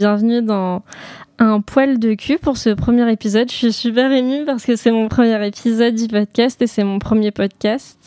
Bienvenue 0.00 0.42
dans 0.42 0.84
un 1.40 1.60
poil 1.60 1.98
de 1.98 2.14
cul 2.14 2.38
pour 2.38 2.56
ce 2.56 2.70
premier 2.70 3.10
épisode. 3.10 3.50
Je 3.50 3.56
suis 3.56 3.72
super 3.72 4.12
émue 4.12 4.44
parce 4.44 4.64
que 4.64 4.76
c'est 4.76 4.92
mon 4.92 5.08
premier 5.08 5.44
épisode 5.44 5.96
du 5.96 6.06
podcast 6.06 6.62
et 6.62 6.68
c'est 6.68 6.84
mon 6.84 7.00
premier 7.00 7.32
podcast. 7.32 7.98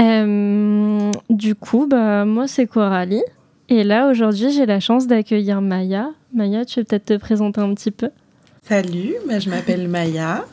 Euh, 0.00 1.10
du 1.30 1.54
coup, 1.54 1.86
bah, 1.86 2.26
moi 2.26 2.46
c'est 2.46 2.66
Coralie. 2.66 3.24
Et 3.70 3.84
là, 3.84 4.10
aujourd'hui, 4.10 4.52
j'ai 4.52 4.66
la 4.66 4.80
chance 4.80 5.06
d'accueillir 5.06 5.62
Maya. 5.62 6.10
Maya, 6.34 6.66
tu 6.66 6.80
veux 6.80 6.84
peut-être 6.84 7.06
te 7.06 7.16
présenter 7.16 7.62
un 7.62 7.72
petit 7.72 7.90
peu? 7.90 8.10
Salut, 8.64 9.14
bah, 9.26 9.38
je 9.38 9.48
m'appelle 9.48 9.88
Maya. 9.88 10.44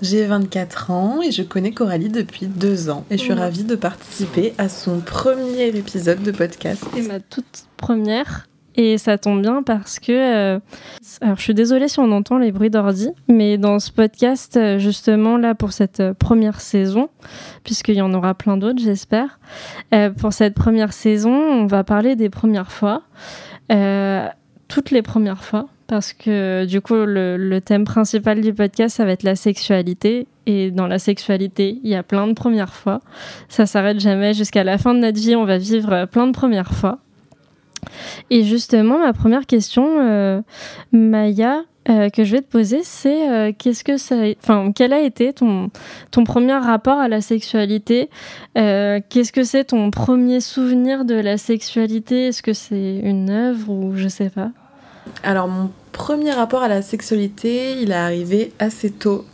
J'ai 0.00 0.24
24 0.24 0.90
ans 0.90 1.20
et 1.20 1.32
je 1.32 1.42
connais 1.42 1.72
Coralie 1.72 2.08
depuis 2.08 2.46
deux 2.46 2.88
ans. 2.88 3.04
Et 3.10 3.18
je 3.18 3.24
suis 3.24 3.34
ravie 3.34 3.64
de 3.64 3.76
participer 3.76 4.54
à 4.56 4.70
son 4.70 5.00
premier 5.00 5.66
épisode 5.66 6.22
de 6.22 6.30
podcast. 6.30 6.82
C'est 6.94 7.02
ma 7.02 7.20
toute 7.20 7.66
première. 7.76 8.46
Et 8.76 8.96
ça 8.98 9.18
tombe 9.18 9.42
bien 9.42 9.62
parce 9.62 9.98
que, 9.98 10.12
euh, 10.12 10.58
alors 11.20 11.36
je 11.36 11.42
suis 11.42 11.54
désolée 11.54 11.88
si 11.88 12.00
on 12.00 12.10
entend 12.10 12.38
les 12.38 12.52
bruits 12.52 12.70
d'ordi, 12.70 13.10
mais 13.28 13.58
dans 13.58 13.78
ce 13.78 13.92
podcast, 13.92 14.56
euh, 14.56 14.78
justement 14.78 15.36
là 15.36 15.54
pour 15.54 15.72
cette 15.72 16.00
euh, 16.00 16.14
première 16.14 16.60
saison, 16.60 17.10
puisqu'il 17.64 17.96
y 17.96 18.02
en 18.02 18.14
aura 18.14 18.34
plein 18.34 18.56
d'autres, 18.56 18.82
j'espère, 18.82 19.38
pour 20.18 20.32
cette 20.32 20.54
première 20.54 20.92
saison, 20.92 21.32
on 21.32 21.66
va 21.66 21.84
parler 21.84 22.16
des 22.16 22.30
premières 22.30 22.72
fois, 22.72 23.02
toutes 24.68 24.90
les 24.90 25.02
premières 25.02 25.44
fois, 25.44 25.68
parce 25.86 26.14
que 26.14 26.64
du 26.64 26.80
coup 26.80 26.94
le, 26.94 27.36
le, 27.36 27.60
thème 27.60 27.84
principal 27.84 28.40
du 28.40 28.54
podcast, 28.54 28.96
ça 28.96 29.04
va 29.04 29.12
être 29.12 29.22
la 29.22 29.36
sexualité. 29.36 30.26
Et 30.46 30.70
dans 30.72 30.88
la 30.88 30.98
sexualité, 30.98 31.78
il 31.84 31.90
y 31.90 31.94
a 31.94 32.02
plein 32.02 32.26
de 32.26 32.32
premières 32.32 32.74
fois. 32.74 33.00
Ça 33.48 33.66
s'arrête 33.66 34.00
jamais 34.00 34.34
jusqu'à 34.34 34.64
la 34.64 34.76
fin 34.76 34.92
de 34.92 34.98
notre 34.98 35.20
vie. 35.20 35.36
On 35.36 35.44
va 35.44 35.58
vivre 35.58 36.06
plein 36.06 36.26
de 36.26 36.32
premières 36.32 36.72
fois. 36.72 36.98
Et 38.30 38.44
justement, 38.44 38.98
ma 38.98 39.12
première 39.12 39.46
question, 39.46 40.00
euh, 40.00 40.40
Maya, 40.92 41.62
euh, 41.88 42.10
que 42.10 42.24
je 42.24 42.32
vais 42.32 42.42
te 42.42 42.50
poser, 42.50 42.80
c'est 42.84 43.28
euh, 43.28 43.52
qu'est-ce 43.56 43.82
que 43.82 43.96
ça, 43.96 44.16
enfin, 44.42 44.70
quel 44.72 44.92
a 44.92 45.00
été 45.00 45.32
ton 45.32 45.70
ton 46.12 46.24
premier 46.24 46.54
rapport 46.54 46.98
à 46.98 47.08
la 47.08 47.20
sexualité 47.20 48.08
Qu'est-ce 48.54 49.32
que 49.32 49.42
c'est 49.42 49.64
ton 49.64 49.90
premier 49.90 50.40
souvenir 50.40 51.04
de 51.04 51.14
la 51.14 51.38
sexualité? 51.38 52.28
Est-ce 52.28 52.42
que 52.42 52.52
c'est 52.52 53.00
une 53.02 53.30
œuvre 53.30 53.70
ou 53.70 53.96
je 53.96 54.08
sais 54.08 54.30
pas? 54.30 54.50
Alors 55.24 55.48
mon 55.48 55.70
premier 55.90 56.30
rapport 56.30 56.62
à 56.62 56.68
la 56.68 56.82
sexualité, 56.82 57.80
il 57.80 57.90
est 57.90 57.94
arrivé 57.94 58.52
assez 58.60 58.90
tôt. 58.90 59.24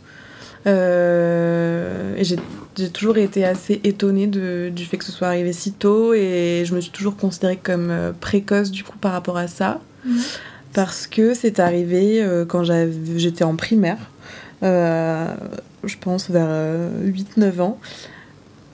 Et 0.65 2.23
j'ai 2.23 2.89
toujours 2.89 3.17
été 3.17 3.45
assez 3.45 3.81
étonnée 3.83 4.27
de, 4.27 4.69
du 4.73 4.85
fait 4.85 4.97
que 4.97 5.05
ce 5.05 5.11
soit 5.11 5.27
arrivé 5.27 5.53
si 5.53 5.73
tôt 5.73 6.13
et 6.13 6.63
je 6.65 6.73
me 6.73 6.81
suis 6.81 6.91
toujours 6.91 7.17
considérée 7.17 7.57
comme 7.57 7.89
euh, 7.91 8.11
précoce 8.17 8.71
du 8.71 8.83
coup 8.83 8.97
par 8.97 9.11
rapport 9.11 9.37
à 9.37 9.47
ça. 9.47 9.81
Mhm. 10.05 10.21
Parce 10.73 11.07
que 11.07 11.33
c'est 11.33 11.59
arrivé 11.59 12.21
euh, 12.21 12.45
quand 12.45 12.63
j'étais 12.63 13.43
en 13.43 13.55
primaire, 13.55 13.97
euh, 14.63 15.33
je 15.83 15.95
pense 15.99 16.29
vers 16.29 16.49
8-9 17.03 17.61
ans. 17.61 17.79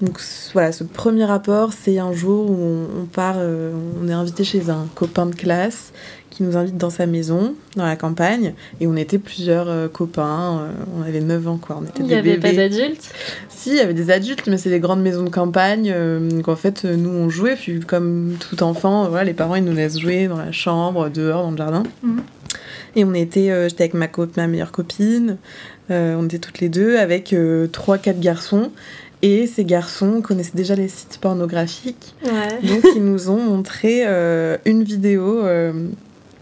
Donc 0.01 0.19
voilà, 0.53 0.71
ce 0.71 0.83
premier 0.83 1.23
rapport, 1.23 1.71
c'est 1.71 1.99
un 1.99 2.11
jour 2.11 2.51
où 2.51 2.87
on, 3.01 3.05
part, 3.05 3.37
on 3.37 4.07
est 4.09 4.13
invité 4.13 4.43
chez 4.43 4.69
un 4.69 4.87
copain 4.93 5.25
de 5.25 5.35
classe 5.35 5.93
qui 6.35 6.43
nous 6.43 6.57
invite 6.57 6.75
dans 6.75 6.89
sa 6.89 7.05
maison, 7.05 7.55
dans 7.77 7.85
la 7.85 7.95
campagne, 7.95 8.53
et 8.81 8.87
on 8.87 8.97
était 8.97 9.19
plusieurs 9.19 9.69
euh, 9.69 9.87
copains, 9.87 10.59
euh, 10.59 10.71
on 10.97 11.01
avait 11.01 11.21
9 11.21 11.47
ans 11.47 11.57
quoi, 11.57 11.79
on 11.81 11.85
était 11.85 12.01
Il 12.01 12.07
n'y 12.07 12.13
avait 12.13 12.37
pas 12.37 12.51
d'adultes? 12.51 13.09
Si, 13.47 13.69
il 13.69 13.77
y 13.77 13.79
avait 13.79 13.93
des 13.93 14.11
adultes, 14.11 14.45
mais 14.47 14.57
c'est 14.57 14.69
des 14.69 14.81
grandes 14.81 15.01
maisons 15.01 15.23
de 15.23 15.29
campagne, 15.29 15.93
euh, 15.95 16.29
donc 16.29 16.49
en 16.49 16.57
fait 16.57 16.83
nous 16.83 17.09
on 17.09 17.29
jouait, 17.29 17.55
puis 17.55 17.79
comme 17.79 18.35
tout 18.37 18.63
enfant, 18.63 19.07
voilà, 19.07 19.23
les 19.23 19.33
parents 19.33 19.55
ils 19.55 19.63
nous 19.63 19.73
laissent 19.73 19.97
jouer 19.97 20.27
dans 20.27 20.37
la 20.37 20.51
chambre, 20.51 21.09
dehors, 21.09 21.43
dans 21.43 21.51
le 21.51 21.57
jardin. 21.57 21.83
Mhm. 22.03 22.21
Et 22.97 23.05
on 23.05 23.13
était, 23.13 23.69
j'étais 23.69 23.83
avec 23.83 23.93
ma, 23.93 24.07
ma 24.37 24.47
meilleure 24.47 24.71
copine, 24.71 25.37
on 25.89 26.23
était 26.25 26.39
toutes 26.39 26.59
les 26.59 26.69
deux 26.69 26.97
avec 26.97 27.33
3-4 27.33 28.19
garçons. 28.19 28.71
Et 29.27 29.47
ces 29.47 29.65
garçons 29.65 30.21
connaissaient 30.21 30.55
déjà 30.55 30.75
les 30.75 30.87
sites 30.87 31.17
pornographiques. 31.19 32.13
Donc 32.23 32.83
ils 32.95 33.03
nous 33.03 33.29
ont 33.29 33.39
montré 33.39 34.05
une 34.65 34.83
vidéo 34.83 35.41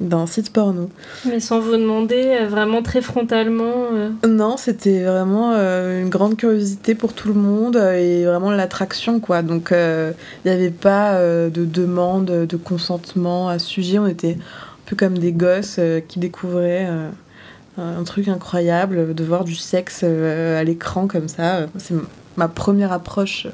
d'un 0.04 0.28
site 0.28 0.52
porno. 0.52 0.90
Mais 1.26 1.40
sans 1.40 1.60
vous 1.60 1.72
demander 1.72 2.38
euh, 2.42 2.48
vraiment 2.48 2.82
très 2.82 3.02
frontalement 3.02 3.88
euh. 3.94 4.10
Non, 4.28 4.58
c'était 4.58 5.04
vraiment 5.04 5.54
euh, 5.54 6.02
une 6.02 6.10
grande 6.10 6.36
curiosité 6.36 6.94
pour 6.96 7.14
tout 7.14 7.30
le 7.30 7.36
monde 7.36 7.78
et 7.78 8.26
vraiment 8.26 8.52
l'attraction 8.52 9.20
quoi. 9.20 9.42
Donc 9.42 9.70
il 9.72 10.14
n'y 10.46 10.52
avait 10.52 10.70
pas 10.70 11.20
de 11.20 11.66
demande 11.66 12.26
de 12.26 12.58
consentement 12.58 13.50
à 13.50 13.60
ce 13.60 13.68
sujet. 13.68 14.00
On 14.00 14.08
était 14.08 14.38
un 14.38 14.86
peu 14.86 14.96
comme 14.96 15.18
des 15.18 15.32
gosses 15.32 15.80
qui 16.08 16.20
découvraient 16.20 16.88
un 17.78 18.04
truc 18.04 18.28
incroyable 18.28 19.16
de 19.16 19.24
voir 19.24 19.44
du 19.44 19.56
sexe 19.56 20.04
à 20.04 20.64
l'écran 20.64 21.08
comme 21.08 21.28
ça. 21.28 21.68
C'est 21.78 21.96
ma 22.38 22.48
première 22.48 22.92
approche 22.92 23.48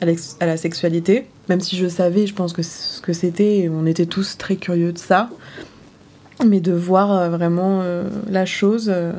à 0.00 0.46
la 0.46 0.56
sexualité, 0.56 1.26
même 1.48 1.60
si 1.60 1.76
je 1.76 1.88
savais, 1.88 2.26
je 2.26 2.34
pense 2.34 2.52
que 2.52 2.62
ce 2.62 3.00
que 3.00 3.12
c'était, 3.12 3.68
on 3.72 3.86
était 3.86 4.06
tous 4.06 4.36
très 4.38 4.56
curieux 4.56 4.92
de 4.92 4.98
ça, 4.98 5.30
mais 6.46 6.60
de 6.60 6.72
voir 6.72 7.12
euh, 7.12 7.28
vraiment 7.28 7.80
euh, 7.82 8.04
la 8.28 8.46
chose, 8.46 8.90
euh, 8.92 9.12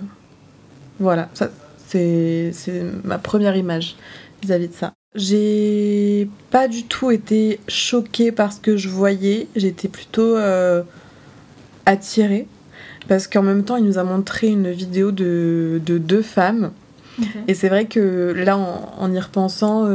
voilà, 0.99 1.29
ça, 1.33 1.49
c'est, 1.87 2.53
ma 3.03 3.17
première 3.17 3.55
image 3.57 3.95
vis-à-vis 4.41 4.67
de 4.69 4.73
ça. 4.73 4.93
J'ai 5.15 6.29
pas 6.51 6.67
du 6.67 6.83
tout 6.83 7.09
été 7.09 7.59
choquée 7.67 8.31
par 8.31 8.53
ce 8.53 8.59
que 8.59 8.77
je 8.77 8.89
voyais, 8.89 9.47
j'étais 9.55 9.87
plutôt 9.87 10.37
attirée, 11.87 12.47
parce 13.07 13.27
qu'en 13.27 13.41
même 13.41 13.63
temps, 13.63 13.77
il 13.77 13.85
nous 13.85 13.97
a 13.97 14.03
montré 14.03 14.49
une 14.49 14.69
vidéo 14.69 15.11
de 15.11 15.81
deux 15.87 16.21
femmes, 16.21 16.71
et 17.47 17.53
c'est 17.53 17.69
vrai 17.69 17.85
que 17.85 18.33
là, 18.35 18.57
en, 18.57 19.13
y 19.13 19.19
repensant, 19.19 19.87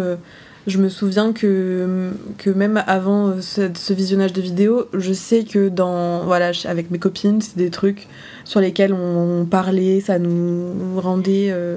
je 0.66 0.78
me 0.78 0.88
souviens 0.88 1.32
que, 1.32 2.10
que 2.38 2.50
même 2.50 2.82
avant 2.86 3.40
ce, 3.40 3.92
visionnage 3.92 4.32
de 4.32 4.40
vidéo, 4.40 4.86
je 4.94 5.12
sais 5.12 5.44
que 5.44 5.68
dans 5.68 6.24
voilà 6.24 6.52
avec 6.64 6.90
mes 6.90 6.98
copines, 6.98 7.40
c'est 7.42 7.56
des 7.56 7.70
trucs 7.70 8.08
sur 8.44 8.60
lesquels 8.60 8.94
on, 8.94 9.44
parlait, 9.44 10.00
ça 10.00 10.18
nous 10.18 11.00
rendait 11.00 11.48
euh, 11.50 11.76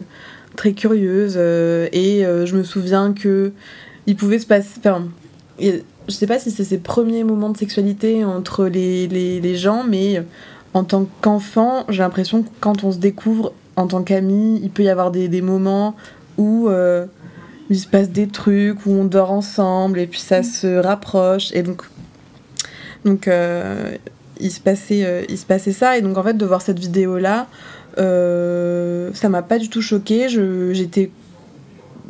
très 0.56 0.72
curieuses 0.72 1.36
euh, 1.38 1.90
et 1.92 2.26
euh, 2.26 2.46
je 2.46 2.56
me 2.56 2.64
souviens 2.64 3.14
que 3.14 3.52
il 4.06 4.16
pouvait 4.16 4.40
se 4.40 4.48
passer 4.48 4.80
enfin 4.80 5.08
je 5.60 5.82
sais 6.08 6.28
pas 6.28 6.40
si 6.40 6.50
c'est 6.50 6.64
ses 6.64 6.78
premiers 6.78 7.26
moments 7.26 7.50
de 7.50 7.58
sexualité 7.58 8.24
entre 8.24 8.66
les, 8.68 9.08
les, 9.08 9.42
les 9.42 9.56
gens 9.58 9.84
mais 9.84 10.24
en 10.74 10.84
tant 10.84 11.08
qu'enfant, 11.22 11.86
j'ai 11.90 12.04
l'impression 12.04 12.44
que 12.44 12.50
quand 12.62 12.84
on 12.84 12.92
se 12.92 13.00
découvre 13.00 13.54
en 13.78 13.88
tant 13.88 14.04
qu'ami, 14.04 14.60
il 14.62 14.70
peut 14.70 14.84
y 14.84 14.90
avoir 14.90 15.12
des, 15.12 15.30
des 15.30 15.42
moments 15.42 15.96
où 16.38 16.70
il 17.70 17.80
se 17.80 17.88
passe 17.88 18.10
des 18.10 18.28
trucs 18.28 18.86
où 18.86 18.92
on 18.92 19.06
dort 19.06 19.32
ensemble 19.32 20.00
et 20.00 20.08
puis 20.08 20.20
ça 20.20 20.44
se 20.44 20.78
rapproche 20.78 21.52
et 21.54 21.64
donc 21.64 21.84
donc 23.06 23.28
euh, 23.28 23.96
il 24.40 24.52
se 24.52 24.60
passait 24.60 25.06
euh, 25.06 25.24
il 25.30 25.38
se 25.38 25.46
passait 25.46 25.74
ça 25.74 25.98
et 25.98 26.02
donc 26.02 26.18
en 26.18 26.24
fait 26.24 26.36
de 26.36 26.46
voir 26.46 26.62
cette 26.62 26.80
vidéo 26.80 27.18
là 27.18 27.48
euh, 27.98 29.12
ça 29.14 29.30
m'a 29.30 29.42
pas 29.42 29.60
du 29.60 29.70
tout 29.70 29.82
choqué 29.82 30.30
j'étais 30.30 31.12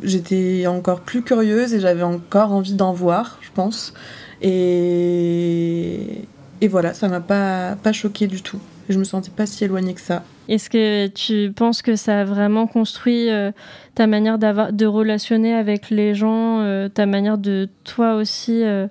j'étais 0.02 0.66
encore 0.66 1.00
plus 1.00 1.22
curieuse 1.22 1.74
et 1.74 1.80
j'avais 1.80 2.02
encore 2.02 2.52
envie 2.52 2.74
d'en 2.74 2.92
voir 2.92 3.38
je 3.40 3.48
pense 3.52 3.94
et 4.42 6.24
et 6.60 6.68
voilà 6.68 6.94
ça 6.94 7.08
m'a 7.08 7.20
pas 7.20 7.76
pas 7.82 7.92
choqué 7.92 8.26
du 8.26 8.42
tout 8.42 8.60
et 8.88 8.92
je 8.92 8.98
me 8.98 9.04
sentais 9.04 9.30
pas 9.30 9.46
si 9.46 9.64
éloignée 9.64 9.94
que 9.94 10.00
ça. 10.00 10.24
Est-ce 10.48 10.70
que 10.70 11.06
tu 11.08 11.52
penses 11.52 11.82
que 11.82 11.96
ça 11.96 12.20
a 12.20 12.24
vraiment 12.24 12.66
construit 12.66 13.30
euh, 13.30 13.52
ta 13.94 14.06
manière 14.06 14.38
de 14.38 14.86
relationner 14.86 15.54
avec 15.54 15.90
les 15.90 16.14
gens, 16.14 16.60
euh, 16.60 16.88
ta 16.88 17.06
manière 17.06 17.38
de 17.38 17.68
toi 17.84 18.14
aussi 18.14 18.62
euh, 18.62 18.88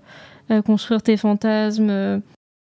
construire 0.66 1.02
tes 1.02 1.18
fantasmes 1.18 2.22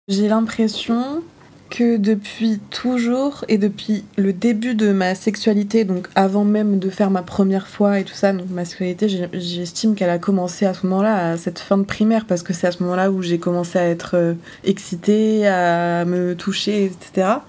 J'ai 0.08 0.30
l'impression 0.30 1.22
que 1.70 1.98
depuis 1.98 2.60
toujours 2.70 3.46
et 3.48 3.58
depuis 3.58 4.04
le 4.18 4.34
début 4.34 4.76
de 4.76 4.92
ma 4.92 5.16
sexualité, 5.16 5.84
donc 5.84 6.08
avant 6.16 6.46
même 6.46 6.80
de 6.80 6.90
faire 6.90 7.12
ma 7.12 7.22
première 7.22 7.68
fois 7.68 8.00
et 8.00 8.04
tout 8.04 8.14
ça, 8.14 8.34
donc 8.34 8.50
ma 8.50 8.66
sexualité, 8.66 9.08
j'estime 9.34 9.96
qu'elle 9.96 10.10
a 10.10 10.20
commencé 10.20 10.66
à 10.66 10.74
ce 10.74 10.86
moment-là, 10.88 11.32
à 11.32 11.38
cette 11.38 11.60
fin 11.60 11.78
de 11.78 11.84
primaire, 11.84 12.26
parce 12.26 12.44
que 12.44 12.54
c'est 12.54 12.68
à 12.68 12.72
ce 12.72 12.84
moment-là 12.84 13.12
où 13.12 13.22
j'ai 13.22 13.40
commencé 13.40 13.78
à 13.78 13.88
être 13.88 14.36
excitée, 14.64 15.48
à 15.48 16.06
me 16.06 16.36
toucher, 16.36 16.86
etc. 16.86 17.40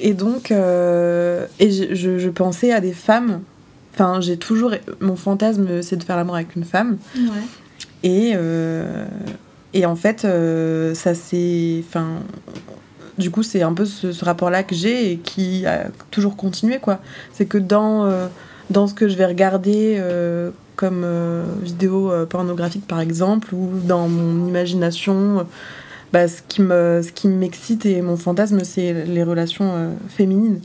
Et 0.00 0.14
donc, 0.14 0.50
euh, 0.50 1.46
et 1.58 1.70
je, 1.70 2.18
je, 2.18 2.28
pensais 2.28 2.72
à 2.72 2.80
des 2.80 2.92
femmes. 2.92 3.40
Enfin, 3.94 4.20
j'ai 4.20 4.36
toujours. 4.36 4.72
Mon 5.00 5.16
fantasme, 5.16 5.82
c'est 5.82 5.96
de 5.96 6.04
faire 6.04 6.16
l'amour 6.16 6.36
avec 6.36 6.54
une 6.54 6.64
femme. 6.64 6.98
Ouais. 7.16 7.20
Et, 8.04 8.32
euh, 8.34 9.06
et 9.74 9.86
en 9.86 9.96
fait, 9.96 10.24
euh, 10.24 10.94
ça 10.94 11.14
c'est. 11.14 11.82
Enfin. 11.86 12.20
Du 13.18 13.30
coup, 13.30 13.42
c'est 13.42 13.62
un 13.62 13.72
peu 13.72 13.84
ce, 13.84 14.24
rapport-là 14.24 14.62
que 14.62 14.74
j'ai 14.74 15.12
et 15.12 15.16
qui 15.18 15.66
a 15.66 15.88
toujours 16.10 16.36
continué, 16.36 16.78
quoi. 16.78 17.00
C'est 17.32 17.46
que 17.46 17.58
dans, 17.58 18.08
dans 18.70 18.86
ce 18.86 18.94
que 18.94 19.08
je 19.08 19.16
vais 19.16 19.26
regarder 19.26 20.00
comme 20.76 21.04
vidéo 21.62 22.12
pornographique, 22.30 22.86
par 22.86 23.00
exemple, 23.00 23.54
ou 23.54 23.70
dans 23.84 24.08
mon 24.08 24.46
imagination 24.46 25.46
bah, 26.12 26.26
ce 26.26 26.40
qui 26.48 26.62
me 26.62 27.02
ce 27.02 27.12
qui 27.12 27.28
m'excite 27.28 27.84
et 27.84 28.00
mon 28.00 28.16
fantasme 28.16 28.64
c'est 28.64 29.04
les 29.04 29.22
relations 29.22 29.70
euh, 29.74 29.92
féminines. 30.08 30.60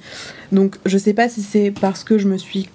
Donc 0.52 0.78
je 0.86 0.98
sais 0.98 1.14
pas 1.14 1.28
si 1.28 1.42
c'est 1.42 1.72
parce 1.72 2.04
que 2.04 2.18
je 2.18 2.28
me 2.28 2.38
suis 2.38 2.70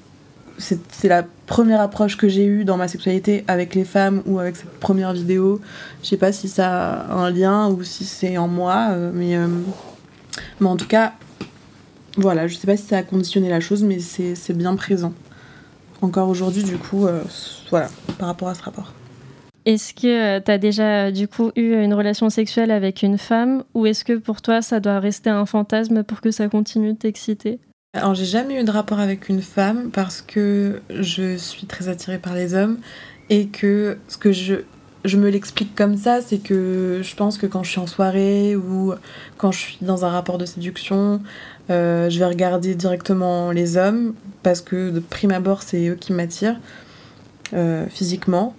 c'est 0.59 1.09
la 1.09 1.25
première 1.49 1.81
approche 1.81 2.17
que 2.17 2.29
j'ai 2.29 2.45
eue 2.45 2.65
dans 2.65 2.77
ma 2.77 2.87
sexualité 2.87 3.45
avec 3.49 3.75
les 3.75 3.85
femmes 3.85 4.23
ou 4.27 4.39
avec 4.39 4.55
cette 4.55 4.79
première 4.79 5.13
vidéo. 5.13 5.61
Je 6.03 6.09
sais 6.09 6.17
pas 6.17 6.31
si 6.31 6.49
ça 6.49 7.01
a 7.01 7.15
un 7.15 7.31
lien 7.31 7.69
ou 7.69 7.83
si 7.83 8.05
c'est 8.05 8.39
en 8.39 8.47
moi, 8.47 8.89
euh, 8.91 9.11
mais, 9.13 9.37
euh, 9.37 9.49
mais 10.61 10.69
en 10.69 10.77
tout 10.77 10.87
cas, 10.87 11.15
voilà, 12.17 12.47
je 12.47 12.55
sais 12.55 12.67
pas 12.67 12.77
si 12.77 12.85
ça 12.85 12.99
a 12.99 13.03
conditionné 13.03 13.49
la 13.49 13.61
chose, 13.61 13.83
mais 13.83 13.99
c'est 13.99 14.57
bien 14.57 14.77
présent. 14.77 15.13
Encore 16.03 16.29
aujourd'hui, 16.29 16.63
du 16.63 16.77
coup, 16.77 17.07
voilà, 17.71 17.89
par 18.19 18.29
rapport 18.29 18.49
à 18.49 18.55
ce 18.55 18.63
rapport. 18.63 18.93
Est-ce 19.65 19.93
que 19.93 20.39
tu 20.39 20.51
as 20.51 20.59
déjà 20.59 21.13
du 21.13 21.29
coup 21.29 21.51
eu 21.55 21.75
une 21.75 21.93
relation 21.93 22.31
sexuelle 22.31 22.71
avec 22.71 23.03
une 23.03 23.19
femme 23.19 23.65
ou 23.75 23.85
est-ce 23.85 24.03
que 24.03 24.15
pour 24.15 24.41
toi 24.41 24.63
ça 24.63 24.81
doit 24.81 24.99
rester 24.99 25.29
un 25.29 25.45
fantasme 25.45 26.05
pour 26.05 26.23
que 26.23 26.31
ça 26.31 26.49
continue 26.49 26.95
de 26.95 26.99
t'exciter? 26.99 27.59
Alors 27.95 28.15
j'ai 28.15 28.27
jamais 28.27 28.61
eu 28.61 28.65
de 28.65 28.71
rapport 28.71 29.01
avec 29.01 29.29
une 29.29 29.41
femme 29.41 29.91
parce 29.91 30.21
que 30.21 30.83
je 30.91 31.37
suis 31.37 31.67
très 31.67 31.89
attirée 31.89 32.19
par 32.19 32.35
les 32.35 32.55
hommes 32.55 32.79
et 33.31 33.47
que 33.47 33.97
ce 34.09 34.19
que 34.19 34.31
je, 34.31 34.57
je 35.05 35.17
me 35.17 35.31
l'explique 35.31 35.75
comme 35.75 35.97
ça, 35.97 36.21
c'est 36.21 36.39
que 36.39 37.01
je 37.03 37.17
pense 37.17 37.39
que 37.39 37.47
quand 37.47 37.63
je 37.63 37.71
suis 37.71 37.81
en 37.81 37.87
soirée 37.87 38.57
ou 38.57 38.93
quand 39.39 39.53
je 39.53 39.59
suis 39.59 39.79
dans 39.81 40.05
un 40.05 40.11
rapport 40.11 40.39
de 40.39 40.45
séduction, 40.45 41.23
euh, 41.71 42.11
je 42.11 42.19
vais 42.19 42.27
regarder 42.27 42.75
directement 42.75 43.53
les 43.53 43.77
hommes 43.77 44.15
parce 44.43 44.61
que 44.61 44.91
de 44.91 45.01
prime 45.01 45.33
abord 45.33 45.63
c'est 45.63 45.89
eux 45.89 45.97
qui 45.97 46.13
m'attirent 46.13 46.61
euh, 47.55 47.87
physiquement. 47.89 48.55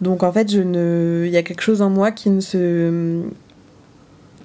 Donc 0.00 0.24
en 0.24 0.32
fait, 0.32 0.50
je 0.50 0.60
ne... 0.60 1.22
il 1.26 1.32
y 1.32 1.36
a 1.36 1.44
quelque 1.44 1.62
chose 1.62 1.82
en 1.82 1.90
moi 1.90 2.10
qui 2.10 2.30
ne 2.30 2.40
se 2.40 3.22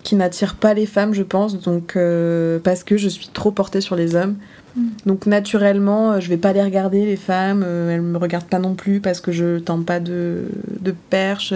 qui 0.07 0.15
n'attire 0.15 0.55
pas 0.55 0.73
les 0.73 0.85
femmes, 0.85 1.13
je 1.13 1.21
pense, 1.21 1.59
donc 1.59 1.97
euh, 1.97 2.59
parce 2.63 2.85
que 2.85 2.95
je 2.95 3.09
suis 3.09 3.27
trop 3.27 3.51
portée 3.51 3.81
sur 3.81 3.97
les 3.97 4.15
hommes. 4.15 4.37
Mm. 4.77 4.87
Donc 5.05 5.25
naturellement, 5.25 6.13
euh, 6.13 6.19
je 6.21 6.29
vais 6.29 6.37
pas 6.37 6.53
les 6.53 6.63
regarder 6.63 7.05
les 7.05 7.17
femmes, 7.17 7.61
euh, 7.65 7.93
elles 7.93 8.01
me 8.01 8.17
regardent 8.17 8.47
pas 8.47 8.59
non 8.59 8.73
plus 8.73 9.01
parce 9.01 9.19
que 9.19 9.33
je 9.33 9.59
tente 9.59 9.85
pas 9.85 9.99
de, 9.99 10.45
de 10.79 10.95
perche 11.09 11.53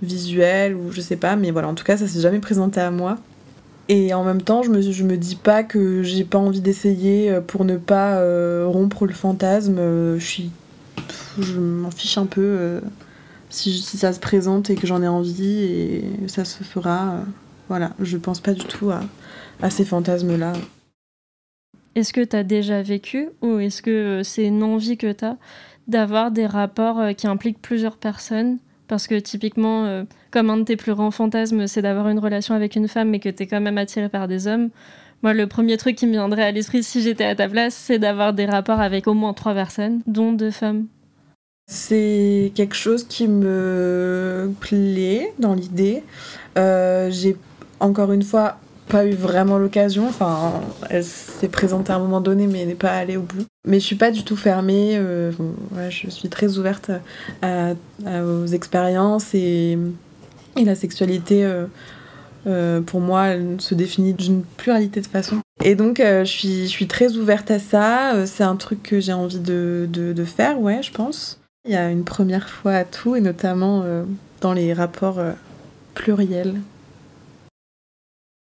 visuelle 0.00 0.76
ou 0.76 0.92
je 0.92 1.00
sais 1.00 1.16
pas, 1.16 1.34
mais 1.34 1.50
voilà, 1.50 1.66
en 1.66 1.74
tout 1.74 1.82
cas, 1.82 1.96
ça 1.96 2.06
s'est 2.06 2.20
jamais 2.20 2.38
présenté 2.38 2.78
à 2.78 2.92
moi. 2.92 3.18
Et 3.88 4.14
en 4.14 4.22
même 4.22 4.42
temps, 4.42 4.62
je 4.62 4.70
me, 4.70 4.80
je 4.80 5.02
me 5.02 5.16
dis 5.16 5.34
pas 5.34 5.64
que 5.64 6.04
j'ai 6.04 6.22
pas 6.22 6.38
envie 6.38 6.60
d'essayer 6.60 7.36
pour 7.48 7.64
ne 7.64 7.78
pas 7.78 8.22
rompre 8.64 9.06
le 9.06 9.12
fantasme. 9.12 9.78
je 10.18 10.24
suis. 10.24 10.52
Je 11.40 11.58
m'en 11.58 11.90
fiche 11.90 12.16
un 12.16 12.26
peu 12.26 12.80
si, 13.50 13.76
si, 13.76 13.98
ça 13.98 14.12
se 14.12 14.20
présente 14.20 14.70
et 14.70 14.76
que 14.76 14.86
j'en 14.86 15.02
ai 15.02 15.08
envie 15.08 15.64
et 15.64 16.04
ça 16.28 16.44
se 16.44 16.62
fera. 16.62 17.16
Voilà, 17.68 17.92
je 18.00 18.16
pense 18.16 18.40
pas 18.40 18.52
du 18.52 18.64
tout 18.64 18.90
à, 18.90 19.70
ces 19.70 19.84
fantasmes-là. 19.84 20.52
Est-ce 21.94 22.12
que 22.12 22.22
tu 22.22 22.36
as 22.36 22.42
déjà 22.42 22.82
vécu 22.82 23.28
ou 23.42 23.58
est-ce 23.58 23.82
que 23.82 23.90
euh, 23.90 24.22
c'est 24.22 24.46
une 24.46 24.62
envie 24.62 24.96
que 24.96 25.12
tu 25.12 25.24
as 25.24 25.36
d'avoir 25.88 26.30
des 26.30 26.46
rapports 26.46 27.00
euh, 27.00 27.12
qui 27.12 27.26
impliquent 27.26 27.60
plusieurs 27.60 27.96
personnes? 27.96 28.58
Parce 28.88 29.06
que 29.06 29.18
typiquement, 29.18 29.84
euh, 29.84 30.04
comme 30.30 30.50
un 30.50 30.58
de 30.58 30.64
tes 30.64 30.76
plus 30.76 30.94
grands 30.94 31.10
fantasmes, 31.10 31.66
c'est 31.66 31.82
d'avoir 31.82 32.08
une 32.08 32.18
relation 32.18 32.54
avec 32.54 32.76
une 32.76 32.88
femme 32.88 33.10
mais 33.10 33.20
que 33.20 33.28
tu 33.28 33.42
es 33.42 33.46
quand 33.46 33.60
même 33.60 33.78
attiré 33.78 34.08
par 34.08 34.26
des 34.26 34.46
hommes. 34.46 34.70
Moi, 35.22 35.34
le 35.34 35.46
premier 35.46 35.76
truc 35.76 35.96
qui 35.96 36.06
me 36.06 36.12
viendrait 36.12 36.42
à 36.42 36.50
l'esprit 36.50 36.82
si 36.82 37.00
j'étais 37.00 37.24
à 37.24 37.36
ta 37.36 37.48
place, 37.48 37.74
c'est 37.74 37.98
d'avoir 37.98 38.32
des 38.32 38.46
rapports 38.46 38.80
avec 38.80 39.06
au 39.06 39.14
moins 39.14 39.34
trois 39.34 39.54
personnes, 39.54 40.00
dont 40.06 40.32
deux 40.32 40.50
femmes. 40.50 40.86
C'est 41.70 42.50
quelque 42.56 42.74
chose 42.74 43.04
qui 43.04 43.28
me 43.28 44.52
plaît 44.60 45.32
dans 45.38 45.54
l'idée. 45.54 46.02
j'ai 46.56 47.36
encore 47.82 48.12
une 48.12 48.22
fois, 48.22 48.58
pas 48.88 49.04
eu 49.04 49.12
vraiment 49.12 49.58
l'occasion. 49.58 50.08
Enfin, 50.08 50.52
elle 50.88 51.04
s'est 51.04 51.48
présentée 51.48 51.92
à 51.92 51.96
un 51.96 51.98
moment 51.98 52.20
donné, 52.20 52.46
mais 52.46 52.64
n'est 52.64 52.74
pas 52.74 52.92
allée 52.92 53.16
au 53.16 53.22
bout. 53.22 53.44
Mais 53.66 53.80
je 53.80 53.84
suis 53.84 53.96
pas 53.96 54.10
du 54.10 54.24
tout 54.24 54.36
fermée. 54.36 54.96
Euh, 54.96 55.32
je 55.90 56.08
suis 56.08 56.28
très 56.28 56.58
ouverte 56.58 56.90
aux 57.42 58.46
expériences 58.46 59.34
et, 59.34 59.78
la 60.56 60.74
sexualité. 60.74 61.44
Euh, 61.44 61.66
euh, 62.46 62.80
pour 62.80 63.00
moi, 63.00 63.28
elle 63.28 63.60
se 63.60 63.74
définit 63.74 64.14
d'une 64.14 64.42
pluralité 64.42 65.00
de 65.00 65.06
façons. 65.06 65.40
Et 65.64 65.74
donc, 65.74 65.98
je, 65.98 66.24
suis, 66.24 66.62
je 66.62 66.70
suis 66.70 66.88
très 66.88 67.16
ouverte 67.16 67.50
à 67.50 67.58
ça. 67.58 68.26
c'est 68.26 68.44
un 68.44 68.56
truc 68.56 68.82
que 68.82 69.00
j'ai 69.00 69.12
envie 69.12 69.38
de, 69.38 69.88
de, 69.90 70.24
faire, 70.24 70.60
ouais, 70.60 70.82
je 70.82 70.92
pense. 70.92 71.40
Il 71.64 71.72
y 71.72 71.76
a 71.76 71.88
une 71.90 72.04
première 72.04 72.48
fois 72.48 72.72
à 72.72 72.84
tout, 72.84 73.14
et 73.14 73.20
notamment 73.20 73.84
dans 74.40 74.52
les 74.52 74.72
rapports 74.72 75.20
pluriels 75.94 76.56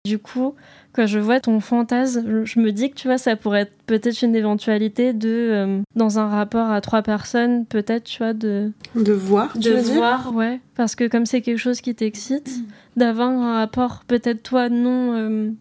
du 0.05 0.19
coup, 0.19 0.53
quand 0.91 1.07
je 1.07 1.17
vois 1.17 1.39
ton 1.39 1.61
fantasme, 1.61 2.43
je 2.43 2.59
me 2.59 2.73
dis 2.73 2.89
que 2.89 2.95
tu 2.95 3.07
vois, 3.07 3.17
ça 3.17 3.37
pourrait 3.37 3.61
être 3.61 3.73
peut-être 3.85 4.21
une 4.21 4.35
éventualité 4.35 5.13
de, 5.13 5.29
euh, 5.29 5.81
dans 5.95 6.19
un 6.19 6.27
rapport 6.27 6.69
à 6.69 6.81
trois 6.81 7.01
personnes, 7.01 7.65
peut-être, 7.65 8.03
tu 8.03 8.17
vois, 8.17 8.33
de. 8.33 8.73
De 8.95 9.13
voir, 9.13 9.57
De 9.57 9.71
voir, 9.71 10.35
ouais. 10.35 10.59
Parce 10.75 10.95
que 10.95 11.07
comme 11.07 11.25
c'est 11.25 11.39
quelque 11.39 11.57
chose 11.57 11.79
qui 11.79 11.95
t'excite, 11.95 12.49
mm. 12.49 12.99
d'avoir 12.99 13.29
un 13.29 13.59
rapport, 13.59 14.03
peut-être 14.05 14.43
toi, 14.43 14.67
non. 14.67 15.13
Euh, 15.15 15.51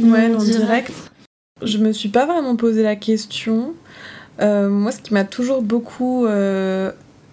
ouais, 0.00 0.28
non 0.28 0.38
direct. 0.38 1.12
Je 1.62 1.78
me 1.78 1.92
suis 1.92 2.08
pas 2.08 2.26
vraiment 2.26 2.56
posé 2.56 2.82
la 2.82 2.96
question. 2.96 3.74
Euh, 4.40 4.68
moi, 4.68 4.90
ce 4.90 5.00
qui 5.00 5.14
m'a 5.14 5.24
toujours 5.24 5.62
beaucoup 5.62 6.26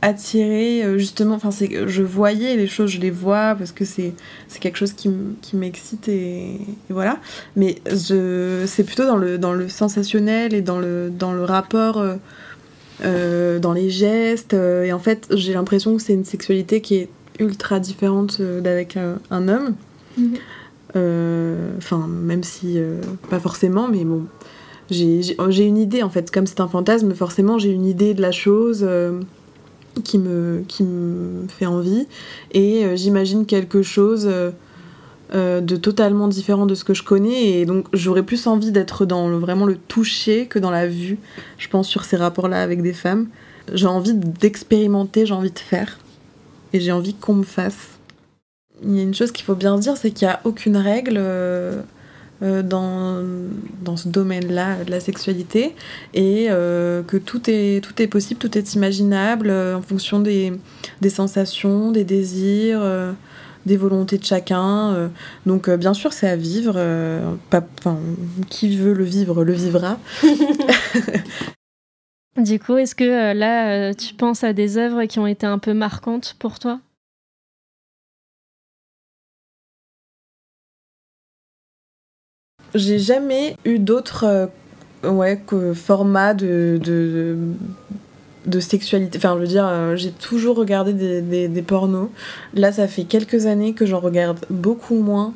attiré 0.01 0.83
euh, 0.83 0.97
justement 0.97 1.35
enfin 1.35 1.49
c'est 1.49 1.87
je 1.87 2.03
voyais 2.03 2.55
les 2.55 2.67
choses 2.67 2.91
je 2.91 2.99
les 2.99 3.09
vois 3.09 3.55
parce 3.55 3.71
que 3.71 3.83
c'est 3.83 4.13
c'est 4.47 4.59
quelque 4.59 4.77
chose 4.77 4.93
qui, 4.93 5.09
qui 5.41 5.55
m'excite 5.55 6.07
et, 6.07 6.59
voilà. 6.89 7.19
Mais 7.55 7.77
je 7.87 8.63
c'est 8.67 8.83
plutôt 8.83 9.05
dans 9.05 9.17
le 9.17 9.37
dans 9.37 9.53
le 9.53 9.69
sensationnel 9.69 10.53
et 10.53 10.61
dans 10.61 10.79
le 10.79 11.09
dans 11.09 11.33
le 11.33 11.43
rapport 11.43 11.97
euh, 11.97 12.15
euh, 13.03 13.59
dans 13.59 13.73
les 13.73 13.89
gestes 13.89 14.53
et 14.53 14.93
en 14.93 14.99
fait 14.99 15.27
j'ai 15.31 15.53
l'impression 15.53 15.95
que 15.95 16.01
c'est 16.01 16.13
une 16.13 16.25
sexualité 16.25 16.81
qui 16.81 16.95
est 16.95 17.09
ultra 17.39 17.79
différente 17.79 18.41
d'avec 18.41 18.97
un, 18.97 19.47
homme. 19.47 19.75
Mhm. 20.17 20.37
enfin 21.77 22.07
même 22.07 22.43
si 22.43 22.79
pas 23.29 23.39
forcément 23.39 23.87
mais 23.87 24.03
bon 24.03 24.25
j'ai 24.89 25.65
une 25.65 25.77
idée 25.77 26.01
en 26.01 26.09
fait. 26.09 26.31
Comme 26.31 26.47
c'est 26.47 26.61
un 26.61 26.67
fantasme 26.67 27.13
forcément 27.13 27.59
j'ai 27.59 27.71
une 27.71 27.85
idée 27.85 28.13
de 28.13 28.21
la 28.21 28.31
chose 28.31 28.87
qui 30.01 30.17
me, 30.17 30.63
qui 30.67 30.83
me 30.83 31.47
fait 31.47 31.65
envie. 31.65 32.07
Et 32.51 32.85
euh, 32.85 32.95
j'imagine 32.95 33.45
quelque 33.45 33.81
chose 33.81 34.27
euh, 34.27 34.51
euh, 35.33 35.61
de 35.61 35.75
totalement 35.75 36.27
différent 36.27 36.65
de 36.65 36.75
ce 36.75 36.83
que 36.83 36.93
je 36.93 37.03
connais. 37.03 37.59
Et 37.59 37.65
donc 37.65 37.87
j'aurais 37.93 38.23
plus 38.23 38.47
envie 38.47 38.71
d'être 38.71 39.05
dans 39.05 39.29
vraiment 39.39 39.65
le 39.65 39.75
toucher 39.75 40.47
que 40.47 40.59
dans 40.59 40.71
la 40.71 40.87
vue, 40.87 41.17
je 41.57 41.67
pense, 41.67 41.87
sur 41.87 42.05
ces 42.05 42.17
rapports-là 42.17 42.61
avec 42.61 42.81
des 42.81 42.93
femmes. 42.93 43.27
J'ai 43.73 43.87
envie 43.87 44.13
d'expérimenter, 44.13 45.25
j'ai 45.25 45.33
envie 45.33 45.51
de 45.51 45.59
faire. 45.59 45.99
Et 46.73 46.79
j'ai 46.79 46.91
envie 46.91 47.13
qu'on 47.13 47.33
me 47.33 47.43
fasse. 47.43 47.97
Il 48.83 48.95
y 48.95 48.99
a 48.99 49.03
une 49.03 49.15
chose 49.15 49.31
qu'il 49.31 49.45
faut 49.45 49.55
bien 49.55 49.77
dire, 49.77 49.97
c'est 49.97 50.11
qu'il 50.11 50.27
n'y 50.27 50.33
a 50.33 50.39
aucune 50.43 50.77
règle. 50.77 51.19
Euh, 52.43 52.61
dans, 52.61 53.23
dans 53.81 53.97
ce 53.97 54.09
domaine-là 54.09 54.83
de 54.83 54.91
la 54.91 54.99
sexualité 54.99 55.73
et 56.13 56.49
euh, 56.51 57.01
que 57.01 57.17
tout 57.17 57.49
est, 57.49 57.83
tout 57.83 57.99
est 57.99 58.05
possible, 58.05 58.39
tout 58.39 58.59
est 58.59 58.75
imaginable 58.75 59.49
euh, 59.49 59.75
en 59.75 59.81
fonction 59.81 60.19
des, 60.19 60.53
des, 61.01 61.09
sensations, 61.09 61.91
des 61.91 62.03
désirs, 62.03 62.85
des 63.65 63.75
volontés 63.75 64.19
de 64.19 64.23
chacun. 64.23 65.09
donc 65.47 65.67
bien 65.67 65.95
sûr 65.95 66.13
c'est 66.13 66.29
à 66.29 66.35
vivre, 66.35 66.79
pas, 67.49 67.63
qui 68.49 68.77
veut 68.77 68.93
le 68.93 69.03
vivre 69.03 69.43
le 69.43 69.53
vivra. 69.53 69.97
du 72.37 72.59
coup, 72.59 72.77
est-ce 72.77 72.93
que 72.93 73.33
là 73.33 73.95
tu 73.95 74.13
penses 74.13 74.43
à 74.43 74.53
des 74.53 74.77
œuvres 74.77 75.05
qui 75.05 75.17
ont 75.17 75.27
été 75.27 75.47
un 75.47 75.57
peu 75.57 75.73
marquantes 75.73 76.35
pour 76.37 76.59
toi? 76.59 76.79
J'ai 82.75 82.99
jamais 82.99 83.55
eu 83.65 83.79
d'autres 83.79 84.49
euh, 85.03 85.73
formats 85.73 86.33
de, 86.33 86.79
de, 88.45 88.59
sexualité. 88.59 89.17
Enfin, 89.17 89.35
je 89.35 89.41
veux 89.41 89.47
dire, 89.47 89.67
euh, 89.67 89.95
j'ai 89.95 90.11
toujours 90.11 90.57
regardé 90.57 90.93
des, 90.93 91.21
des, 91.21 91.47
des, 91.47 91.61
pornos. 91.61 92.09
Là, 92.53 92.71
ça 92.71 92.87
fait 92.87 93.03
quelques 93.03 93.45
années 93.45 93.73
que 93.73 93.85
j'en 93.85 93.99
regarde 93.99 94.39
beaucoup 94.49 94.99
moins 94.99 95.33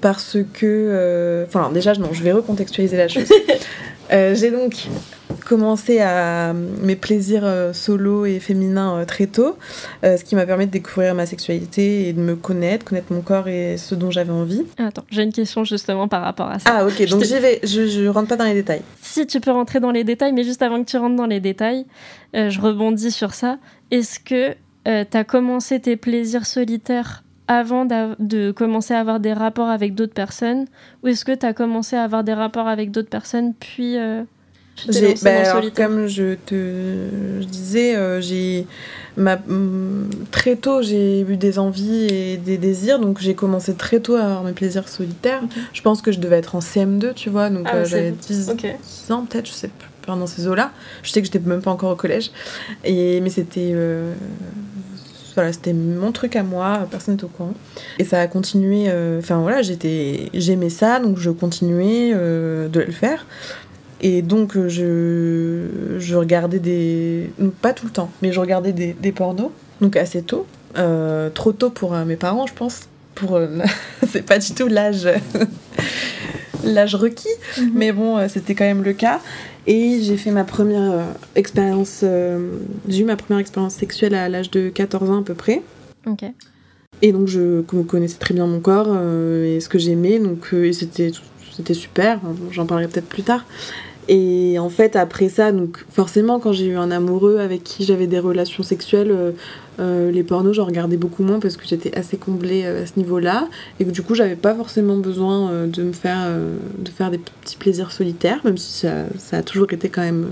parce 0.00 0.38
que. 0.52 0.66
Euh, 0.66 1.44
enfin, 1.46 1.70
déjà, 1.72 1.94
non, 1.94 2.12
je 2.12 2.22
vais 2.22 2.32
recontextualiser 2.32 2.96
la 2.96 3.08
chose. 3.08 3.28
j'ai 4.10 4.50
donc 4.50 4.88
commencé 5.50 5.98
à 5.98 6.52
mes 6.52 6.94
plaisirs 6.94 7.44
euh, 7.44 7.72
solo 7.72 8.24
et 8.24 8.38
féminins 8.38 8.98
euh, 8.98 9.04
très 9.04 9.26
tôt, 9.26 9.56
euh, 10.04 10.16
ce 10.16 10.22
qui 10.22 10.36
m'a 10.36 10.46
permis 10.46 10.66
de 10.66 10.70
découvrir 10.70 11.14
ma 11.14 11.26
sexualité 11.26 12.08
et 12.08 12.12
de 12.12 12.20
me 12.20 12.36
connaître, 12.36 12.84
connaître 12.84 13.12
mon 13.12 13.20
corps 13.20 13.48
et 13.48 13.76
ce 13.76 13.96
dont 13.96 14.12
j'avais 14.12 14.32
envie. 14.32 14.62
Attends, 14.78 15.04
j'ai 15.10 15.24
une 15.24 15.32
question 15.32 15.64
justement 15.64 16.06
par 16.06 16.22
rapport 16.22 16.48
à 16.48 16.60
ça. 16.60 16.70
Ah 16.72 16.86
ok, 16.86 17.04
donc 17.08 17.24
j'y 17.24 17.38
vais, 17.40 17.58
je, 17.64 17.88
je 17.88 18.06
rentre 18.06 18.28
pas 18.28 18.36
dans 18.36 18.44
les 18.44 18.54
détails. 18.54 18.82
Si 19.02 19.26
tu 19.26 19.40
peux 19.40 19.50
rentrer 19.50 19.80
dans 19.80 19.90
les 19.90 20.04
détails, 20.04 20.32
mais 20.32 20.44
juste 20.44 20.62
avant 20.62 20.82
que 20.84 20.88
tu 20.88 20.96
rentres 20.96 21.16
dans 21.16 21.26
les 21.26 21.40
détails, 21.40 21.84
je 22.32 22.60
rebondis 22.60 23.10
sur 23.10 23.34
ça. 23.34 23.58
Est-ce 23.90 24.20
que 24.20 24.54
tu 24.84 25.16
as 25.16 25.24
commencé 25.24 25.80
tes 25.80 25.96
plaisirs 25.96 26.46
solitaires 26.46 27.24
avant 27.50 27.84
de 27.84 28.52
commencer 28.52 28.94
à 28.94 29.00
avoir 29.00 29.18
des 29.18 29.32
rapports 29.32 29.68
avec 29.68 29.96
d'autres 29.96 30.14
personnes 30.14 30.66
Ou 31.02 31.08
est-ce 31.08 31.24
que 31.24 31.34
tu 31.34 31.44
as 31.44 31.52
commencé 31.52 31.96
à 31.96 32.04
avoir 32.04 32.22
des 32.22 32.32
rapports 32.32 32.68
avec 32.68 32.92
d'autres 32.92 33.08
personnes, 33.08 33.54
puis 33.54 33.98
euh, 33.98 34.22
j'ai, 34.88 35.14
bah, 35.20 35.60
comme 35.74 36.06
je 36.06 36.36
te 36.46 37.42
disais, 37.44 37.96
euh, 37.96 38.20
j'ai 38.20 38.68
ma, 39.16 39.34
mm, 39.34 40.10
très 40.30 40.54
tôt 40.54 40.80
j'ai 40.80 41.22
eu 41.22 41.36
des 41.36 41.58
envies 41.58 42.06
et 42.06 42.36
des 42.36 42.56
désirs, 42.56 43.00
donc 43.00 43.18
j'ai 43.18 43.34
commencé 43.34 43.74
très 43.74 43.98
tôt 43.98 44.14
à 44.14 44.22
avoir 44.22 44.44
mes 44.44 44.52
plaisirs 44.52 44.88
solitaires. 44.88 45.42
Je 45.72 45.82
pense 45.82 46.02
que 46.02 46.12
je 46.12 46.20
devais 46.20 46.36
être 46.36 46.54
en 46.54 46.60
CM2, 46.60 47.14
tu 47.14 47.30
vois, 47.30 47.50
donc 47.50 47.66
ah, 47.68 47.78
euh, 47.78 47.84
j'avais 47.84 48.12
10, 48.12 48.50
ans 49.10 49.26
peut-être, 49.26 49.46
je 49.46 49.52
sais 49.52 49.70
plus, 49.76 49.88
pendant 50.02 50.28
ces 50.28 50.46
eaux-là. 50.46 50.70
Je 51.02 51.10
sais 51.10 51.20
que 51.20 51.26
j'étais 51.26 51.40
même 51.40 51.62
pas 51.62 51.72
encore 51.72 51.90
au 51.90 51.96
collège, 51.96 52.30
et 52.84 53.20
mais 53.20 53.30
c'était 53.30 53.74
voilà, 55.40 55.54
c'était 55.54 55.72
mon 55.72 56.12
truc 56.12 56.36
à 56.36 56.42
moi, 56.42 56.86
personne 56.90 57.16
n'est 57.16 57.24
au 57.24 57.28
courant. 57.28 57.54
Et 57.98 58.04
ça 58.04 58.20
a 58.20 58.26
continué, 58.26 58.84
euh, 58.88 59.20
enfin 59.20 59.38
voilà, 59.38 59.62
j'étais, 59.62 60.28
j'aimais 60.34 60.68
ça, 60.68 61.00
donc 61.00 61.16
je 61.16 61.30
continuais 61.30 62.10
euh, 62.12 62.68
de 62.68 62.80
le 62.80 62.92
faire. 62.92 63.24
Et 64.02 64.20
donc 64.20 64.52
je, 64.68 65.64
je 65.98 66.14
regardais 66.14 66.58
des... 66.58 67.30
Pas 67.62 67.72
tout 67.72 67.86
le 67.86 67.92
temps, 67.92 68.10
mais 68.20 68.32
je 68.32 68.40
regardais 68.40 68.72
des, 68.72 68.92
des 68.92 69.12
pornos, 69.12 69.50
donc 69.80 69.96
assez 69.96 70.20
tôt. 70.20 70.46
Euh, 70.76 71.30
trop 71.30 71.52
tôt 71.52 71.70
pour 71.70 71.92
mes 71.92 72.16
parents, 72.16 72.46
je 72.46 72.52
pense. 72.52 72.80
Pour, 73.14 73.40
c'est 74.12 74.22
pas 74.22 74.38
du 74.38 74.52
tout 74.52 74.68
l'âge 74.68 75.08
l'âge 76.64 76.94
requis, 76.94 77.28
mhm. 77.58 77.70
mais 77.74 77.92
bon, 77.92 78.28
c'était 78.28 78.54
quand 78.54 78.64
même 78.64 78.82
le 78.82 78.92
cas. 78.92 79.20
Et 79.66 80.00
j'ai 80.02 80.16
fait 80.16 80.30
ma 80.30 80.44
première 80.44 80.90
euh, 80.90 81.04
expérience, 81.34 82.00
euh, 82.02 82.58
j'ai 82.88 83.00
eu 83.00 83.04
ma 83.04 83.16
première 83.16 83.40
expérience 83.40 83.74
sexuelle 83.74 84.14
à 84.14 84.28
l'âge 84.28 84.50
de 84.50 84.68
14 84.68 85.10
ans 85.10 85.20
à 85.20 85.22
peu 85.22 85.34
près. 85.34 85.62
Ok. 86.06 86.24
Et 87.02 87.12
donc 87.12 87.28
je 87.28 87.62
connaissais 87.62 88.18
très 88.18 88.34
bien 88.34 88.46
mon 88.46 88.60
corps 88.60 88.88
euh, 88.90 89.56
et 89.56 89.60
ce 89.60 89.68
que 89.68 89.78
j'aimais, 89.78 90.18
donc 90.18 90.52
et 90.52 90.72
c'était 90.72 91.12
c'était 91.56 91.74
super. 91.74 92.20
J'en 92.50 92.66
parlerai 92.66 92.88
peut-être 92.88 93.08
plus 93.08 93.22
tard. 93.22 93.44
Et 94.12 94.58
en 94.58 94.70
fait, 94.70 94.96
après 94.96 95.28
ça, 95.28 95.52
donc 95.52 95.84
forcément, 95.88 96.40
quand 96.40 96.50
j'ai 96.52 96.66
eu 96.66 96.76
un 96.76 96.90
amoureux 96.90 97.38
avec 97.38 97.62
qui 97.62 97.84
j'avais 97.84 98.08
des 98.08 98.18
relations 98.18 98.64
sexuelles, 98.64 99.12
euh, 99.12 99.30
euh, 99.78 100.10
les 100.10 100.24
pornos, 100.24 100.52
j'en 100.52 100.64
regardais 100.64 100.96
beaucoup 100.96 101.22
moins 101.22 101.38
parce 101.38 101.56
que 101.56 101.64
j'étais 101.64 101.96
assez 101.96 102.16
comblée 102.16 102.64
euh, 102.64 102.82
à 102.82 102.86
ce 102.86 102.94
niveau-là. 102.96 103.46
Et 103.78 103.84
que 103.84 103.90
du 103.90 104.02
coup, 104.02 104.16
j'avais 104.16 104.34
pas 104.34 104.52
forcément 104.52 104.96
besoin 104.96 105.52
de 105.68 105.82
me 105.84 105.92
faire, 105.92 106.28
de 106.76 106.90
faire 106.90 107.12
des 107.12 107.18
petits 107.18 107.56
plaisirs 107.56 107.92
solitaires, 107.92 108.40
même 108.42 108.58
si 108.58 108.80
ça, 108.80 109.04
ça, 109.16 109.36
a 109.36 109.42
toujours 109.44 109.72
été 109.72 109.88
quand 109.90 110.02
même 110.02 110.30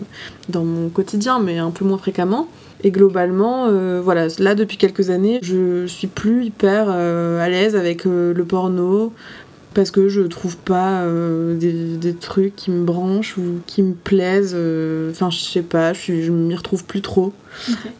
dans 0.48 0.64
mon 0.64 0.88
quotidien, 0.88 1.38
mais 1.38 1.58
un 1.58 1.70
peu 1.70 1.84
moins 1.84 1.98
fréquemment. 1.98 2.48
Et 2.82 2.90
globalement, 2.90 3.70
voilà, 4.00 4.26
là 4.40 4.56
depuis 4.56 4.76
quelques 4.76 5.10
années, 5.10 5.38
je 5.42 5.86
suis 5.86 6.08
plus 6.08 6.46
hyper 6.46 6.90
à 6.90 7.48
l'aise 7.48 7.76
avec 7.76 8.04
le 8.04 8.44
porno 8.44 9.12
parce 9.78 9.92
que 9.92 10.08
je 10.08 10.22
trouve 10.22 10.56
pas 10.56 11.02
euh, 11.02 11.54
des, 11.54 12.12
trucs 12.12 12.56
qui 12.56 12.72
me 12.72 12.82
branchent 12.82 13.38
ou 13.38 13.60
qui 13.64 13.84
me 13.84 13.94
plaisent. 13.94 14.56
Euh, 14.56 15.12
enfin, 15.12 15.30
je 15.30 15.38
sais 15.38 15.62
pas, 15.62 15.92
je, 15.92 16.20
je 16.20 16.32
m'y 16.32 16.56
retrouve 16.56 16.82
plus 16.82 17.00
trop. 17.00 17.32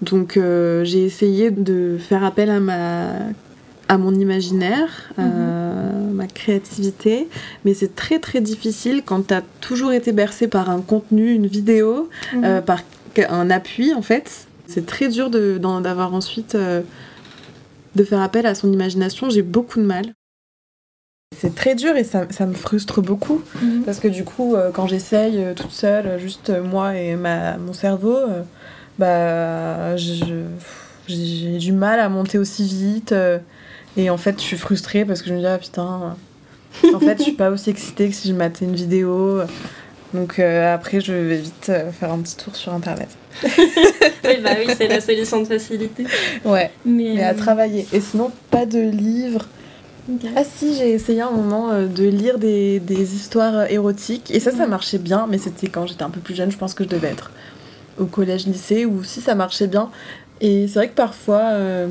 Donc, 0.02 0.37
euh, 0.37 0.82
j'ai 0.82 1.04
essayé 1.04 1.52
de 1.52 1.97
faire 1.97 2.25
appel 2.25 2.50
à 2.50 2.58
ma 2.58 3.12
à 3.87 3.97
mon 3.97 4.12
imaginaire, 4.12 5.12
à 5.16 5.23
mhm. 5.23 6.14
ma 6.14 6.26
créativité, 6.26 7.28
mais 7.64 7.75
c'est 7.75 7.94
très 7.94 8.18
très 8.18 8.40
difficile 8.40 9.02
quand 9.06 9.28
tu 9.28 9.35
as 9.35 9.44
toujours 9.61 9.92
été 9.92 10.11
bercé 10.11 10.49
par 10.49 10.70
un 10.70 10.80
contenu, 10.80 11.32
une 11.32 11.47
vidéo, 11.47 12.11
mhm. 12.35 12.61
par 12.62 12.80
un 13.28 13.50
appui 13.50 13.94
en 13.94 14.02
fait. 14.02 14.49
C'est 14.66 14.85
très 14.85 15.08
dur 15.08 15.30
d'avoir 15.30 16.12
ensuite 16.12 16.56
de 16.56 18.04
faire 18.04 18.20
appel 18.20 18.47
à 18.47 18.56
son 18.56 18.73
imagination. 18.73 19.30
J'ai 19.30 19.42
beaucoup 19.42 19.78
de 19.78 19.85
mal. 19.85 20.12
C'est 21.40 21.54
très 21.54 21.76
dur 21.76 21.94
et 21.97 22.02
ça, 22.02 22.26
ça 22.30 22.47
me 22.47 22.54
frustre 22.54 23.00
beaucoup 23.00 23.42
mhm. 23.62 23.82
parce 23.85 24.00
que 24.00 24.08
du 24.08 24.25
coup, 24.25 24.56
euh, 24.56 24.70
quand 24.73 24.88
j'essaye 24.88 25.38
euh, 25.38 25.54
toute 25.54 25.70
seule, 25.70 26.06
euh, 26.06 26.18
juste 26.18 26.50
moi 26.50 26.97
et 26.97 27.14
ma, 27.14 27.58
mon 27.58 27.73
cerveau, 27.73 28.16
bah, 28.99 29.97
j'ai 29.97 31.58
du 31.58 31.73
mal 31.73 32.00
à 32.00 32.08
monter 32.08 32.38
aussi 32.38 32.64
vite 32.66 33.14
et 33.97 34.11
en 34.11 34.16
fait, 34.16 34.38
je 34.38 34.42
suis 34.42 34.56
frustrée 34.56 35.04
parce 35.04 35.23
que 35.23 35.28
je 35.28 35.35
me 35.35 35.38
dis, 35.38 35.47
ah 35.47 35.58
putain, 35.58 36.16
en 36.92 37.00
fait, 37.00 37.18
je 37.18 37.23
suis 37.23 37.32
pas 37.32 37.50
aussi 37.50 37.70
excitée 37.70 38.08
que 38.08 38.14
si 38.14 38.28
je 38.28 38.35
matais 38.35 38.64
une 38.64 38.75
vidéo. 38.75 39.40
Donc 40.14 40.40
après, 40.40 41.00
je 41.00 41.12
vais 41.12 41.37
vite 41.37 41.70
faire 42.00 42.11
un 42.11 42.18
petit 42.18 42.37
tour 42.37 42.56
sur 42.56 42.75
internet. 42.75 43.08
oui, 43.44 44.38
bah 44.42 44.50
oui, 44.58 44.75
c'est 44.76 44.88
la 44.88 45.00
solution 45.00 45.42
de 45.42 45.47
facilité. 45.47 46.04
Ouais, 46.44 46.73
mais, 46.85 47.12
mais 47.14 47.23
à 47.23 47.35
travailler. 47.35 47.87
Et 47.92 48.00
sinon, 48.00 48.32
pas 48.50 48.66
de 48.66 48.80
livres 48.80 49.47
ah 50.36 50.44
si, 50.44 50.74
j'ai 50.74 50.92
essayé 50.92 51.20
un 51.20 51.30
moment 51.30 51.70
euh, 51.70 51.86
de 51.86 52.04
lire 52.04 52.38
des, 52.38 52.80
des, 52.80 53.14
histoires 53.14 53.54
euh, 53.54 53.66
érotiques 53.68 54.30
et 54.30 54.40
ça, 54.40 54.52
ça 54.52 54.66
marchait 54.66 54.98
bien, 54.98 55.26
mais 55.28 55.36
c'était 55.38 55.68
quand 55.68 55.86
j'étais 55.86 56.02
un 56.02 56.10
peu 56.10 56.20
plus 56.20 56.34
jeune, 56.34 56.50
je 56.50 56.56
pense 56.56 56.72
que 56.72 56.84
je 56.84 56.88
devais 56.88 57.08
être 57.08 57.30
au 57.98 58.06
collège, 58.06 58.46
lycée, 58.46 58.86
où 58.86 59.04
si 59.04 59.20
ça 59.20 59.34
marchait 59.34 59.66
bien. 59.66 59.90
Et 60.40 60.66
c'est 60.66 60.78
vrai 60.78 60.88
que 60.88 60.94
parfois, 60.94 61.50
euh, 61.52 61.88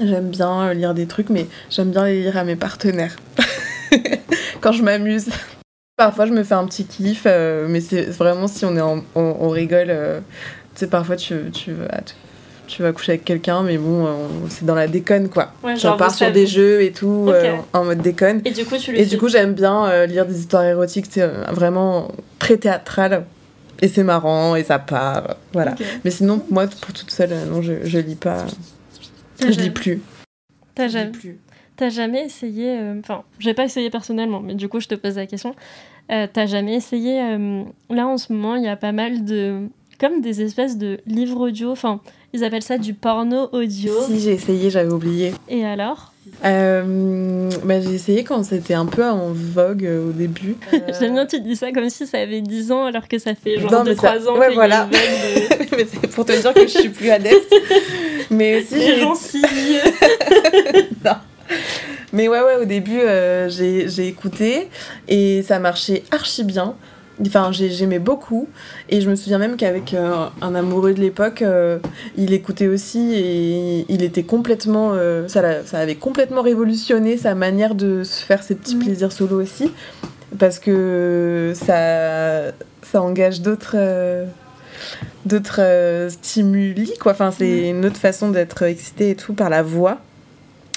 j'aime 0.00 0.30
bien 0.30 0.72
lire 0.72 0.94
des 0.94 1.06
trucs, 1.06 1.28
mais 1.28 1.46
j'aime 1.70 1.90
bien 1.90 2.04
les 2.04 2.22
lire 2.22 2.36
à 2.36 2.44
mes 2.44 2.56
partenaires 2.56 3.16
quand 4.60 4.72
je 4.72 4.82
m'amuse. 4.82 5.28
Parfois, 5.96 6.26
je 6.26 6.32
me 6.32 6.44
fais 6.44 6.54
un 6.54 6.64
petit 6.66 6.84
kiff, 6.84 7.26
mais 7.26 7.80
c'est 7.80 8.04
vraiment 8.04 8.46
si 8.46 8.64
on 8.64 8.76
est 8.76 8.80
en, 8.80 9.02
on, 9.16 9.48
rigole. 9.48 9.88
tu 9.88 10.80
sais, 10.80 10.86
parfois, 10.86 11.16
tu, 11.16 11.50
tu, 11.52 11.74
tu 12.68 12.82
vas 12.82 12.92
coucher 12.92 13.12
avec 13.12 13.24
quelqu'un, 13.24 13.62
mais 13.62 13.78
bon, 13.78 14.06
euh, 14.06 14.10
c'est 14.48 14.64
dans 14.64 14.74
la 14.74 14.86
déconne 14.86 15.28
quoi. 15.28 15.52
Ouais, 15.64 15.76
genre 15.76 15.96
part 15.96 16.14
sur 16.14 16.30
des 16.30 16.46
jeux 16.46 16.82
et 16.82 16.92
tout, 16.92 17.26
euh, 17.28 17.56
en 17.72 17.84
mode 17.84 18.00
déconne. 18.00 18.42
Et 18.44 18.52
du 18.52 18.64
coup, 18.64 18.76
tu 18.76 18.96
Et 18.96 19.06
du 19.06 19.18
coup, 19.18 19.28
j'aime 19.28 19.54
bien 19.54 19.86
euh, 19.86 20.06
lire 20.06 20.26
des 20.26 20.38
histoires 20.38 20.64
érotiques, 20.64 21.06
c'est 21.10 21.26
vraiment 21.26 22.12
très 22.38 22.58
théâtral. 22.58 23.24
Et 23.80 23.88
c'est 23.88 24.02
marrant, 24.02 24.56
et 24.56 24.64
ça 24.64 24.80
part, 24.80 25.36
voilà. 25.52 25.76
Mais 26.04 26.10
sinon, 26.10 26.44
moi, 26.50 26.66
pour 26.66 26.92
toute 26.92 27.10
seule, 27.10 27.30
non, 27.48 27.62
je, 27.62 27.74
je 27.84 27.98
lis 27.98 28.16
pas. 28.16 28.44
Je 29.40 29.46
lis 29.46 29.70
plus. 29.70 30.02
T'as 30.74 30.88
jamais, 30.88 31.12
T'as 31.76 31.88
jamais 31.88 32.24
essayé, 32.24 32.76
enfin, 32.98 33.22
j'ai 33.38 33.54
pas 33.54 33.64
essayé 33.64 33.88
personnellement, 33.88 34.40
mais 34.40 34.54
du 34.54 34.68
coup, 34.68 34.80
je 34.80 34.88
te 34.88 34.96
pose 34.96 35.16
la 35.16 35.26
question. 35.26 35.54
T'as 36.08 36.46
jamais 36.46 36.74
essayé, 36.74 37.20
là 37.88 38.06
en 38.06 38.18
ce 38.18 38.32
moment, 38.32 38.56
il 38.56 38.64
y 38.64 38.68
a 38.68 38.76
pas 38.76 38.90
mal 38.90 39.24
de, 39.24 39.68
comme 40.00 40.20
des 40.20 40.42
espèces 40.42 40.76
de 40.76 40.98
livres 41.06 41.48
audio, 41.48 41.70
enfin, 41.70 42.00
ils 42.32 42.44
appellent 42.44 42.62
ça 42.62 42.78
du 42.78 42.94
porno 42.94 43.48
audio. 43.52 43.92
Si, 44.06 44.20
j'ai 44.20 44.32
essayé, 44.32 44.70
j'avais 44.70 44.92
oublié. 44.92 45.32
Et 45.48 45.64
alors 45.64 46.12
euh, 46.44 47.50
bah, 47.64 47.80
J'ai 47.80 47.94
essayé 47.94 48.24
quand 48.24 48.42
c'était 48.42 48.74
un 48.74 48.86
peu 48.86 49.04
en 49.04 49.32
vogue 49.32 49.84
euh, 49.84 50.10
au 50.10 50.12
début. 50.12 50.56
J'aime 51.00 51.14
bien, 51.14 51.26
tu 51.26 51.40
dis 51.40 51.56
ça 51.56 51.72
comme 51.72 51.88
si 51.88 52.06
ça 52.06 52.18
avait 52.18 52.42
10 52.42 52.72
ans 52.72 52.84
alors 52.84 53.08
que 53.08 53.18
ça 53.18 53.34
fait 53.34 53.58
genre 53.58 53.70
2-3 53.84 54.28
ans. 54.28 54.38
Ouais, 54.38 54.52
voilà. 54.52 54.88
mais 54.92 55.86
c'est 55.90 56.06
pour 56.08 56.26
te 56.26 56.38
dire 56.38 56.52
que 56.52 56.62
je 56.62 56.78
suis 56.78 56.90
plus 56.90 57.10
adepte. 57.10 57.54
mais 58.30 58.58
aussi. 58.58 58.74
Les 58.74 59.02
non. 61.04 61.12
Mais 62.12 62.28
ouais, 62.28 62.40
ouais, 62.40 62.56
au 62.56 62.64
début, 62.64 63.00
euh, 63.00 63.48
j'ai 63.48 64.06
écouté 64.06 64.68
et 65.08 65.42
ça 65.42 65.58
marchait 65.58 66.04
archi 66.10 66.44
bien. 66.44 66.74
Enfin, 67.26 67.50
j'aimais 67.52 67.98
beaucoup. 67.98 68.48
Et 68.88 69.00
je 69.00 69.10
me 69.10 69.16
souviens 69.16 69.38
même 69.38 69.56
qu'avec 69.56 69.94
euh, 69.94 70.26
un 70.40 70.54
amoureux 70.54 70.94
de 70.94 71.00
l'époque, 71.00 71.42
euh, 71.42 71.78
il 72.16 72.32
écoutait 72.32 72.68
aussi 72.68 73.12
et 73.14 73.84
il 73.88 74.02
était 74.02 74.22
complètement. 74.22 74.92
Euh, 74.94 75.26
ça, 75.28 75.64
ça, 75.64 75.78
avait 75.78 75.96
complètement 75.96 76.42
révolutionné 76.42 77.16
sa 77.16 77.34
manière 77.34 77.74
de 77.74 78.04
se 78.04 78.24
faire 78.24 78.42
ses 78.42 78.54
petits 78.54 78.76
plaisirs 78.76 79.12
solo 79.12 79.40
aussi. 79.40 79.72
Parce 80.38 80.58
que 80.58 81.52
ça, 81.54 82.52
ça 82.82 83.02
engage 83.02 83.40
d'autres. 83.40 83.76
d'autres 85.26 86.08
stimuli 86.10 86.92
quoi 87.00 87.12
enfin 87.12 87.30
c'est 87.30 87.72
mhm. 87.72 87.78
une 87.78 87.86
autre 87.86 87.96
façon 87.96 88.30
d'être 88.30 88.62
excité 88.62 89.10
et 89.10 89.16
tout 89.16 89.32
par 89.34 89.50
la 89.50 89.62
voix 89.62 89.98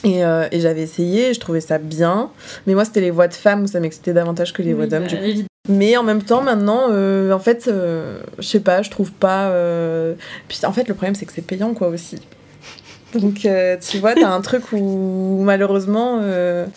et, 0.03 0.21
et 0.21 0.59
j'avais 0.59 0.81
essayé, 0.81 1.33
je 1.33 1.39
trouvais 1.39 1.61
ça 1.61 1.77
bien. 1.77 2.31
Mais 2.65 2.73
moi, 2.73 2.85
c'était 2.85 3.01
les 3.01 3.11
voix 3.11 3.27
de 3.27 3.35
femmes 3.35 3.61
où 3.63 3.67
ça 3.67 3.79
m'excitait 3.79 4.13
davantage 4.13 4.51
que 4.51 4.63
les 4.63 4.73
voix 4.73 4.87
d'hommes. 4.87 5.03
Bah, 5.03 5.43
mais 5.69 5.95
en 5.95 6.03
même 6.03 6.23
temps, 6.23 6.41
maintenant, 6.41 6.87
euh, 6.89 7.31
en 7.31 7.39
fait, 7.39 7.67
euh, 7.67 8.19
je 8.39 8.47
sais 8.47 8.59
pas, 8.59 8.81
je 8.81 8.89
trouve 8.89 9.11
pas. 9.11 9.49
Euh, 9.49 10.15
puis 10.47 10.59
en 10.65 10.73
fait, 10.73 10.87
le 10.87 10.95
problème, 10.95 11.15
c'est 11.15 11.25
que 11.25 11.33
c'est 11.33 11.41
payant, 11.41 11.73
quoi, 11.73 11.87
aussi. 11.87 12.17
Donc, 13.13 13.45
tu 13.81 13.97
vois, 13.99 14.15
t'as 14.15 14.29
un 14.29 14.39
truc 14.41 14.71
où 14.71 15.41
malheureusement. 15.43 16.21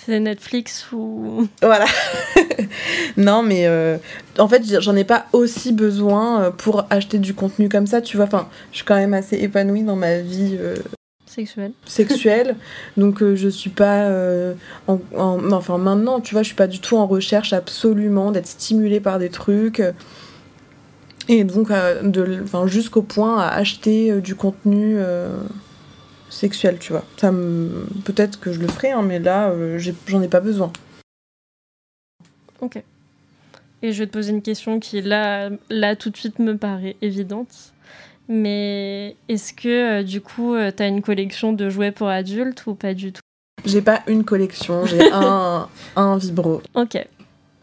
C'est 0.05 0.19
Netflix 0.19 0.91
ou. 0.93 1.47
Voilà. 1.63 1.87
non, 3.17 3.45
mais 3.45 3.69
en 4.39 4.49
fait, 4.49 4.63
j'en 4.81 4.97
ai 4.97 5.05
pas 5.05 5.27
aussi 5.33 5.73
besoin 5.73 6.51
pour 6.51 6.87
acheter 6.91 7.19
du 7.19 7.35
contenu 7.35 7.69
comme 7.69 7.87
ça, 7.87 8.01
tu 8.01 8.17
vois. 8.17 8.27
Enfin, 8.27 8.49
je 8.73 8.79
suis 8.79 8.85
quand 8.85 8.97
même 8.97 9.15
assez 9.15 9.37
épanouie 9.37 9.85
dans 9.85 9.95
ma 9.95 10.19
vie 10.19 10.59
Sexuelle. 11.35 11.73
Sexuelle. 11.87 12.57
Donc 12.97 13.23
euh, 13.23 13.35
je 13.35 13.49
suis 13.49 13.71
pas 13.71 14.05
euh, 14.05 14.55
en, 14.87 15.01
enfin 15.53 15.79
maintenant, 15.79 16.21
tu 16.21 16.35
vois, 16.35 16.43
je 16.43 16.49
suis 16.49 16.57
pas 16.57 16.67
du 16.67 16.81
tout 16.81 16.97
en 16.97 17.07
recherche 17.07 17.53
absolument 17.53 18.31
d'être 18.31 18.47
stimulée 18.47 19.01
par 19.01 19.19
des 19.19 19.31
trucs. 19.31 19.83
Et 21.29 21.45
donc 21.45 21.71
euh, 21.71 22.03
de 22.03 22.41
enfin 22.43 22.67
jusqu'au 22.67 23.03
point 23.03 23.41
à 23.41 23.49
acheter 23.49 24.21
du 24.21 24.35
contenu 24.35 24.99
sexuel, 26.35 26.79
tu 26.79 26.93
vois. 26.93 27.05
Ça 27.17 27.33
me... 27.33 27.87
Peut-être 28.05 28.41
que 28.41 28.53
je 28.53 28.61
le 28.61 28.69
ferai, 28.69 28.91
hein, 28.91 29.03
mais 29.03 29.19
là, 29.19 29.51
euh, 29.51 29.79
j'en 30.07 30.23
ai, 30.23 30.29
pas 30.29 30.41
besoin. 30.41 30.73
Ok. 32.61 32.83
Et 33.83 33.93
je 33.93 33.99
vais 34.01 34.07
te 34.07 34.13
poser 34.13 34.33
une 34.33 34.43
question 34.43 34.81
qui, 34.81 35.01
là, 35.01 35.51
là 35.71 35.97
tout 35.97 36.11
de 36.11 36.17
suite, 36.17 36.39
me 36.39 36.57
paraît 36.57 36.97
évidente. 37.03 37.73
Mais 38.29 39.17
est-ce 39.29 39.53
que, 39.53 40.01
euh, 40.01 40.03
du 40.03 40.21
coup, 40.21 40.55
tu 40.77 40.83
as 40.83 40.87
une 40.87 41.03
collection 41.03 41.53
de 41.53 41.69
jouets 41.69 41.93
pour 41.93 42.09
adultes 42.09 42.67
ou 42.67 42.75
pas 42.75 42.95
du 42.95 43.13
tout? 43.13 43.21
J'ai 43.65 43.83
pas 43.83 44.01
une 44.07 44.25
collection, 44.25 44.87
j'ai 44.87 45.01
un, 45.13 45.69
un 45.97 46.17
vibro. 46.17 46.63
Ok. 46.75 46.99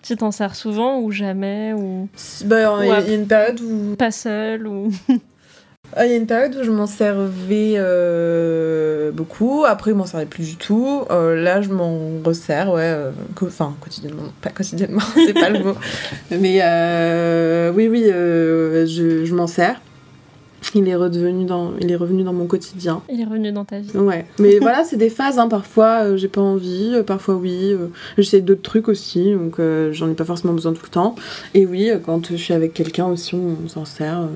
Tu 0.03 0.15
t'en 0.15 0.31
sers 0.31 0.55
souvent 0.55 0.99
ou 0.99 1.11
jamais 1.11 1.73
ou... 1.73 2.09
Bah, 2.45 2.83
il 2.83 2.87
y 2.87 2.91
a 2.91 3.13
une 3.13 3.27
période 3.27 3.61
où... 3.61 3.95
Pas 3.95 4.11
seul 4.11 4.67
ou... 4.67 4.91
Ah, 5.93 6.05
il 6.05 6.11
y 6.11 6.13
a 6.13 6.17
une 6.17 6.27
période 6.27 6.55
où 6.55 6.63
je 6.63 6.71
m'en 6.71 6.87
servais 6.87 7.73
euh, 7.75 9.11
beaucoup, 9.11 9.65
après 9.65 9.91
je 9.91 9.95
m'en 9.95 10.05
servais 10.05 10.25
plus 10.25 10.51
du 10.51 10.55
tout. 10.55 11.03
Euh, 11.11 11.35
là, 11.35 11.61
je 11.61 11.69
m'en 11.69 11.97
resserre, 12.23 12.71
ouais, 12.71 12.83
euh, 12.83 13.11
enfin 13.41 13.75
quotidiennement, 13.81 14.23
pas 14.41 14.51
quotidiennement, 14.51 15.01
c'est 15.15 15.33
pas 15.33 15.49
le 15.49 15.59
mot. 15.59 15.75
Mais 16.31 16.61
oui, 17.75 17.89
oui, 17.89 18.03
je, 18.05 19.25
je 19.25 19.35
m'en 19.35 19.47
sers. 19.47 19.81
Il 20.75 20.87
est, 20.87 20.95
redevenu 20.95 21.45
dans, 21.45 21.73
il 21.81 21.91
est 21.91 21.95
revenu 21.95 22.23
dans 22.23 22.33
mon 22.33 22.45
quotidien. 22.45 23.01
Il 23.09 23.19
est 23.19 23.25
revenu 23.25 23.51
dans 23.51 23.65
ta 23.65 23.79
vie. 23.79 23.91
Ouais. 23.97 24.25
Mais 24.39 24.59
voilà, 24.61 24.83
c'est 24.83 24.97
des 24.97 25.09
phases. 25.09 25.39
Hein. 25.39 25.47
Parfois, 25.47 26.15
j'ai 26.15 26.27
pas 26.27 26.41
envie. 26.41 26.95
parfois, 27.05 27.35
oui. 27.35 27.75
J'essaie 28.17 28.41
d'autres 28.41 28.61
trucs 28.61 28.87
aussi. 28.87 29.33
Donc, 29.33 29.59
j'en 29.91 30.09
ai 30.09 30.13
pas 30.13 30.25
forcément 30.25 30.53
besoin 30.53 30.73
tout 30.73 30.83
le 30.83 30.89
temps. 30.91 31.15
Et 31.53 31.65
oui, 31.65 31.91
quand 32.05 32.31
je 32.31 32.35
suis 32.35 32.53
avec 32.53 32.73
quelqu'un 32.73 33.07
aussi, 33.07 33.35
on 33.35 33.67
s'en 33.67 33.85
sert 33.85 34.27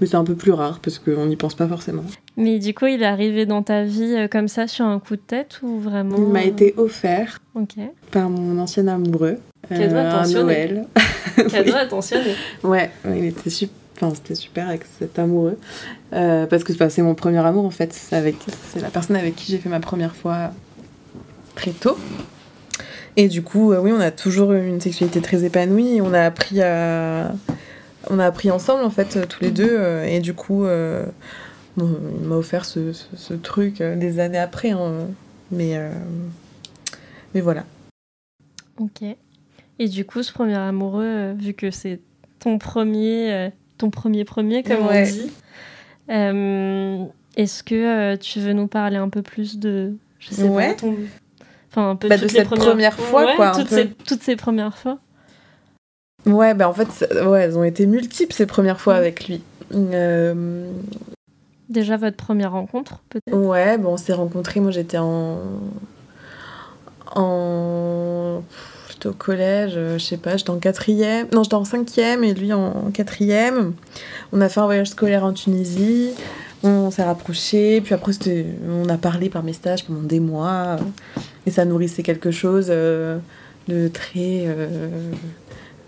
mais 0.00 0.06
c'est 0.06 0.16
un 0.16 0.24
peu 0.24 0.34
plus 0.34 0.52
rare 0.52 0.80
parce 0.80 0.98
qu'on 0.98 1.26
n'y 1.26 1.36
pense 1.36 1.54
pas 1.54 1.66
forcément. 1.66 2.04
Mais 2.36 2.58
du 2.58 2.74
coup, 2.74 2.86
il 2.86 3.02
est 3.02 3.06
arrivé 3.06 3.46
dans 3.46 3.62
ta 3.62 3.84
vie 3.84 4.14
euh, 4.14 4.28
comme 4.28 4.48
ça 4.48 4.66
sur 4.66 4.84
un 4.84 4.98
coup 4.98 5.16
de 5.16 5.20
tête 5.20 5.60
ou 5.62 5.78
vraiment 5.78 6.16
Il 6.18 6.26
m'a 6.26 6.44
été 6.44 6.74
offert 6.76 7.40
par 8.10 8.28
mon 8.28 8.58
ancien 8.58 8.86
amoureux. 8.88 9.38
Cadeau 9.68 9.94
euh, 9.94 10.10
attentionné. 10.10 10.44
Noël. 10.44 10.86
Cadeau 11.50 11.74
attentionné. 11.76 12.34
Ouais, 12.62 12.90
il 13.06 13.24
était 13.26 13.50
super. 13.50 13.85
Enfin, 13.96 14.14
c'était 14.14 14.34
super 14.34 14.68
avec 14.68 14.82
cet 14.98 15.18
amoureux. 15.18 15.58
Euh, 16.12 16.46
parce 16.46 16.64
que 16.64 16.72
c'est 16.88 17.02
mon 17.02 17.14
premier 17.14 17.38
amour 17.38 17.64
en 17.64 17.70
fait. 17.70 17.92
C'est, 17.92 18.16
avec, 18.16 18.36
la 18.80 18.90
personne 18.90 19.16
avec 19.16 19.36
qui 19.36 19.52
j'ai 19.52 19.58
fait 19.58 19.68
ma 19.68 19.80
première 19.80 20.14
fois 20.14 20.52
très 21.54 21.72
tôt. 21.72 21.96
Et 23.16 23.28
du 23.28 23.42
coup, 23.42 23.72
oui, 23.72 23.92
on 23.92 24.00
a 24.00 24.10
toujours 24.10 24.52
eu 24.52 24.66
une 24.66 24.80
sexualité 24.80 25.22
très 25.22 25.44
épanouie. 25.44 26.00
On 26.02 26.12
a 26.12 26.20
appris 26.20 26.60
à 26.60 27.32
on 28.10 28.18
a 28.18 28.26
appris 28.26 28.50
ensemble 28.50 28.84
en 28.84 28.90
fait 28.90 29.26
tous 29.28 29.42
les 29.42 29.50
deux 29.50 29.70
euh, 29.70 30.04
et 30.04 30.20
du 30.20 30.34
coup 30.34 30.64
euh, 30.64 31.04
il 31.78 31.84
m'a 32.26 32.36
offert 32.36 32.64
ce, 32.64 33.34
truc 33.42 33.80
euh, 33.80 33.96
des 33.96 34.18
années 34.18 34.38
après 34.38 34.70
hein. 34.70 35.08
mais 35.50 35.78
mais 37.34 37.40
voilà 37.40 37.64
ok 38.78 39.02
et 39.78 39.88
du 39.88 40.04
coup 40.04 40.22
ce 40.22 40.32
premier 40.32 40.56
amoureux 40.56 41.32
vu 41.32 41.54
que 41.54 41.70
c'est 41.70 42.00
ton 42.38 42.58
premier 42.58 43.50
ton 43.78 43.90
premier 43.90 44.24
premier 44.24 44.62
comme 44.62 44.86
on 44.88 45.02
dit 45.02 45.30
est-ce 47.36 47.62
que 47.62 48.16
tu 48.16 48.40
veux 48.40 48.52
nous 48.52 48.66
parler 48.66 48.96
un 48.96 49.08
peu 49.08 49.22
plus 49.22 49.58
de 49.58 49.94
je 50.18 50.34
sais 50.34 50.48
pas 50.48 50.74
ton... 50.74 50.94
enfin 51.70 51.90
un 51.90 51.96
peu 51.96 52.08
bah, 52.08 52.16
de 52.16 52.28
cette 52.28 52.48
première 52.48 52.98
fois 52.98 53.34
quoi 53.36 53.52
toutes 54.06 54.22
ces 54.22 54.36
premières 54.36 54.76
fois 54.76 54.98
Ouais, 56.26 56.54
bah 56.54 56.68
en 56.68 56.72
fait, 56.72 57.08
ouais, 57.24 57.42
elles 57.42 57.56
ont 57.56 57.64
été 57.64 57.86
multiples 57.86 58.32
ces 58.32 58.46
premières 58.46 58.80
fois 58.80 58.96
avec 58.96 59.28
lui. 59.28 59.42
Euh, 59.72 60.70
Déjà 61.68 61.96
votre 61.96 62.16
première 62.16 62.52
rencontre, 62.52 63.00
peut-être? 63.08 63.36
Ouais, 63.36 63.78
bon, 63.78 63.92
on 63.92 63.96
s'est 63.96 64.12
rencontrés, 64.12 64.60
moi 64.60 64.72
j'étais 64.72 64.98
en. 64.98 65.38
En. 67.14 68.42
Au 69.06 69.12
collège, 69.12 69.72
je 69.74 69.98
sais 69.98 70.16
pas, 70.16 70.36
j'étais 70.36 70.50
en 70.50 70.58
quatrième. 70.58 71.26
Non, 71.32 71.42
j'étais 71.42 71.54
en 71.54 71.64
cinquième 71.64 72.24
et 72.24 72.34
lui 72.34 72.52
en 72.52 72.90
quatrième. 72.92 73.72
On 74.32 74.40
a 74.40 74.48
fait 74.48 74.60
un 74.60 74.66
voyage 74.66 74.88
scolaire 74.88 75.24
en 75.24 75.32
Tunisie. 75.32 76.10
On 76.62 76.90
s'est 76.90 77.04
rapprochés, 77.04 77.80
puis 77.80 77.94
après 77.94 78.12
on 78.68 78.88
a 78.88 78.96
parlé 78.96 79.28
par 79.28 79.42
message 79.42 79.84
pendant 79.84 80.02
des 80.02 80.20
mois. 80.20 80.78
Et 81.46 81.50
ça 81.50 81.64
nourrissait 81.64 82.02
quelque 82.02 82.30
chose 82.30 82.66
euh, 82.70 83.18
de 83.68 83.88
très. 83.88 84.44
Euh, 84.46 85.12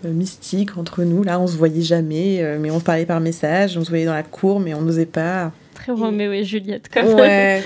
euh, 0.05 0.13
mystique 0.13 0.77
entre 0.77 1.03
nous. 1.03 1.23
Là, 1.23 1.41
on 1.41 1.47
se 1.47 1.57
voyait 1.57 1.81
jamais, 1.81 2.37
euh, 2.41 2.57
mais 2.57 2.71
on 2.71 2.79
parlait 2.79 3.05
par 3.05 3.19
message. 3.19 3.77
On 3.77 3.83
se 3.83 3.89
voyait 3.89 4.05
dans 4.05 4.13
la 4.13 4.23
cour, 4.23 4.61
mais 4.61 4.73
on 4.73 4.81
n'osait 4.81 5.05
pas. 5.05 5.51
Très 5.73 5.91
Roméo 5.91 6.31
et 6.31 6.45
Juliette, 6.45 6.89
quand 6.93 7.03
Ouais. 7.03 7.61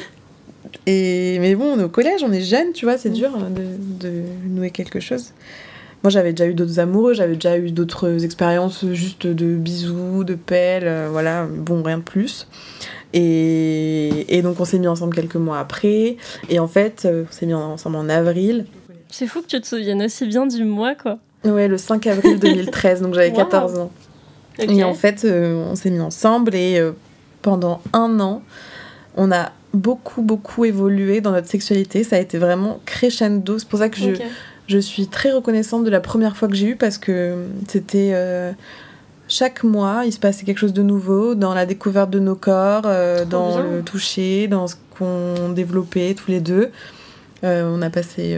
Et, 0.86 1.38
mais 1.40 1.56
bon, 1.56 1.74
on 1.76 1.80
est 1.80 1.84
au 1.84 1.90
collège, 1.90 2.24
on 2.24 2.32
est 2.32 2.42
jeunes, 2.42 2.74
tu 2.74 2.86
vois, 2.86 2.98
c'est 2.98 3.10
mm. 3.10 3.14
dur 3.14 3.32
de, 3.38 4.08
de, 4.08 4.22
nouer 4.48 4.72
quelque 4.72 5.00
chose. 5.00 5.32
Moi, 6.04 6.10
j'avais 6.10 6.32
déjà 6.32 6.48
eu 6.48 6.54
d'autres 6.54 6.80
amoureux, 6.80 7.14
j'avais 7.14 7.36
déjà 7.36 7.58
eu 7.58 7.72
d'autres 7.72 8.26
expériences 8.26 8.86
juste 8.92 9.26
de 9.26 9.56
bisous, 9.56 10.24
de 10.24 10.36
pelles, 10.36 10.88
euh, 10.88 11.08
voilà, 11.12 11.46
bon, 11.46 11.82
rien 11.82 12.00
de 12.00 12.04
plus. 12.04 12.48
Et, 13.14 14.38
et 14.38 14.42
donc, 14.42 14.60
on 14.60 14.66
s'est 14.66 14.80
mis 14.80 14.88
ensemble 14.88 15.16
quelques 15.16 15.36
mois 15.36 15.60
après. 15.60 16.18
Et 16.50 16.60
en 16.60 16.68
fait, 16.68 17.08
on 17.08 17.32
s'est 17.32 17.46
mis 17.46 17.54
ensemble 17.54 17.96
en 17.96 18.10
avril. 18.10 18.66
C'est 19.10 19.28
fou 19.28 19.42
que 19.42 19.48
tu 19.48 19.62
te 19.62 19.68
souviennes 19.68 20.02
aussi 20.02 20.26
bien 20.26 20.48
du 20.48 20.64
mois, 20.64 20.96
quoi. 20.96 21.20
Ouais, 21.46 21.68
le 21.68 21.78
5 21.78 22.08
avril 22.08 22.40
2013, 22.40 23.02
donc 23.02 23.14
j'avais 23.14 23.32
14 23.34 23.78
ans. 23.80 23.92
Et 24.60 24.84
en 24.84 24.94
fait, 24.94 25.26
euh, 25.26 25.54
on 25.72 25.76
s'est 25.76 25.90
mis 25.90 26.00
ensemble 26.00 26.56
et 26.56 26.80
euh, 26.80 26.92
pendant 27.42 27.82
un 27.92 28.20
an, 28.20 28.42
on 29.18 29.32
a 29.32 29.52
beaucoup, 29.74 30.22
beaucoup 30.22 30.66
évolué 30.66 31.22
dans 31.22 31.32
notre 31.32 31.48
sexualité. 31.48 32.04
Ça 32.04 32.18
a 32.18 32.20
été 32.20 32.38
vraiment 32.38 32.80
crescendo. 32.86 33.58
C'est 33.60 33.68
pour 33.68 33.80
ça 33.80 33.90
que 33.90 33.98
je, 33.98 34.12
je 34.68 34.78
suis 34.78 35.08
très 35.08 35.32
reconnaissante 35.32 35.84
de 35.84 35.90
la 35.90 36.00
première 36.00 36.38
fois 36.38 36.48
que 36.48 36.56
j'ai 36.56 36.68
eu 36.68 36.76
parce 36.76 36.98
que 36.98 37.46
c'était. 37.68 38.12
Euh, 38.14 38.52
chaque 39.30 39.64
mois, 39.64 40.04
il 40.06 40.12
se 40.12 40.20
passait 40.20 40.46
quelque 40.46 40.60
chose 40.60 40.74
de 40.74 40.84
nouveau 40.84 41.34
dans 41.34 41.54
la 41.54 41.66
découverte 41.66 42.10
de 42.10 42.20
nos 42.20 42.36
corps, 42.36 42.84
dans 43.30 43.58
le 43.58 43.82
toucher, 43.82 44.48
dans 44.48 44.68
ce 44.68 44.76
qu'on 44.98 45.50
développait 45.50 46.14
tous 46.14 46.30
les 46.30 46.42
deux. 46.42 46.72
on 47.42 47.82
a 47.82 47.90
passé 47.90 48.38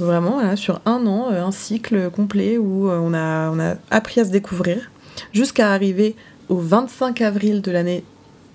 vraiment 0.00 0.56
sur 0.56 0.80
un 0.86 1.06
an, 1.06 1.28
euh, 1.30 1.44
un 1.44 1.52
cycle 1.52 2.10
complet 2.10 2.58
où 2.58 2.88
euh, 2.88 2.98
on 3.00 3.14
a, 3.14 3.50
on 3.50 3.60
a 3.60 3.74
appris 3.90 4.20
à 4.20 4.24
se 4.24 4.30
découvrir 4.30 4.90
jusqu'à 5.32 5.72
arriver 5.72 6.16
au 6.48 6.56
25 6.56 7.20
avril 7.20 7.62
de 7.62 7.70
l'année 7.70 8.04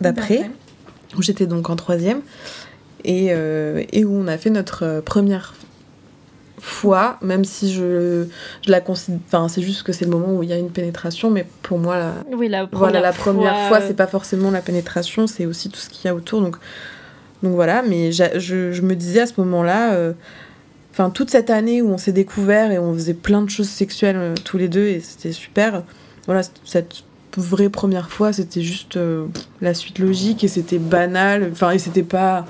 d'après, 0.01 0.49
où 1.17 1.21
j'étais 1.21 1.45
donc 1.45 1.69
en 1.69 1.75
troisième, 1.75 2.21
et, 3.04 3.28
euh, 3.30 3.84
et, 3.91 4.06
où 4.06 4.13
on 4.15 4.28
a 4.28 4.38
fait 4.38 4.49
notre 4.49 5.01
première 5.01 5.54
fois, 6.60 7.17
même 7.21 7.45
si 7.45 7.71
je, 7.71 8.25
je 8.65 8.71
la 8.71 8.82
considère. 8.82 9.19
Enfin, 9.28 9.47
c'est 9.47 9.62
juste 9.62 9.84
que 9.84 9.91
c'est 9.91 10.06
le 10.06 10.12
moment 10.12 10.34
où 10.34 10.41
il 10.41 10.49
y 10.49 10.54
a 10.54 10.58
une 10.58 10.71
pénétration, 10.71 11.30
mais 11.30 11.45
pour 11.62 11.78
moi, 11.78 11.97
la, 11.97 12.13
oui, 12.36 12.47
la 12.47 12.65
première 12.65 12.80
voilà, 12.80 13.01
la 13.01 13.13
première 13.13 13.67
fois, 13.67 13.82
c'est 13.82 13.95
pas 13.95 14.08
forcément 14.08 14.49
la 14.49 14.62
pénétration, 14.62 15.28
c'est 15.28 15.45
aussi 15.45 15.69
tout 15.69 15.80
ce 15.80 15.89
qu'il 15.89 16.06
y 16.06 16.08
a 16.08 16.15
autour. 16.15 16.41
Donc, 16.41 16.58
donc 17.43 17.54
voilà, 17.54 17.84
mais 17.84 18.12
je, 18.12 18.23
je, 18.39 18.82
me 18.82 18.95
disais 18.95 19.21
à 19.21 19.25
ce 19.28 19.34
moment-là 19.38 20.13
enfin 20.95 21.10
toute 21.10 21.30
cette 21.30 21.49
année 21.49 21.82
où 21.82 21.89
on 21.89 21.97
s'est 21.97 22.13
découvert 22.13 22.71
et 22.71 22.80
on 22.80 22.93
faisait 22.93 23.13
plein 23.13 23.41
de 23.41 23.49
choses 23.49 23.67
sexuelles 23.67 24.15
euh, 24.15 24.34
tous 24.45 24.58
les 24.58 24.69
deux 24.69 24.86
et 24.86 25.01
c'était 25.01 25.34
super. 25.34 25.84
Voilà, 26.25 26.41
cette 26.63 27.04
vraie 27.38 27.69
première 27.69 28.10
fois, 28.10 28.34
c'était 28.34 28.62
juste 28.62 28.98
euh, 28.98 29.28
la 29.62 29.74
suite 29.74 30.00
logique 30.00 30.43
et 30.43 30.48
c'était 30.48 30.80
banal. 30.80 31.50
Enfin, 31.52 31.71
et 31.71 31.80
c'était 31.80 32.04
pas. 32.04 32.45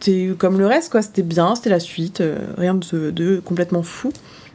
C'était 0.00 0.30
comme 0.38 0.58
le 0.58 0.66
reste, 0.66 0.90
quoi. 0.90 1.02
C'était 1.02 1.22
bien, 1.22 1.54
c'était 1.54 1.70
la 1.70 1.80
suite, 1.80 2.20
euh, 2.20 2.38
rien 2.56 2.74
de, 2.74 3.42
complètement 3.44 3.82
fou. 3.82 4.12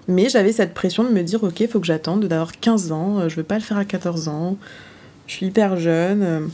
Mais 0.08 0.30
j'avais 0.30 0.52
cette 0.52 0.74
pression 0.74 1.04
de 1.04 1.10
me 1.10 1.22
dire, 1.22 1.44
ok, 1.44 1.68
faut 1.70 1.80
que 1.80 1.86
j'attende 1.86 2.26
d'avoir 2.26 2.60
15 2.60 2.92
ans, 2.92 3.30
je 3.30 3.36
veux 3.36 3.44
pas 3.44 3.56
le 3.56 3.62
faire 3.62 3.78
à 3.78 3.86
14 3.86 4.28
ans, 4.28 4.58
je 5.28 5.34
suis 5.34 5.46
hyper 5.48 5.78
jeune. 5.78 6.50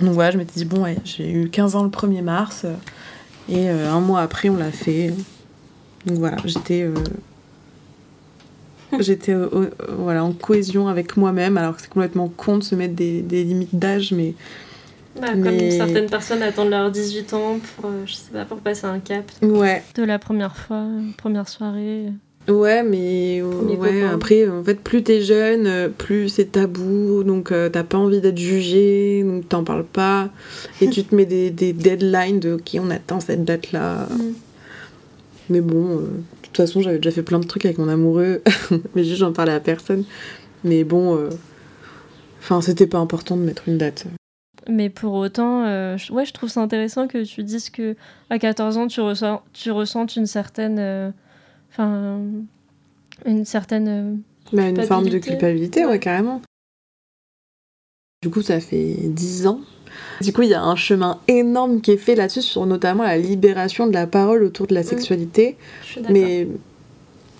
Donc 0.00 0.12
voilà, 0.12 0.30
je 0.30 0.38
m'étais 0.38 0.54
dit, 0.54 0.64
bon, 0.64 0.86
j'ai 1.04 1.30
eu 1.30 1.50
15 1.50 1.76
ans 1.76 1.82
le 1.82 1.90
1er 1.90 2.22
mars. 2.22 2.64
Et 3.48 3.68
euh, 3.68 3.90
un 3.90 4.00
mois 4.00 4.20
après, 4.20 4.48
on 4.48 4.56
l'a 4.56 4.72
fait. 4.72 5.12
Donc 6.06 6.18
voilà, 6.18 6.36
j'étais. 6.44 6.88
Euh, 8.92 8.96
j'étais 9.00 9.32
euh, 9.32 9.70
voilà, 9.96 10.24
en 10.24 10.32
cohésion 10.32 10.88
avec 10.88 11.16
moi-même, 11.16 11.56
alors 11.56 11.76
que 11.76 11.82
c'est 11.82 11.90
complètement 11.90 12.28
con 12.28 12.58
de 12.58 12.62
se 12.62 12.74
mettre 12.74 12.94
des, 12.94 13.22
des 13.22 13.44
limites 13.44 13.76
d'âge, 13.78 14.12
mais. 14.12 14.34
Bah, 15.20 15.28
comme 15.32 15.70
certaines 15.70 16.08
personnes 16.08 16.42
attendent 16.42 16.70
leurs 16.70 16.90
18 16.90 17.34
ans 17.34 17.58
pour, 17.76 17.90
je 18.06 18.14
sais 18.14 18.30
pas, 18.32 18.46
pour 18.46 18.58
passer 18.58 18.86
un 18.86 18.98
cap. 18.98 19.30
Ouais. 19.42 19.82
De 19.94 20.04
la 20.04 20.18
première 20.18 20.56
fois, 20.56 20.86
première 21.18 21.48
soirée. 21.48 22.06
Ouais, 22.48 22.82
mais 22.82 23.40
ouais, 23.40 24.02
après, 24.02 24.48
en 24.48 24.64
fait, 24.64 24.74
plus 24.74 25.04
t'es 25.04 25.22
jeune, 25.22 25.66
euh, 25.68 25.88
plus 25.88 26.28
c'est 26.28 26.52
tabou, 26.52 27.22
donc 27.22 27.52
euh, 27.52 27.68
t'as 27.68 27.84
pas 27.84 27.98
envie 27.98 28.20
d'être 28.20 28.38
jugé, 28.38 29.22
donc 29.22 29.48
t'en 29.48 29.62
parles 29.62 29.84
pas, 29.84 30.28
et 30.80 30.90
tu 30.90 31.04
te 31.04 31.14
mets 31.14 31.24
des, 31.24 31.50
des, 31.50 31.72
deadlines 31.72 32.40
de 32.40 32.54
ok, 32.54 32.78
on 32.80 32.90
attend 32.90 33.20
cette 33.20 33.44
date-là. 33.44 34.08
Mm. 34.10 34.32
Mais 35.50 35.60
bon, 35.60 35.98
euh, 35.98 36.08
toute 36.52 36.66
façon, 36.66 36.80
j'avais 36.80 36.98
déjà 36.98 37.10
fait 37.10 37.22
plein 37.22 37.38
de 37.38 37.46
trucs 37.46 37.64
avec 37.64 37.78
mon 37.78 37.88
amoureux, 37.88 38.42
mais 38.94 39.04
juste 39.04 39.18
j'en 39.18 39.32
parlais 39.32 39.52
à 39.52 39.60
personne. 39.60 40.04
Mais 40.64 40.84
bon, 40.84 41.28
enfin, 42.40 42.60
c'était 42.60 42.86
pas 42.86 42.98
important 42.98 43.36
de 43.36 43.42
mettre 43.42 43.68
une 43.68 43.78
date. 43.78 44.06
Mais 44.68 44.90
pour 44.90 45.14
autant, 45.14 45.64
je, 45.96 46.12
ouais, 46.12 46.24
je 46.24 46.32
trouve 46.32 46.48
ça 46.48 46.60
intéressant 46.60 47.08
que 47.08 47.24
tu 47.24 47.42
dises 47.42 47.68
que 47.68 47.96
à 48.30 48.38
14 48.38 48.76
ans, 48.76 48.86
tu, 48.86 49.00
ressens, 49.00 49.42
tu 49.52 49.70
une 50.18 50.26
certaine. 50.26 51.12
Enfin. 51.70 52.20
une 53.26 53.44
certaine. 53.44 54.20
Bah, 54.52 54.68
une 54.68 54.82
forme 54.82 55.08
de 55.08 55.18
culpabilité, 55.18 55.84
ouais, 55.84 55.98
carrément. 55.98 56.42
Du 58.22 58.30
coup, 58.30 58.42
ça 58.42 58.60
fait 58.60 58.96
10 59.02 59.48
ans. 59.48 59.60
Du 60.20 60.32
coup, 60.32 60.42
il 60.42 60.50
y 60.50 60.54
a 60.54 60.62
un 60.62 60.76
chemin 60.76 61.18
énorme 61.28 61.80
qui 61.80 61.92
est 61.92 61.96
fait 61.96 62.14
là-dessus, 62.14 62.42
sur 62.42 62.66
notamment 62.66 63.02
la 63.02 63.18
libération 63.18 63.86
de 63.86 63.92
la 63.92 64.06
parole 64.06 64.42
autour 64.42 64.66
de 64.66 64.74
la 64.74 64.82
sexualité. 64.82 65.56
mais 66.10 66.46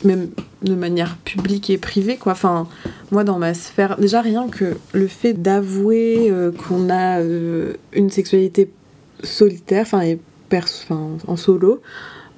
même 0.04 0.30
de 0.62 0.74
manière 0.74 1.16
publique 1.18 1.70
et 1.70 1.78
privée 1.78 2.16
quoi. 2.16 2.32
Enfin 2.32 2.68
moi 3.10 3.24
dans 3.24 3.38
ma 3.38 3.54
sphère 3.54 3.98
déjà 3.98 4.20
rien 4.20 4.48
que 4.48 4.76
le 4.92 5.06
fait 5.06 5.32
d'avouer 5.32 6.30
euh, 6.30 6.50
qu'on 6.52 6.90
a 6.90 7.20
euh, 7.20 7.74
une 7.92 8.10
sexualité 8.10 8.70
solitaire 9.22 9.82
enfin 9.82 10.02
et 10.02 10.18
en 11.26 11.36
solo 11.36 11.80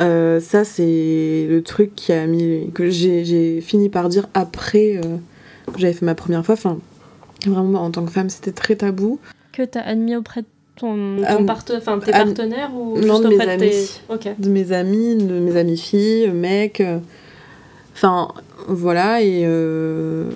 euh, 0.00 0.38
ça 0.38 0.64
c'est 0.64 1.46
le 1.50 1.62
truc 1.64 1.96
qui 1.96 2.12
a 2.12 2.26
mis 2.26 2.70
que 2.72 2.90
j'ai 2.90 3.60
fini 3.60 3.88
par 3.88 4.08
dire 4.08 4.28
après 4.34 5.00
que 5.72 5.80
j'avais 5.80 5.94
fait 5.94 6.06
ma 6.06 6.14
première 6.14 6.44
fois. 6.44 6.54
Enfin 6.54 6.78
vraiment 7.46 7.82
en 7.82 7.90
tant 7.90 8.04
que 8.04 8.12
femme 8.12 8.30
c'était 8.30 8.52
très 8.52 8.76
tabou 8.76 9.18
que 9.54 9.62
tu 9.62 9.78
as 9.78 9.86
admis 9.86 10.16
auprès 10.16 10.42
de 10.42 10.46
ton, 10.76 11.16
ton 11.16 11.46
tes 12.00 12.10
partenaires 12.10 12.72
ou 12.74 12.96
juste 12.96 13.08
de 13.08 13.34
auprès 13.34 13.56
mes 13.56 13.70
de 13.70 14.16
tes 14.16 14.34
de 14.38 14.48
mes 14.48 14.72
amis 14.72 15.14
de 15.16 15.38
mes 15.38 15.56
amis 15.56 15.78
filles 15.78 16.30
mecs 16.30 16.82
Enfin, 17.94 18.28
voilà, 18.66 19.22
et 19.22 19.44
euh, 19.44 20.28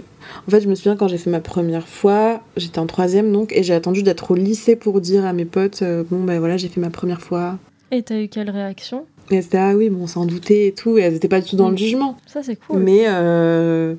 en 0.46 0.50
fait, 0.50 0.61
je 0.61 0.68
me 0.68 0.74
souviens 0.74 0.96
quand 0.96 1.09
j'ai 1.09 1.18
fait 1.18 1.31
ma 1.31 1.40
première 1.40 1.88
fois, 1.88 2.40
j'étais 2.57 2.78
en 2.78 2.87
troisième 2.87 3.33
donc, 3.33 3.52
et 3.52 3.62
j'ai 3.62 3.74
attendu 3.74 4.02
d'être 4.02 4.31
au 4.31 4.37
lycée 4.37 4.76
pour 4.76 5.00
dire 5.00 5.26
à 5.26 5.33
mes 5.33 5.44
potes, 5.44 5.83
euh, 5.83 6.04
bon 6.09 6.22
ben 6.22 6.38
voilà, 6.38 6.57
j'ai 6.57 6.68
fait 6.68 6.81
ma 6.81 6.90
première 6.90 7.20
fois. 7.20 7.59
Et 7.90 8.02
t'as 8.02 8.20
eu 8.20 8.28
quelle 8.28 8.50
réaction? 8.50 9.07
Et 9.31 9.42
c'était, 9.42 9.59
ah 9.59 9.74
oui, 9.74 9.90
bon, 9.90 10.07
sans 10.07 10.24
douter 10.24 10.68
et 10.68 10.72
tout, 10.72 10.98
et 10.98 11.02
elles 11.02 11.14
étaient 11.14 11.28
pas 11.28 11.40
du 11.40 11.50
tout 11.50 11.57
dans 11.57 11.68
le 11.68 11.74
mm. 11.74 11.78
jugement. 11.78 12.16
Ça, 12.26 12.42
c'est 12.42 12.57
cool. 12.57 12.78
Mais, 12.78 13.04
euh, 13.09 13.94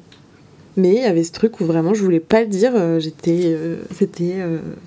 mais 0.79 0.95
il 0.95 1.01
y 1.01 1.05
avait 1.05 1.23
ce 1.23 1.31
truc 1.31 1.59
où 1.59 1.65
vraiment 1.65 1.93
je 1.93 2.03
voulais 2.03 2.19
pas 2.19 2.41
le 2.41 2.47
dire, 2.47 2.71
j'étais, 2.99 3.55
c'était 3.95 4.37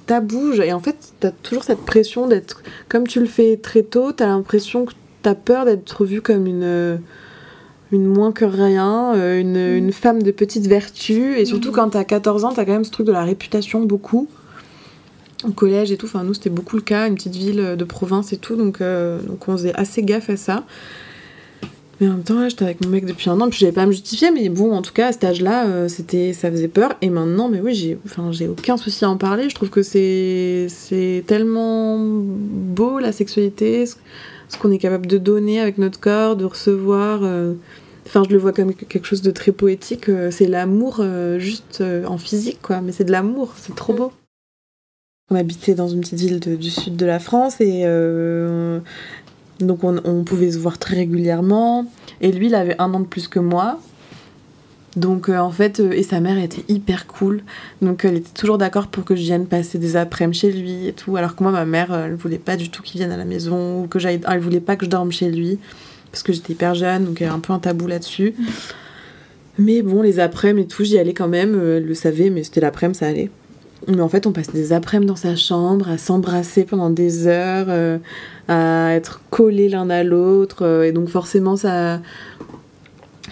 tabou, 0.06 0.52
et 0.54 0.72
en 0.72 0.80
fait, 0.80 0.96
t'as 1.20 1.30
toujours 1.30 1.64
cette 1.64 1.84
pression 1.84 2.26
d'être, 2.26 2.62
comme 2.88 3.06
tu 3.06 3.20
le 3.20 3.26
fais 3.26 3.56
très 3.56 3.82
tôt, 3.82 4.12
t'as 4.12 4.26
l'impression 4.26 4.86
que 4.86 4.92
t'as 5.22 5.34
peur 5.34 5.64
d'être 5.64 6.04
vue 6.04 6.20
comme 6.20 6.46
une 6.46 7.00
une 7.92 8.06
moins 8.06 8.32
que 8.32 8.46
rien, 8.46 9.14
euh, 9.14 9.38
une, 9.38 9.74
mm. 9.74 9.76
une, 9.76 9.92
femme 9.92 10.22
de 10.22 10.30
petite 10.30 10.66
vertu. 10.66 11.36
Et 11.38 11.44
surtout, 11.44 11.70
mm. 11.70 11.74
quand 11.74 11.88
t'as 11.90 12.04
14 12.04 12.44
ans, 12.44 12.52
t'as 12.52 12.64
quand 12.64 12.72
même 12.72 12.84
ce 12.84 12.90
truc 12.90 13.06
de 13.06 13.12
la 13.12 13.22
réputation 13.22 13.82
beaucoup. 13.82 14.28
Au 15.44 15.50
collège 15.50 15.92
et 15.92 15.96
tout, 15.96 16.06
enfin, 16.06 16.24
nous, 16.24 16.34
c'était 16.34 16.50
beaucoup 16.50 16.76
le 16.76 16.82
cas, 16.82 17.06
une 17.06 17.16
petite 17.16 17.36
ville 17.36 17.76
de 17.76 17.84
province 17.84 18.32
et 18.32 18.36
tout, 18.36 18.56
donc, 18.56 18.80
euh, 18.80 19.20
donc 19.20 19.48
on 19.48 19.56
faisait 19.56 19.74
assez 19.74 20.02
gaffe 20.02 20.30
à 20.30 20.36
ça. 20.36 20.64
Mais 22.02 22.08
en 22.08 22.14
même 22.14 22.22
temps, 22.22 22.46
j'étais 22.48 22.64
avec 22.64 22.84
mon 22.84 22.90
mec 22.90 23.06
depuis 23.06 23.30
un 23.30 23.40
an, 23.40 23.48
puis 23.48 23.58
j'avais 23.58 23.72
pas 23.72 23.84
à 23.84 23.86
me 23.86 23.92
justifier, 23.92 24.30
mais 24.30 24.50
bon, 24.50 24.72
en 24.72 24.82
tout 24.82 24.92
cas, 24.92 25.06
à 25.06 25.12
cet 25.12 25.24
âge-là, 25.24 25.68
euh, 25.68 25.88
ça 25.88 26.50
faisait 26.50 26.68
peur. 26.68 26.96
Et 27.00 27.08
maintenant, 27.08 27.48
mais 27.48 27.60
oui, 27.60 27.74
j'ai, 27.74 27.96
j'ai 28.32 28.48
aucun 28.48 28.76
souci 28.76 29.06
à 29.06 29.10
en 29.10 29.16
parler. 29.16 29.48
Je 29.48 29.54
trouve 29.54 29.70
que 29.70 29.82
c'est, 29.82 31.24
tellement 31.26 31.98
beau 31.98 32.98
la 32.98 33.12
sexualité, 33.12 33.86
ce, 33.86 33.94
qu'on 34.58 34.70
est 34.70 34.78
capable 34.78 35.06
de 35.06 35.16
donner 35.16 35.60
avec 35.60 35.78
notre 35.78 35.98
corps, 35.98 36.36
de 36.36 36.44
recevoir. 36.44 37.22
Enfin, 38.06 38.24
je 38.28 38.32
le 38.32 38.38
vois 38.38 38.52
comme 38.52 38.74
quelque 38.74 39.06
chose 39.06 39.22
de 39.22 39.30
très 39.30 39.52
poétique. 39.52 40.08
Euh, 40.08 40.30
c'est 40.30 40.46
l'amour 40.46 40.96
euh, 41.00 41.38
juste 41.38 41.80
euh, 41.80 42.04
en 42.06 42.18
physique, 42.18 42.58
quoi. 42.60 42.80
Mais 42.80 42.92
c'est 42.92 43.04
de 43.04 43.12
l'amour, 43.12 43.52
c'est 43.56 43.74
trop 43.74 43.92
beau. 43.92 44.12
On 45.30 45.36
habitait 45.36 45.74
dans 45.74 45.88
une 45.88 46.00
petite 46.00 46.18
ville 46.18 46.40
du 46.40 46.70
sud 46.70 46.96
de 46.96 47.06
la 47.06 47.18
France 47.18 47.60
et 47.60 47.84
donc 49.62 49.84
on, 49.84 50.24
pouvait 50.24 50.52
se 50.52 50.58
voir 50.58 50.78
très 50.78 50.96
régulièrement. 50.96 51.86
Et 52.20 52.32
lui, 52.32 52.46
il 52.46 52.54
avait 52.54 52.76
un 52.78 52.92
an 52.94 53.00
de 53.00 53.06
plus 53.06 53.28
que 53.28 53.38
moi. 53.38 53.78
Donc 54.94 55.30
en 55.30 55.50
fait, 55.50 55.80
et 55.80 56.02
sa 56.02 56.20
mère 56.20 56.38
était 56.38 56.64
hyper 56.68 57.06
cool. 57.06 57.42
Donc 57.80 58.04
elle 58.04 58.16
était 58.16 58.32
toujours 58.34 58.58
d'accord 58.58 58.88
pour 58.88 59.04
que 59.04 59.16
je 59.16 59.22
vienne 59.22 59.46
passer 59.46 59.78
des 59.78 59.96
après-midi 59.96 60.38
chez 60.38 60.52
lui 60.52 60.86
et 60.88 60.92
tout. 60.92 61.16
Alors 61.16 61.34
que 61.34 61.42
moi, 61.42 61.52
ma 61.52 61.64
mère, 61.64 61.94
elle 61.94 62.14
voulait 62.14 62.38
pas 62.38 62.56
du 62.56 62.68
tout 62.68 62.82
qu'il 62.82 62.98
vienne 62.98 63.12
à 63.12 63.16
la 63.16 63.24
maison 63.24 63.82
ou 63.82 63.86
que 63.86 63.98
j'aille. 63.98 64.20
Elle 64.28 64.40
voulait 64.40 64.60
pas 64.60 64.76
que 64.76 64.84
je 64.84 64.90
dorme 64.90 65.10
chez 65.10 65.30
lui 65.30 65.58
parce 66.12 66.22
que 66.22 66.32
j'étais 66.32 66.52
hyper 66.52 66.74
jeune, 66.74 67.06
donc 67.06 67.20
il 67.20 67.24
y 67.24 67.26
a 67.26 67.32
un 67.32 67.40
peu 67.40 67.54
un 67.54 67.58
tabou 67.58 67.86
là-dessus. 67.86 68.34
Mais 69.58 69.82
bon, 69.82 70.02
les 70.02 70.20
après-midi 70.20 70.66
et 70.66 70.68
tout, 70.68 70.84
j'y 70.84 70.98
allais 70.98 71.14
quand 71.14 71.28
même, 71.28 71.54
euh, 71.54 71.76
elle 71.76 71.86
le 71.86 71.94
savait, 71.94 72.30
mais 72.30 72.42
c'était 72.42 72.62
l'après-midi, 72.62 72.98
ça 72.98 73.08
allait. 73.08 73.30
Mais 73.88 74.00
en 74.00 74.08
fait, 74.08 74.26
on 74.26 74.32
passait 74.32 74.52
des 74.52 74.72
après-midi 74.72 75.08
dans 75.08 75.16
sa 75.16 75.36
chambre, 75.36 75.88
à 75.88 75.98
s'embrasser 75.98 76.64
pendant 76.64 76.90
des 76.90 77.26
heures, 77.26 77.66
euh, 77.68 77.98
à 78.48 78.94
être 78.94 79.20
collés 79.30 79.68
l'un 79.68 79.90
à 79.90 80.04
l'autre. 80.04 80.64
Euh, 80.64 80.84
et 80.84 80.92
donc, 80.92 81.08
forcément, 81.08 81.56
ça, 81.56 82.00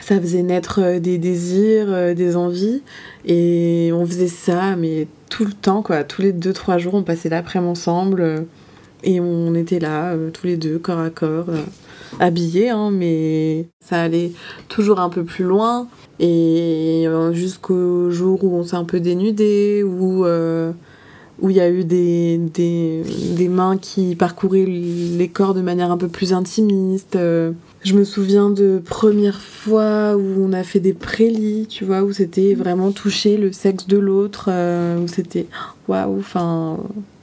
ça 0.01 0.21
faisait 0.21 0.43
naître 0.43 0.99
des 0.99 1.19
désirs, 1.19 2.15
des 2.15 2.37
envies. 2.37 2.83
Et 3.25 3.91
on 3.95 4.05
faisait 4.07 4.29
ça, 4.29 4.77
mais 4.77 5.07
tout 5.29 5.45
le 5.45 5.53
temps, 5.53 5.83
quoi. 5.83 6.05
Tous 6.05 6.23
les 6.23 6.33
deux, 6.33 6.53
trois 6.53 6.79
jours, 6.79 6.95
on 6.95 7.03
passait 7.03 7.29
l'après-midi 7.29 7.71
ensemble. 7.71 8.47
et 9.05 9.21
on 9.21 9.55
était 9.55 9.79
là, 9.79 10.15
tous 10.33 10.47
les 10.47 10.57
deux, 10.57 10.79
corps 10.79 11.01
à 11.01 11.11
corps 11.11 11.47
habillé, 12.19 12.71
hein, 12.71 12.91
mais 12.91 13.67
ça 13.81 14.03
allait 14.03 14.33
toujours 14.69 15.01
un 15.01 15.09
peu 15.09 15.25
plus 15.25 15.45
loin. 15.45 15.89
Et 16.19 17.05
euh, 17.07 17.33
jusqu'au 17.33 18.11
jour 18.11 18.45
où 18.45 18.55
on 18.55 18.65
s'est 18.65 18.77
un 18.77 18.85
peu 18.85 19.01
dénudé, 19.01 19.83
où 19.83 20.25
euh, 20.27 20.73
où 21.41 21.49
il 21.49 21.57
y 21.57 21.61
a 21.61 21.71
eu 21.71 21.85
des, 21.85 22.37
des, 22.37 23.03
des, 23.35 23.49
mains 23.49 23.79
qui 23.79 24.15
parcouraient 24.15 24.67
les 24.67 25.29
corps 25.29 25.55
de 25.55 25.63
manière 25.63 25.91
un 25.91 25.97
peu 25.97 26.09
plus 26.09 26.35
intimiste. 26.35 27.17
Euh, 27.17 27.53
je 27.83 27.95
me 27.95 28.05
souviens 28.05 28.51
de 28.51 28.83
première 28.85 29.41
fois 29.41 30.17
où 30.17 30.45
on 30.45 30.53
a 30.53 30.63
fait 30.63 30.81
des 30.81 30.93
prélits, 30.93 31.67
tu 31.67 31.87
vois, 31.87 32.03
où 32.03 32.13
c'était 32.13 32.53
vraiment 32.53 32.91
toucher 32.91 33.39
le 33.39 33.53
sexe 33.53 33.87
de 33.87 33.97
l'autre, 33.97 34.51
où 35.03 35.09
c'était 35.09 35.47
waouh, 35.89 36.19
enfin, 36.19 36.77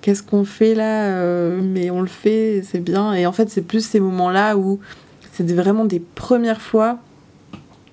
qu'est-ce 0.08 0.24
qu'on 0.24 0.46
fait 0.46 0.74
là 0.74 1.08
euh, 1.08 1.60
Mais 1.62 1.92
on 1.92 2.00
le 2.00 2.08
fait, 2.08 2.62
c'est 2.64 2.80
bien. 2.80 3.14
Et 3.14 3.26
en 3.26 3.34
fait, 3.34 3.50
c'est 3.50 3.62
plus 3.62 3.86
ces 3.86 4.00
moments-là 4.00 4.56
où 4.56 4.80
c'est 5.34 5.52
vraiment 5.52 5.84
des 5.84 6.00
premières 6.00 6.62
fois 6.62 7.00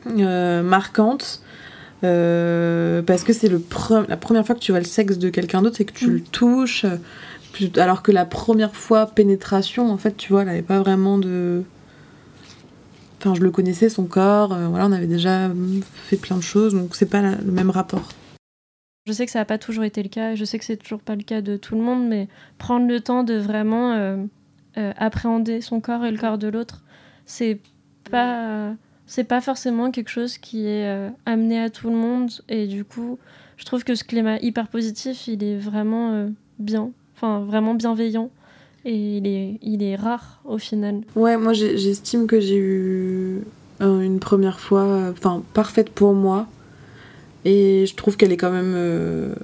euh, 0.06 0.62
marquantes. 0.62 1.42
Euh, 2.04 3.02
parce 3.02 3.24
que 3.24 3.32
c'est 3.32 3.48
la 3.48 4.16
première 4.16 4.46
fois 4.46 4.54
que 4.54 4.60
tu 4.60 4.70
vois 4.70 4.78
le 4.78 4.86
sexe 4.86 5.18
de 5.18 5.28
quelqu'un 5.28 5.60
d'autre 5.60 5.80
et 5.80 5.84
que 5.84 5.92
tu 5.92 6.08
le 6.08 6.18
mm. 6.18 6.26
touches. 6.30 6.86
Alors 7.78 8.04
que 8.04 8.12
la 8.12 8.26
première 8.26 8.76
fois, 8.76 9.06
pénétration, 9.06 9.90
en 9.90 9.98
fait, 9.98 10.16
tu 10.16 10.30
vois, 10.30 10.42
elle 10.42 10.48
n'avait 10.48 10.62
pas 10.62 10.78
vraiment 10.78 11.18
de. 11.18 11.64
Enfin, 13.18 13.34
je 13.34 13.40
le 13.40 13.50
connaissais, 13.50 13.88
son 13.88 14.04
corps, 14.04 14.56
voilà, 14.68 14.86
on 14.86 14.92
avait 14.92 15.08
déjà 15.08 15.50
fait 16.04 16.16
plein 16.16 16.36
de 16.36 16.42
choses, 16.42 16.74
donc 16.74 16.94
c'est 16.94 17.06
pas 17.06 17.22
le 17.22 17.50
même 17.50 17.70
rapport. 17.70 18.08
Je 19.06 19.12
sais 19.12 19.26
que 19.26 19.32
ça 19.32 19.40
n'a 19.40 19.44
pas 19.44 19.58
toujours 19.58 19.84
été 19.84 20.02
le 20.02 20.08
cas, 20.08 20.34
je 20.34 20.46
sais 20.46 20.58
que 20.58 20.64
c'est 20.64 20.78
toujours 20.78 21.00
pas 21.00 21.14
le 21.14 21.22
cas 21.22 21.42
de 21.42 21.58
tout 21.58 21.74
le 21.74 21.82
monde, 21.82 22.08
mais 22.08 22.26
prendre 22.56 22.88
le 22.88 23.00
temps 23.00 23.22
de 23.22 23.34
vraiment 23.34 23.92
euh, 23.92 24.16
euh, 24.78 24.92
appréhender 24.96 25.60
son 25.60 25.80
corps 25.80 26.06
et 26.06 26.10
le 26.10 26.16
corps 26.16 26.38
de 26.38 26.48
l'autre, 26.48 26.82
c'est 27.26 27.60
pas 28.10 28.74
c'est 29.06 29.24
pas 29.24 29.42
forcément 29.42 29.90
quelque 29.90 30.08
chose 30.08 30.38
qui 30.38 30.66
est 30.66 30.88
euh, 30.88 31.10
amené 31.26 31.60
à 31.60 31.68
tout 31.68 31.90
le 31.90 31.96
monde, 31.96 32.30
et 32.48 32.66
du 32.66 32.86
coup, 32.86 33.18
je 33.58 33.66
trouve 33.66 33.84
que 33.84 33.94
ce 33.94 34.04
climat 34.04 34.38
hyper 34.38 34.68
positif, 34.68 35.28
il 35.28 35.44
est 35.44 35.58
vraiment 35.58 36.30
bien, 36.58 36.90
enfin 37.14 37.40
vraiment 37.40 37.74
bienveillant. 37.74 38.30
Et 38.86 39.16
il 39.16 39.26
est, 39.26 39.58
il 39.62 39.82
est 39.82 39.96
rare 39.96 40.42
au 40.44 40.58
final. 40.58 41.00
Ouais, 41.16 41.38
moi 41.38 41.54
j'estime 41.54 42.26
que 42.26 42.40
j'ai 42.40 42.58
eu 42.58 43.42
une 43.80 44.18
première 44.18 44.60
fois, 44.60 45.10
enfin 45.10 45.42
parfaite 45.52 45.90
pour 45.90 46.12
moi, 46.14 46.46
et 47.44 47.86
je 47.86 47.94
trouve 47.94 48.16
qu'elle 48.16 48.32
est 48.32 48.36
quand 48.36 48.50
même. 48.50 48.74
Euh, 48.76 49.34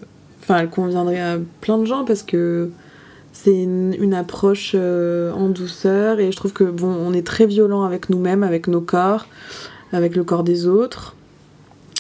enfin, 0.43 0.59
elle 0.59 0.71
conviendrait 0.71 1.21
à 1.21 1.39
plein 1.61 1.79
de 1.79 1.85
gens 1.85 2.05
parce 2.05 2.23
que 2.23 2.71
c'est 3.33 3.63
une, 3.63 4.15
approche 4.15 4.73
euh, 4.75 5.33
en 5.33 5.49
douceur 5.49 6.19
et 6.19 6.33
je 6.33 6.37
trouve 6.37 6.53
que 6.53 6.65
bon, 6.65 6.89
on 6.89 7.13
est 7.13 7.27
très 7.27 7.47
violent 7.47 7.85
avec 7.85 8.11
nous-mêmes, 8.11 8.43
avec 8.43 8.67
nos 8.67 8.81
corps, 8.81 9.27
avec 9.93 10.17
le 10.17 10.25
corps 10.25 10.45
des 10.45 10.67
autres. 10.67 11.15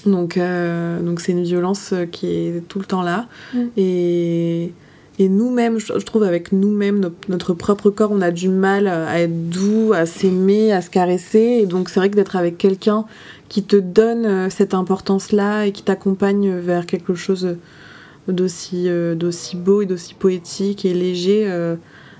Donc, 0.06 0.38
euh, 0.38 1.00
donc 1.00 1.20
c'est 1.20 1.32
une 1.32 1.44
violence 1.44 1.94
qui 2.10 2.26
est 2.26 2.68
tout 2.68 2.78
le 2.78 2.86
temps 2.86 3.02
là. 3.02 3.26
Mm. 3.52 3.58
Et, 3.76 4.72
et 5.18 5.28
nous-mêmes, 5.28 5.78
je, 5.78 5.92
trouve 5.98 6.22
avec 6.22 6.50
nous-mêmes, 6.50 7.10
notre, 7.28 7.52
propre 7.52 7.90
corps, 7.90 8.10
on 8.10 8.22
a 8.22 8.30
du 8.30 8.48
mal 8.48 8.88
à 8.88 9.20
être 9.20 9.50
doux, 9.50 9.92
à 9.92 10.06
s'aimer, 10.06 10.72
à 10.72 10.80
se 10.80 10.88
caresser. 10.88 11.58
Et 11.60 11.66
donc 11.66 11.90
c'est 11.90 12.00
vrai 12.00 12.08
que 12.08 12.16
d'être 12.16 12.36
avec 12.36 12.56
quelqu'un 12.56 13.04
qui 13.50 13.64
te 13.64 13.76
donne 13.76 14.24
euh, 14.24 14.48
cette 14.48 14.72
importance-là 14.72 15.66
et 15.66 15.72
qui 15.72 15.82
t'accompagne 15.82 16.56
vers 16.56 16.86
quelque 16.86 17.14
chose 17.14 17.56
d'aussi 18.28 18.84
euh, 18.86 19.16
beau 19.56 19.82
et 19.82 19.86
d'aussi 19.86 20.14
poétique 20.14 20.84
et 20.84 20.94
léger, 20.94 21.50
euh, 21.50 21.74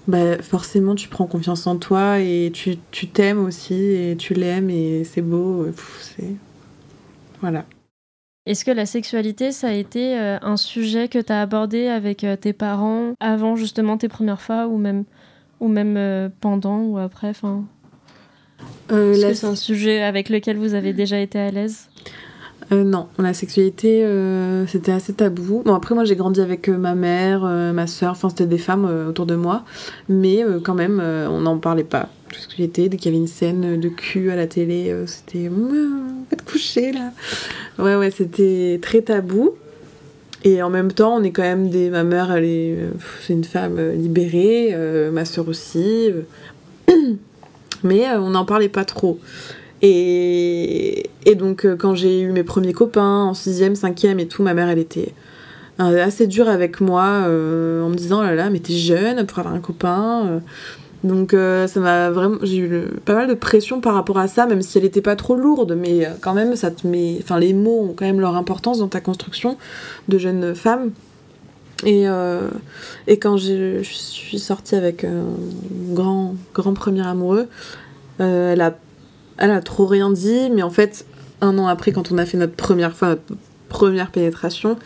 bah 0.08 0.42
forcément 0.42 0.96
tu 0.96 1.08
prends 1.08 1.26
confiance 1.26 1.68
en 1.68 1.76
toi 1.76 2.18
et 2.18 2.50
tu 2.52 3.06
t'aimes 3.06 3.38
aussi 3.38 3.74
et 3.74 4.16
tu 4.18 4.34
l'aimes 4.34 4.70
et 4.70 5.04
c'est 5.04 5.22
beau. 5.22 5.66
c'est 6.00 6.34
voilà. 7.40 7.64
Est-ce 8.46 8.64
que 8.64 8.72
la 8.72 8.86
sexualité, 8.86 9.52
ça 9.52 9.68
a 9.68 9.72
été 9.72 10.16
un 10.18 10.56
sujet 10.56 11.08
que 11.08 11.18
tu 11.18 11.32
as 11.32 11.42
abordé 11.42 11.86
avec 11.86 12.26
tes 12.40 12.52
parents 12.52 13.12
avant 13.20 13.54
justement 13.54 13.98
tes 13.98 14.08
premières 14.08 14.40
fois 14.40 14.66
ou 14.66 14.78
même, 14.78 15.04
ou 15.60 15.68
même 15.68 16.30
pendant 16.40 16.80
ou 16.80 16.98
après 16.98 17.32
Est-ce 18.90 19.26
que 19.26 19.34
c'est 19.34 19.46
un 19.46 19.56
sujet 19.56 20.02
avec 20.02 20.28
lequel 20.28 20.56
vous 20.56 20.74
avez 20.74 20.92
déjà 20.92 21.18
été 21.18 21.38
à 21.38 21.50
l'aise 21.50 21.88
euh, 22.72 22.84
non, 22.84 23.08
la 23.18 23.34
sexualité, 23.34 24.04
euh, 24.04 24.64
c'était 24.66 24.92
assez 24.92 25.12
tabou. 25.12 25.62
Bon, 25.64 25.74
après, 25.74 25.94
moi, 25.94 26.04
j'ai 26.04 26.14
grandi 26.14 26.40
avec 26.40 26.68
euh, 26.68 26.76
ma 26.76 26.94
mère, 26.94 27.40
ma 27.40 27.86
soeur, 27.86 28.12
enfin, 28.12 28.28
c'était 28.28 28.46
des 28.46 28.58
femmes 28.58 28.84
autour 29.08 29.26
de 29.26 29.34
moi. 29.34 29.64
Mais 30.08 30.44
quand 30.62 30.74
même, 30.74 31.00
on 31.00 31.40
n'en 31.40 31.58
parlait 31.58 31.84
pas. 31.84 32.08
De 32.30 32.36
sexualité, 32.36 32.88
dès 32.88 32.96
qu'il 32.96 33.10
y 33.10 33.14
avait 33.14 33.20
une 33.20 33.28
scène 33.28 33.80
de 33.80 33.88
cul 33.88 34.30
à 34.30 34.36
la 34.36 34.46
télé, 34.46 34.94
c'était. 35.06 35.50
Pas 36.30 36.36
de 36.36 36.42
coucher, 36.42 36.92
là. 36.92 37.12
Ouais, 37.78 37.96
ouais, 37.96 38.10
c'était 38.12 38.78
très 38.80 39.02
tabou. 39.02 39.54
Et 40.44 40.62
en 40.62 40.70
même 40.70 40.92
temps, 40.92 41.16
on 41.16 41.24
est 41.24 41.32
quand 41.32 41.42
même 41.42 41.70
des. 41.70 41.90
Ma 41.90 42.04
mère, 42.04 42.30
elle 42.30 42.44
est. 42.44 42.78
C'est 43.22 43.32
une 43.32 43.44
femme 43.44 43.80
libérée, 43.94 44.76
ma 45.12 45.24
soeur 45.24 45.48
aussi. 45.48 46.12
Mais 47.82 48.08
on 48.16 48.30
n'en 48.30 48.44
parlait 48.44 48.68
pas 48.68 48.84
trop. 48.84 49.18
Et, 49.82 51.08
donc, 51.36 51.64
euh, 51.64 51.76
quand 51.76 51.94
j'ai 51.94 52.20
eu 52.20 52.32
mes 52.32 52.44
premiers 52.44 52.72
copains 52.72 53.24
en 53.24 53.32
6ème, 53.32 53.74
5ème 53.74 54.18
et 54.18 54.26
tout, 54.26 54.42
ma 54.42 54.54
mère, 54.54 54.68
elle 54.68 54.78
était 54.78 55.14
euh, 55.80 56.04
assez 56.04 56.26
dure 56.26 56.48
avec 56.48 56.80
moi 56.80 57.04
euh, 57.26 57.82
en 57.82 57.88
me 57.88 57.94
disant 57.94 58.20
oh 58.20 58.22
là 58.22 58.34
là, 58.34 58.50
mais 58.50 58.58
t'es 58.58 58.74
jeune 58.74 59.24
pour 59.26 59.38
avoir 59.38 59.54
un 59.54 59.60
copain. 59.60 60.42
Donc, 61.02 61.30
ça 61.32 61.80
m'a 61.80 62.10
vraiment. 62.10 62.36
J'ai 62.42 62.58
eu 62.58 62.82
pas 63.06 63.14
mal 63.14 63.26
de 63.26 63.32
pression 63.32 63.80
par 63.80 63.94
rapport 63.94 64.18
à 64.18 64.28
ça, 64.28 64.44
même 64.44 64.60
si 64.60 64.76
elle 64.76 64.84
était 64.84 65.00
pas 65.00 65.16
trop 65.16 65.34
lourde, 65.34 65.74
mais 65.80 66.06
quand 66.20 66.34
même, 66.34 66.56
ça 66.56 66.70
te 66.70 66.86
met. 66.86 67.16
Enfin, 67.22 67.38
les 67.38 67.54
mots 67.54 67.86
ont 67.88 67.94
quand 67.94 68.04
même 68.04 68.20
leur 68.20 68.36
importance 68.36 68.80
dans 68.80 68.88
ta 68.88 69.00
construction 69.00 69.56
de 70.08 70.18
jeune 70.18 70.54
femme. 70.54 70.90
Et, 71.84 72.04
et 73.06 73.18
quand 73.18 73.36
je 73.36 73.82
suis 73.82 74.38
sortie 74.38 74.74
avec 74.74 75.04
un 75.04 75.24
grand, 75.92 76.34
grand 76.54 76.74
premier 76.74 77.06
amoureux, 77.06 77.48
elle 78.18 78.60
a 78.60 78.76
elle 79.40 79.50
a 79.50 79.60
trop 79.60 79.86
rien 79.86 80.10
dit, 80.10 80.50
mais 80.54 80.62
en 80.62 80.70
fait, 80.70 81.06
un 81.40 81.58
an 81.58 81.66
après, 81.66 81.92
quand 81.92 82.12
on 82.12 82.18
a 82.18 82.26
fait 82.26 82.36
notre 82.36 82.54
première 82.54 82.94
fois, 82.94 83.08
notre 83.08 83.24
première 83.68 84.10
pénétration, 84.10 84.76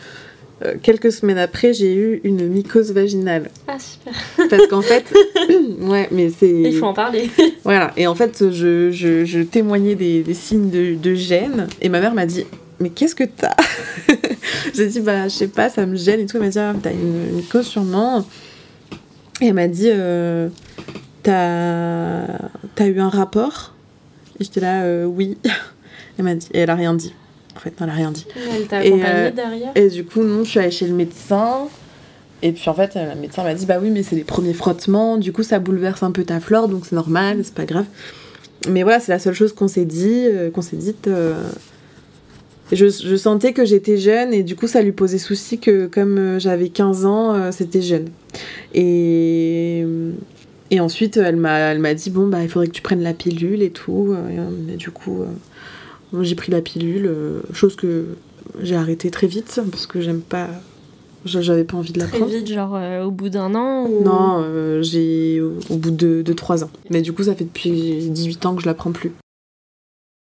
euh, 0.64 0.74
quelques 0.80 1.10
semaines 1.10 1.38
après, 1.38 1.72
j'ai 1.72 1.94
eu 1.94 2.20
une 2.22 2.46
mycose 2.46 2.92
vaginale. 2.92 3.50
Ah, 3.66 3.78
super. 3.78 4.14
Parce 4.48 4.68
qu'en 4.68 4.80
fait, 4.80 5.04
ouais, 5.80 6.08
mais 6.12 6.30
c'est. 6.30 6.48
Il 6.48 6.76
faut 6.76 6.86
en 6.86 6.94
parler. 6.94 7.28
voilà, 7.64 7.92
et 7.96 8.06
en 8.06 8.14
fait, 8.14 8.50
je, 8.50 8.92
je, 8.92 9.24
je 9.24 9.40
témoignais 9.40 9.96
des, 9.96 10.22
des, 10.22 10.34
signes 10.34 10.70
de, 10.70 10.94
de 10.94 11.14
gêne, 11.14 11.66
et 11.82 11.88
ma 11.88 12.00
mère 12.00 12.14
m'a 12.14 12.26
dit 12.26 12.46
Mais 12.80 12.90
qu'est-ce 12.90 13.14
que 13.14 13.24
t'as 13.24 13.54
J'ai 14.74 14.88
dit 14.88 15.00
Bah, 15.00 15.28
je 15.28 15.34
sais 15.34 15.48
pas, 15.48 15.68
ça 15.68 15.86
me 15.86 15.96
gêne 15.96 16.20
et 16.20 16.26
tout. 16.26 16.36
Elle 16.36 16.44
m'a 16.44 16.48
dit 16.48 16.58
Ah, 16.58 16.74
t'as 16.82 16.92
une 16.92 17.36
mycose 17.36 17.66
sûrement. 17.66 18.26
Et 19.40 19.46
elle 19.46 19.54
m'a 19.54 19.68
dit 19.68 19.90
euh, 19.90 20.48
T'as 21.22 22.24
as 22.78 22.86
eu 22.86 23.00
un 23.00 23.08
rapport? 23.08 23.74
Et 24.40 24.44
j'étais 24.44 24.60
là, 24.60 24.82
euh, 24.82 25.04
oui. 25.04 25.38
Elle 26.18 26.24
m'a 26.24 26.34
dit, 26.36 26.46
et 26.52 26.60
elle 26.60 26.70
a 26.70 26.76
rien 26.76 26.94
dit. 26.94 27.12
En 27.56 27.58
fait, 27.58 27.70
non, 27.80 27.86
elle 27.86 27.90
a 27.90 27.94
rien 27.94 28.12
dit. 28.12 28.24
Elle 28.36 28.68
t'a 28.68 28.78
accompagnée 28.78 29.04
euh, 29.04 29.30
derrière? 29.32 29.72
Et 29.74 29.88
du 29.88 30.04
coup, 30.04 30.22
non, 30.22 30.44
je 30.44 30.50
suis 30.50 30.60
allée 30.60 30.70
chez 30.70 30.86
le 30.86 30.94
médecin. 30.94 31.66
Et 32.40 32.52
puis 32.52 32.68
en 32.68 32.74
fait, 32.74 32.94
le 32.94 33.20
médecin 33.20 33.42
m'a 33.42 33.54
dit, 33.54 33.66
bah 33.66 33.78
oui, 33.82 33.90
mais 33.90 34.04
c'est 34.04 34.14
les 34.14 34.22
premiers 34.22 34.54
frottements. 34.54 35.16
Du 35.16 35.32
coup, 35.32 35.42
ça 35.42 35.58
bouleverse 35.58 36.04
un 36.04 36.12
peu 36.12 36.22
ta 36.22 36.38
flore, 36.38 36.68
donc 36.68 36.86
c'est 36.86 36.94
normal, 36.94 37.40
c'est 37.42 37.54
pas 37.54 37.64
grave. 37.64 37.86
Mais 38.68 38.84
voilà, 38.84 39.00
c'est 39.00 39.10
la 39.10 39.18
seule 39.18 39.34
chose 39.34 39.52
qu'on 39.52 39.66
s'est 39.66 39.84
dit, 39.84 40.26
euh, 40.26 40.50
qu'on 40.50 40.62
s'est 40.62 40.76
dite. 40.76 41.08
Je, 42.72 42.86
je, 42.86 43.16
sentais 43.16 43.52
que 43.52 43.64
j'étais 43.64 43.98
jeune 43.98 44.32
et 44.32 44.42
du 44.42 44.56
coup 44.56 44.66
ça 44.66 44.80
lui 44.80 44.92
posait 44.92 45.18
souci 45.18 45.58
que 45.58 45.86
comme 45.86 46.38
j'avais 46.38 46.70
15 46.70 47.04
ans, 47.04 47.52
c'était 47.52 47.82
jeune. 47.82 48.08
Et, 48.72 49.84
et 50.70 50.80
ensuite, 50.80 51.18
elle 51.18 51.36
m'a, 51.36 51.58
elle 51.58 51.78
m'a 51.78 51.94
dit 51.94 52.10
bon 52.10 52.26
bah 52.26 52.42
il 52.42 52.48
faudrait 52.48 52.66
que 52.66 52.72
tu 52.72 52.82
prennes 52.82 53.02
la 53.02 53.14
pilule 53.14 53.62
et 53.62 53.70
tout. 53.70 54.12
Euh, 54.12 54.72
et, 54.72 54.76
du 54.76 54.90
coup, 54.90 55.22
euh, 55.22 56.22
j'ai 56.22 56.34
pris 56.34 56.50
la 56.50 56.60
pilule, 56.60 57.06
euh, 57.06 57.42
chose 57.52 57.76
que 57.76 58.06
j'ai 58.60 58.74
arrêté 58.74 59.10
très 59.10 59.26
vite 59.26 59.60
parce 59.70 59.86
que 59.86 60.00
j'aime 60.00 60.20
pas. 60.20 60.48
J'avais 61.26 61.64
pas 61.64 61.78
envie 61.78 61.92
de 61.92 62.00
la 62.00 62.06
très 62.06 62.18
prendre. 62.18 62.34
vite, 62.34 62.46
genre 62.46 62.78
au 63.06 63.10
bout 63.10 63.30
d'un 63.30 63.54
an 63.54 63.88
Non, 63.88 64.82
j'ai 64.82 65.40
au, 65.40 65.76
bout 65.76 65.90
de, 65.90 66.20
de 66.20 66.32
3 66.34 66.64
ans. 66.64 66.70
Mais 66.90 67.00
du 67.00 67.14
coup, 67.14 67.22
ça 67.22 67.34
fait 67.34 67.44
depuis 67.44 68.10
18 68.10 68.44
ans 68.44 68.54
que 68.54 68.60
je 68.60 68.66
la 68.66 68.74
prends 68.74 68.92
plus. 68.92 69.12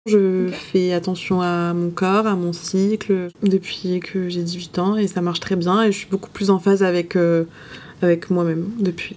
Je 0.07 0.49
fais 0.51 0.93
attention 0.93 1.41
à 1.41 1.73
mon 1.73 1.91
corps, 1.91 2.25
à 2.25 2.35
mon 2.35 2.53
cycle 2.53 3.27
depuis 3.43 3.99
que 3.99 4.29
j'ai 4.29 4.41
18 4.41 4.79
ans 4.79 4.97
et 4.97 5.07
ça 5.07 5.21
marche 5.21 5.39
très 5.39 5.55
bien 5.55 5.83
et 5.83 5.91
je 5.91 5.97
suis 5.99 6.07
beaucoup 6.09 6.31
plus 6.31 6.49
en 6.49 6.57
phase 6.57 6.81
avec, 6.81 7.15
avec 8.01 8.31
moi-même 8.31 8.67
depuis. 8.79 9.15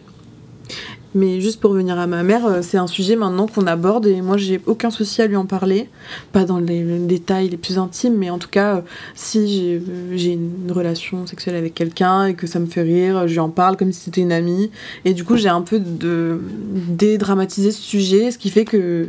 Mais 1.14 1.40
juste 1.40 1.60
pour 1.60 1.70
revenir 1.70 1.96
à 1.96 2.08
ma 2.08 2.24
mère, 2.24 2.44
euh, 2.44 2.60
c'est 2.60 2.76
un 2.76 2.88
sujet 2.88 3.14
maintenant 3.14 3.46
qu'on 3.46 3.68
aborde 3.68 4.06
et 4.06 4.20
moi 4.20 4.36
j'ai 4.36 4.60
aucun 4.66 4.90
souci 4.90 5.22
à 5.22 5.28
lui 5.28 5.36
en 5.36 5.46
parler. 5.46 5.88
Pas 6.32 6.44
dans 6.44 6.58
les 6.58 6.82
détails 6.98 7.48
les 7.48 7.56
plus 7.56 7.78
intimes, 7.78 8.16
mais 8.18 8.30
en 8.30 8.38
tout 8.38 8.48
cas, 8.48 8.78
euh, 8.78 8.80
si 9.14 9.76
euh, 9.76 10.16
j'ai 10.16 10.32
une 10.32 10.72
relation 10.72 11.24
sexuelle 11.28 11.54
avec 11.54 11.72
quelqu'un 11.72 12.26
et 12.26 12.34
que 12.34 12.48
ça 12.48 12.58
me 12.58 12.66
fait 12.66 12.82
rire, 12.82 13.28
je 13.28 13.34
lui 13.34 13.38
en 13.38 13.48
parle 13.48 13.76
comme 13.76 13.92
si 13.92 14.00
c'était 14.00 14.22
une 14.22 14.32
amie. 14.32 14.72
Et 15.04 15.14
du 15.14 15.22
coup, 15.22 15.36
j'ai 15.36 15.48
un 15.48 15.62
peu 15.62 15.78
de 15.78 16.40
dédramatisé 16.88 17.70
ce 17.70 17.80
sujet, 17.80 18.32
ce 18.32 18.38
qui 18.38 18.50
fait 18.50 18.64
que 18.64 19.08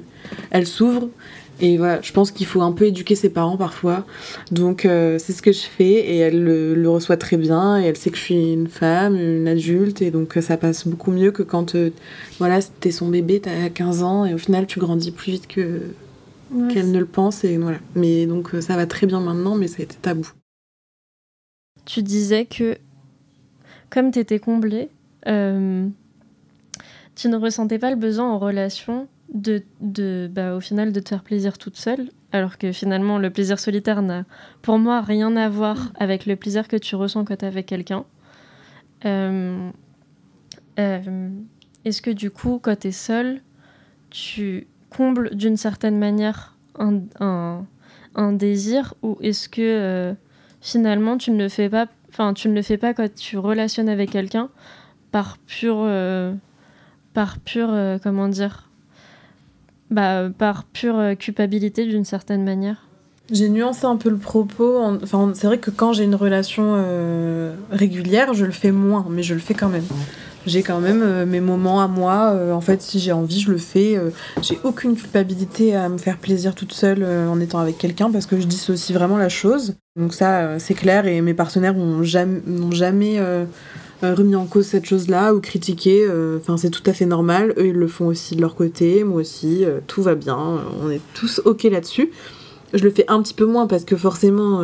elle 0.51 0.67
s'ouvre 0.67 1.09
et 1.61 1.77
voilà, 1.77 2.01
je 2.01 2.11
pense 2.11 2.31
qu'il 2.31 2.45
faut 2.45 2.61
un 2.61 2.73
peu 2.73 2.85
éduquer 2.85 3.15
ses 3.15 3.29
parents 3.29 3.55
parfois. 3.57 4.05
Donc 4.51 4.85
euh, 4.85 5.17
c'est 5.19 5.33
ce 5.33 5.41
que 5.41 5.51
je 5.51 5.61
fais 5.61 5.93
et 5.93 6.17
elle 6.17 6.43
le, 6.43 6.89
reçoit 6.89 7.17
très 7.17 7.37
bien 7.37 7.81
et 7.81 7.85
elle 7.85 7.95
sait 7.97 8.09
que 8.09 8.17
je 8.17 8.23
suis 8.23 8.53
une 8.53 8.67
femme, 8.67 9.15
une 9.15 9.47
adulte 9.47 10.01
et 10.01 10.11
donc 10.11 10.37
ça 10.41 10.57
passe 10.57 10.87
beaucoup 10.87 11.11
mieux 11.11 11.31
que 11.31 11.43
quand 11.43 11.75
euh, 11.75 11.91
voilà, 12.39 12.59
t'es 12.61 12.91
son 12.91 13.07
bébé, 13.07 13.39
t'as 13.39 13.69
15 13.69 14.03
ans 14.03 14.25
et 14.25 14.33
au 14.33 14.37
final 14.37 14.67
tu 14.67 14.79
grandis 14.79 15.11
plus 15.11 15.33
vite 15.33 15.47
que 15.47 15.81
qu'elle 16.71 16.91
ne 16.91 16.99
le 16.99 17.05
pense 17.05 17.43
et 17.43 17.57
voilà. 17.57 17.79
Mais 17.95 18.27
donc 18.27 18.53
euh, 18.53 18.61
ça 18.61 18.75
va 18.75 18.85
très 18.85 19.07
bien 19.07 19.19
maintenant 19.19 19.55
mais 19.55 19.67
ça 19.67 19.77
a 19.79 19.83
été 19.83 19.95
tabou. 20.01 20.29
Tu 21.85 22.01
disais 22.03 22.45
que 22.45 22.77
comme 23.89 24.11
t'étais 24.11 24.39
comblée, 24.39 24.89
tu 25.25 25.29
ne 27.29 27.37
ressentais 27.37 27.79
pas 27.79 27.91
le 27.91 27.95
besoin 27.95 28.29
en 28.29 28.39
relation 28.39 29.07
de, 29.35 30.29
bah, 30.31 30.55
au 30.55 30.59
final 30.59 30.91
de 30.93 30.99
te 30.99 31.09
faire 31.09 31.23
plaisir 31.23 31.57
toute 31.57 31.75
seule, 31.75 32.09
alors 32.31 32.57
que 32.57 32.71
finalement 32.71 33.19
le 33.19 33.29
plaisir 33.29 33.59
solitaire 33.59 34.01
n'a 34.01 34.23
pour 34.61 34.79
moi 34.79 35.01
rien 35.01 35.35
à 35.35 35.49
voir 35.49 35.91
avec 35.99 36.25
le 36.25 36.35
plaisir 36.35 36.67
que 36.67 36.77
tu 36.77 36.95
ressens 36.95 37.25
quand 37.25 37.37
tu 37.37 37.45
es 37.45 37.47
avec 37.47 37.65
quelqu'un. 37.65 38.05
Euh, 39.05 39.69
euh, 40.79 41.29
est-ce 41.83 42.01
que 42.01 42.11
du 42.11 42.31
coup, 42.31 42.59
quand 42.61 42.79
tu 42.79 42.87
es 42.87 42.91
seule, 42.91 43.41
tu 44.09 44.67
combles 44.89 45.35
d'une 45.35 45.57
certaine 45.57 45.99
manière 45.99 46.55
un, 46.79 47.01
un, 47.19 47.65
un 48.15 48.31
désir 48.31 48.93
ou 49.03 49.17
est-ce 49.21 49.49
que 49.49 49.61
euh, 49.61 50.13
finalement 50.61 51.17
tu 51.17 51.31
ne 51.31 51.43
le 51.43 51.49
fais 51.49 51.69
pas 51.69 51.87
enfin 52.09 52.33
tu 52.33 52.47
ne 52.47 52.53
le 52.53 52.61
fais 52.61 52.77
pas 52.77 52.93
quand 52.93 53.13
tu 53.13 53.37
relationnes 53.37 53.89
avec 53.89 54.11
quelqu'un 54.11 54.49
par 55.11 55.37
pure 55.37 55.89
par 57.13 57.39
pure 57.39 57.73
comment 58.03 58.29
dire 58.29 58.69
bah, 59.91 60.29
par 60.35 60.63
pure 60.65 60.97
euh, 60.97 61.15
culpabilité 61.15 61.85
d'une 61.85 62.05
certaine 62.05 62.43
manière. 62.43 62.87
J'ai 63.31 63.49
nuancé 63.49 63.85
un 63.85 63.97
peu 63.97 64.09
le 64.09 64.17
propos. 64.17 64.79
Enfin, 65.03 65.31
c'est 65.33 65.47
vrai 65.47 65.57
que 65.57 65.71
quand 65.71 65.93
j'ai 65.93 66.03
une 66.03 66.15
relation 66.15 66.73
euh, 66.75 67.55
régulière, 67.71 68.33
je 68.33 68.45
le 68.45 68.51
fais 68.51 68.71
moins, 68.71 69.05
mais 69.09 69.23
je 69.23 69.33
le 69.33 69.39
fais 69.39 69.55
quand 69.55 69.69
même. 69.69 69.85
J'ai 70.45 70.61
quand 70.61 70.79
même 70.79 71.01
euh, 71.01 71.25
mes 71.25 71.39
moments 71.39 71.81
à 71.81 71.87
moi. 71.87 72.37
en 72.53 72.61
fait, 72.61 72.83
si 72.83 72.99
j'ai 72.99 73.11
envie, 73.11 73.39
je 73.39 73.51
le 73.51 73.57
fais. 73.57 73.99
j'ai 74.43 74.59
aucune 74.63 74.95
culpabilité 74.95 75.75
à 75.75 75.89
me 75.89 75.97
faire 75.97 76.17
plaisir 76.17 76.53
toute 76.53 76.71
seule 76.71 77.03
en 77.03 77.39
étant 77.39 77.57
avec 77.57 77.79
quelqu'un 77.79 78.11
parce 78.11 78.27
que 78.27 78.39
je 78.39 78.45
dissocie 78.45 78.95
vraiment 78.95 79.17
la 79.17 79.29
chose. 79.29 79.75
Donc 79.95 80.13
ça, 80.13 80.59
c'est 80.59 80.75
clair. 80.75 81.07
Et 81.07 81.21
mes 81.21 81.33
partenaires 81.33 81.73
n'ont 81.73 82.03
jamais, 82.03 83.19
remis 84.01 84.35
en 84.35 84.45
cause 84.45 84.65
cette 84.65 84.85
chose-là 84.85 85.33
ou 85.33 85.39
critiqué. 85.39 86.05
Euh, 86.07 86.37
enfin, 86.37 86.57
c'est 86.57 86.69
tout 86.69 86.83
à 86.85 86.93
fait 86.93 87.05
normal. 87.05 87.53
Eux, 87.57 87.67
ils 87.67 87.73
le 87.73 87.87
font 87.87 88.07
aussi 88.07 88.35
de 88.35 88.41
leur 88.41 88.55
côté, 88.55 89.03
moi 89.03 89.21
aussi. 89.21 89.65
Euh, 89.65 89.79
tout 89.87 90.01
va 90.01 90.15
bien. 90.15 90.37
On 90.83 90.89
est 90.89 91.01
tous 91.13 91.41
OK 91.45 91.63
là-dessus. 91.63 92.11
Je 92.73 92.83
le 92.83 92.91
fais 92.91 93.05
un 93.07 93.21
petit 93.21 93.33
peu 93.33 93.45
moins 93.45 93.67
parce 93.67 93.85
que 93.85 93.95
forcément, 93.95 94.61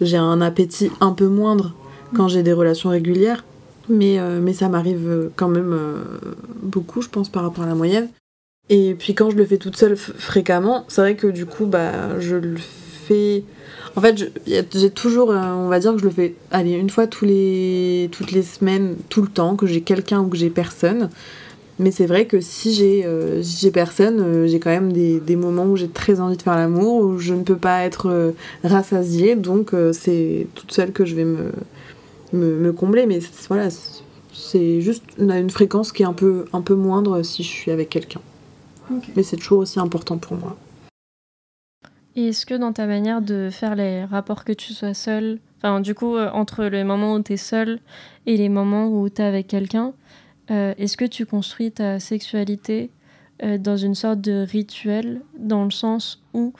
j'ai 0.00 0.16
un 0.16 0.40
appétit 0.40 0.90
un 1.00 1.12
peu 1.12 1.28
moindre 1.28 1.74
quand 2.16 2.26
j'ai 2.26 2.42
des 2.42 2.52
relations 2.52 2.88
régulières. 2.88 3.44
Mais, 3.88 4.18
mais 4.40 4.52
ça 4.52 4.68
m'arrive 4.68 5.30
quand 5.36 5.48
même 5.48 5.78
beaucoup, 6.60 7.02
je 7.02 7.08
pense, 7.08 7.28
par 7.28 7.44
rapport 7.44 7.62
à 7.62 7.68
la 7.68 7.76
moyenne. 7.76 8.08
Et 8.68 8.96
puis 8.98 9.14
quand 9.14 9.30
je 9.30 9.36
le 9.36 9.44
fais 9.44 9.58
toute 9.58 9.76
seule 9.76 9.96
fréquemment, 9.96 10.86
c'est 10.88 11.02
vrai 11.02 11.14
que 11.14 11.28
du 11.28 11.46
coup, 11.46 11.66
bah, 11.66 12.18
je 12.18 12.34
le 12.34 12.56
fais 12.56 13.44
en 13.96 14.00
fait, 14.00 14.32
j'ai 14.46 14.90
toujours, 14.90 15.30
euh, 15.30 15.38
on 15.38 15.68
va 15.68 15.78
dire 15.78 15.92
que 15.92 15.98
je 15.98 16.04
le 16.04 16.10
fais, 16.10 16.34
allez, 16.50 16.72
une 16.72 16.90
fois 16.90 17.06
tous 17.06 17.24
les, 17.24 18.08
toutes 18.12 18.32
les 18.32 18.42
semaines, 18.42 18.96
tout 19.08 19.22
le 19.22 19.28
temps, 19.28 19.56
que 19.56 19.66
j'ai 19.66 19.80
quelqu'un 19.82 20.20
ou 20.20 20.28
que 20.28 20.36
j'ai 20.36 20.50
personne. 20.50 21.10
Mais 21.78 21.90
c'est 21.90 22.06
vrai 22.06 22.26
que 22.26 22.40
si 22.40 22.74
j'ai 22.74 23.04
j'ai 23.40 23.70
personne, 23.70 24.46
j'ai 24.46 24.60
quand 24.60 24.70
même 24.70 24.92
des, 24.92 25.18
des, 25.20 25.36
moments 25.36 25.64
où 25.64 25.76
j'ai 25.76 25.88
très 25.88 26.20
envie 26.20 26.36
de 26.36 26.42
faire 26.42 26.54
l'amour, 26.54 27.02
où 27.02 27.18
je 27.18 27.34
ne 27.34 27.42
peux 27.42 27.56
pas 27.56 27.84
être 27.84 28.34
rassasiée, 28.62 29.36
donc 29.36 29.72
c'est 29.92 30.46
toute 30.54 30.70
seule 30.70 30.92
que 30.92 31.06
je 31.06 31.16
vais 31.16 31.24
me, 31.24 31.50
me, 32.34 32.56
me 32.58 32.72
combler. 32.72 33.06
Mais 33.06 33.20
voilà, 33.48 33.68
c'est 34.32 34.80
juste 34.80 35.04
une 35.18 35.50
fréquence 35.50 35.92
qui 35.92 36.02
est 36.02 36.06
un 36.06 36.12
peu, 36.12 36.44
un 36.52 36.60
peu 36.60 36.74
moindre 36.74 37.22
si 37.22 37.42
je 37.42 37.48
suis 37.48 37.70
avec 37.70 37.88
quelqu'un. 37.88 38.20
Mais 39.16 39.22
c'est 39.22 39.36
toujours 39.36 39.58
aussi 39.58 39.80
important 39.80 40.18
pour 40.18 40.36
moi. 40.36 40.56
Et 42.14 42.28
est-ce 42.28 42.44
que 42.44 42.54
dans 42.54 42.72
ta 42.72 42.86
manière 42.86 43.22
de 43.22 43.48
faire 43.50 43.74
les 43.74 44.04
rapports 44.04 44.44
que 44.44 44.52
tu 44.52 44.74
sois 44.74 44.94
seule, 44.94 45.38
enfin 45.58 45.80
du 45.80 45.94
coup 45.94 46.16
euh, 46.16 46.30
entre 46.32 46.64
les 46.64 46.84
moments 46.84 47.14
où 47.14 47.22
tu 47.22 47.34
es 47.34 47.36
seule 47.36 47.80
et 48.26 48.36
les 48.36 48.50
moments 48.50 48.88
où 48.88 49.08
tu 49.08 49.22
es 49.22 49.24
avec 49.24 49.46
quelqu'un, 49.46 49.94
euh, 50.50 50.74
est-ce 50.76 50.96
que 50.96 51.06
tu 51.06 51.24
construis 51.24 51.72
ta 51.72 52.00
sexualité 52.00 52.90
euh, 53.42 53.56
dans 53.56 53.78
une 53.78 53.94
sorte 53.94 54.20
de 54.20 54.46
rituel, 54.48 55.22
dans 55.38 55.64
le 55.64 55.70
sens 55.70 56.22
où 56.34 56.52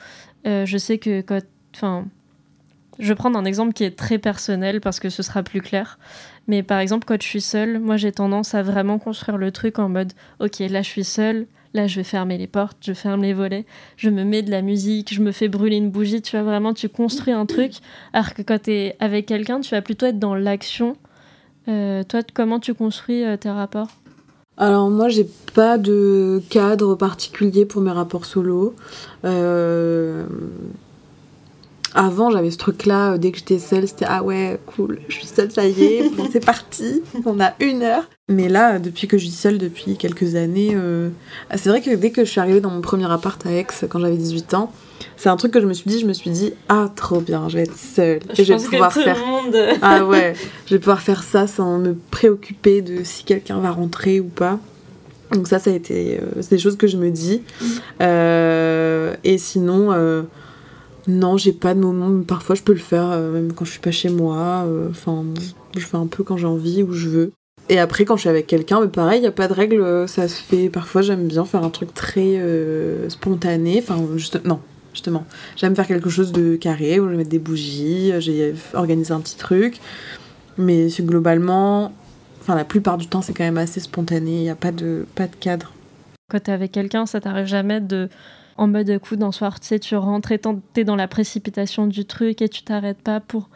je 0.45 0.77
sais 0.77 0.97
que 0.97 1.21
quand... 1.21 1.39
Enfin, 1.73 2.05
je 2.99 3.07
vais 3.07 3.15
prendre 3.15 3.39
un 3.39 3.45
exemple 3.45 3.73
qui 3.73 3.83
est 3.85 3.97
très 3.97 4.17
personnel 4.17 4.81
parce 4.81 4.99
que 4.99 5.09
ce 5.09 5.23
sera 5.23 5.41
plus 5.41 5.61
clair. 5.61 5.97
Mais 6.47 6.61
par 6.61 6.79
exemple, 6.79 7.05
quand 7.05 7.19
je 7.21 7.27
suis 7.27 7.41
seule, 7.41 7.79
moi 7.79 7.97
j'ai 7.97 8.11
tendance 8.11 8.53
à 8.53 8.61
vraiment 8.61 8.99
construire 8.99 9.37
le 9.37 9.51
truc 9.51 9.79
en 9.79 9.89
mode 9.89 10.13
ok, 10.39 10.59
là 10.59 10.81
je 10.81 10.89
suis 10.89 11.03
seule, 11.03 11.47
là 11.73 11.87
je 11.87 11.97
vais 11.97 12.03
fermer 12.03 12.37
les 12.37 12.47
portes, 12.47 12.77
je 12.81 12.93
ferme 12.93 13.21
les 13.21 13.33
volets, 13.33 13.65
je 13.97 14.09
me 14.09 14.23
mets 14.23 14.41
de 14.41 14.51
la 14.51 14.61
musique, 14.61 15.13
je 15.13 15.21
me 15.21 15.31
fais 15.31 15.47
brûler 15.47 15.77
une 15.77 15.89
bougie, 15.89 16.21
tu 16.21 16.35
vois, 16.35 16.43
vraiment 16.43 16.73
tu 16.73 16.89
construis 16.89 17.33
un 17.33 17.45
truc. 17.45 17.73
Alors 18.13 18.33
que 18.33 18.41
quand 18.41 18.63
tu 18.63 18.71
es 18.71 18.95
avec 18.99 19.25
quelqu'un, 19.25 19.59
tu 19.61 19.71
vas 19.71 19.81
plutôt 19.81 20.05
être 20.05 20.19
dans 20.19 20.35
l'action. 20.35 20.95
Euh, 21.67 22.03
toi, 22.03 22.21
comment 22.33 22.59
tu 22.59 22.73
construis 22.73 23.23
euh, 23.23 23.37
tes 23.37 23.49
rapports? 23.49 23.89
Alors 24.57 24.89
moi 24.91 25.09
j'ai 25.09 25.27
pas 25.55 25.79
de 25.79 26.41
cadre 26.49 26.93
particulier 26.95 27.65
pour 27.65 27.81
mes 27.81 27.91
rapports 27.91 28.25
solo. 28.25 28.75
Euh, 29.25 30.25
avant, 31.95 32.31
j'avais 32.31 32.51
ce 32.51 32.57
truc-là, 32.57 33.13
euh, 33.13 33.17
dès 33.17 33.31
que 33.31 33.37
j'étais 33.37 33.59
seule, 33.59 33.87
c'était 33.87 34.05
ah 34.07 34.23
ouais, 34.23 34.59
cool, 34.65 34.99
je 35.07 35.15
suis 35.15 35.27
seule, 35.27 35.51
ça 35.51 35.65
y 35.65 35.83
est, 35.83 36.11
c'est 36.31 36.43
parti, 36.43 37.01
on 37.25 37.39
a 37.39 37.53
une 37.59 37.83
heure. 37.83 38.03
Mais 38.29 38.49
là, 38.49 38.79
depuis 38.79 39.07
que 39.07 39.17
je 39.17 39.25
suis 39.25 39.33
seule 39.33 39.57
depuis 39.57 39.97
quelques 39.97 40.35
années, 40.35 40.71
euh, 40.73 41.09
ah, 41.49 41.57
c'est 41.57 41.69
vrai 41.69 41.81
que 41.81 41.93
dès 41.93 42.09
que 42.09 42.25
je 42.25 42.29
suis 42.29 42.39
arrivée 42.39 42.61
dans 42.61 42.71
mon 42.71 42.81
premier 42.81 43.11
appart 43.11 43.45
à 43.45 43.51
Aix, 43.51 43.67
quand 43.89 43.99
j'avais 43.99 44.15
18 44.15 44.53
ans, 44.53 44.71
c'est 45.17 45.29
un 45.29 45.35
truc 45.35 45.51
que 45.51 45.61
je 45.61 45.65
me 45.65 45.73
suis 45.73 45.89
dit, 45.89 45.99
je 45.99 46.05
me 46.05 46.13
suis 46.13 46.29
dit, 46.29 46.53
ah 46.69 46.89
trop 46.95 47.19
bien, 47.19 47.49
je 47.49 47.57
vais 47.57 47.63
être 47.63 47.77
seule. 47.77 48.21
Je, 48.33 48.41
vais 48.43 48.55
pouvoir 48.55 48.93
faire. 48.93 49.17
Ah 49.81 50.05
ouais, 50.05 50.33
je 50.65 50.73
vais 50.73 50.79
pouvoir 50.79 51.01
faire 51.01 51.23
ça 51.23 51.47
sans 51.47 51.77
me 51.77 51.95
préoccuper 52.11 52.81
de 52.81 53.03
si 53.03 53.23
quelqu'un 53.23 53.59
va 53.59 53.71
rentrer 53.71 54.19
ou 54.19 54.27
pas. 54.27 54.57
Donc 55.31 55.47
ça, 55.47 55.59
ça 55.59 55.71
a 55.71 55.73
été, 55.73 56.19
euh, 56.19 56.41
c'est 56.41 56.51
des 56.51 56.59
choses 56.59 56.77
que 56.77 56.87
je 56.87 56.97
me 56.97 57.09
dis. 57.09 57.41
Mm. 57.59 59.17
et 59.23 59.37
sinon 59.37 59.91
non, 61.07 61.37
j'ai 61.37 61.51
pas 61.51 61.73
de 61.73 61.79
moment. 61.79 62.23
Parfois, 62.23 62.55
je 62.55 62.61
peux 62.61 62.73
le 62.73 62.79
faire 62.79 63.09
euh, 63.11 63.31
même 63.31 63.53
quand 63.53 63.65
je 63.65 63.71
suis 63.71 63.79
pas 63.79 63.91
chez 63.91 64.09
moi. 64.09 64.65
Euh, 64.65 64.89
enfin, 64.89 65.25
je 65.75 65.85
fais 65.85 65.97
un 65.97 66.07
peu 66.07 66.23
quand 66.23 66.37
j'ai 66.37 66.47
envie 66.47 66.83
ou 66.83 66.93
je 66.93 67.09
veux. 67.09 67.31
Et 67.69 67.79
après, 67.79 68.05
quand 68.05 68.15
je 68.15 68.21
suis 68.21 68.29
avec 68.29 68.47
quelqu'un, 68.47 68.81
mais 68.81 68.87
pareil, 68.87 69.21
il 69.21 69.25
a 69.25 69.31
pas 69.31 69.47
de 69.47 69.53
règle. 69.53 69.81
Euh, 69.81 70.07
ça 70.07 70.27
se 70.27 70.41
fait. 70.41 70.69
Parfois, 70.69 71.01
j'aime 71.01 71.27
bien 71.27 71.45
faire 71.45 71.63
un 71.63 71.69
truc 71.69 71.93
très 71.93 72.39
spontané. 73.09 73.79
Enfin, 73.79 73.97
non, 74.45 74.59
justement, 74.93 75.25
j'aime 75.57 75.75
faire 75.75 75.87
quelque 75.87 76.09
chose 76.09 76.31
de 76.31 76.55
carré 76.55 76.99
où 76.99 77.05
je 77.05 77.11
vais 77.11 77.17
mettre 77.17 77.29
des 77.29 77.39
bougies. 77.39 78.13
J'ai 78.19 78.53
organisé 78.73 79.13
un 79.13 79.19
petit 79.19 79.37
truc, 79.37 79.79
mais 80.57 80.87
globalement, 81.01 81.91
enfin, 82.41 82.55
la 82.55 82.65
plupart 82.65 82.97
du 82.97 83.07
temps, 83.07 83.21
c'est 83.21 83.33
quand 83.33 83.43
même 83.43 83.57
assez 83.57 83.81
spontané. 83.81 84.37
Il 84.37 84.43
y 84.43 84.49
a 84.49 84.55
pas 84.55 84.71
de 84.71 85.05
pas 85.15 85.27
de 85.27 85.35
cadre. 85.35 85.73
Quand 86.31 86.39
t'es 86.39 86.53
avec 86.53 86.71
quelqu'un, 86.71 87.05
ça 87.05 87.19
t'arrive 87.19 87.45
jamais 87.45 87.81
de 87.81 88.09
en 88.57 88.67
mode 88.67 88.99
coup 88.99 89.15
d'un 89.15 89.31
soir, 89.31 89.59
tu 89.59 89.67
sais, 89.67 89.79
tu 89.79 89.95
rentres 89.95 90.31
et 90.31 90.39
t'es 90.73 90.83
dans 90.83 90.95
la 90.95 91.07
précipitation 91.07 91.87
du 91.87 92.05
truc 92.05 92.41
et 92.41 92.49
tu 92.49 92.63
t'arrêtes 92.63 93.01
pas 93.01 93.19
pour, 93.19 93.49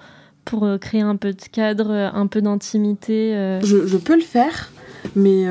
pour 0.46 0.64
euh, 0.64 0.78
créer 0.78 1.02
un 1.02 1.16
peu 1.16 1.34
de 1.34 1.42
cadre, 1.52 1.92
euh, 1.92 2.10
un 2.14 2.28
peu 2.28 2.42
d'intimité. 2.42 3.36
Euh. 3.36 3.62
Je, 3.62 3.98
peux 3.98 4.16
le 4.16 4.22
faire, 4.22 4.72
mais, 5.16 5.46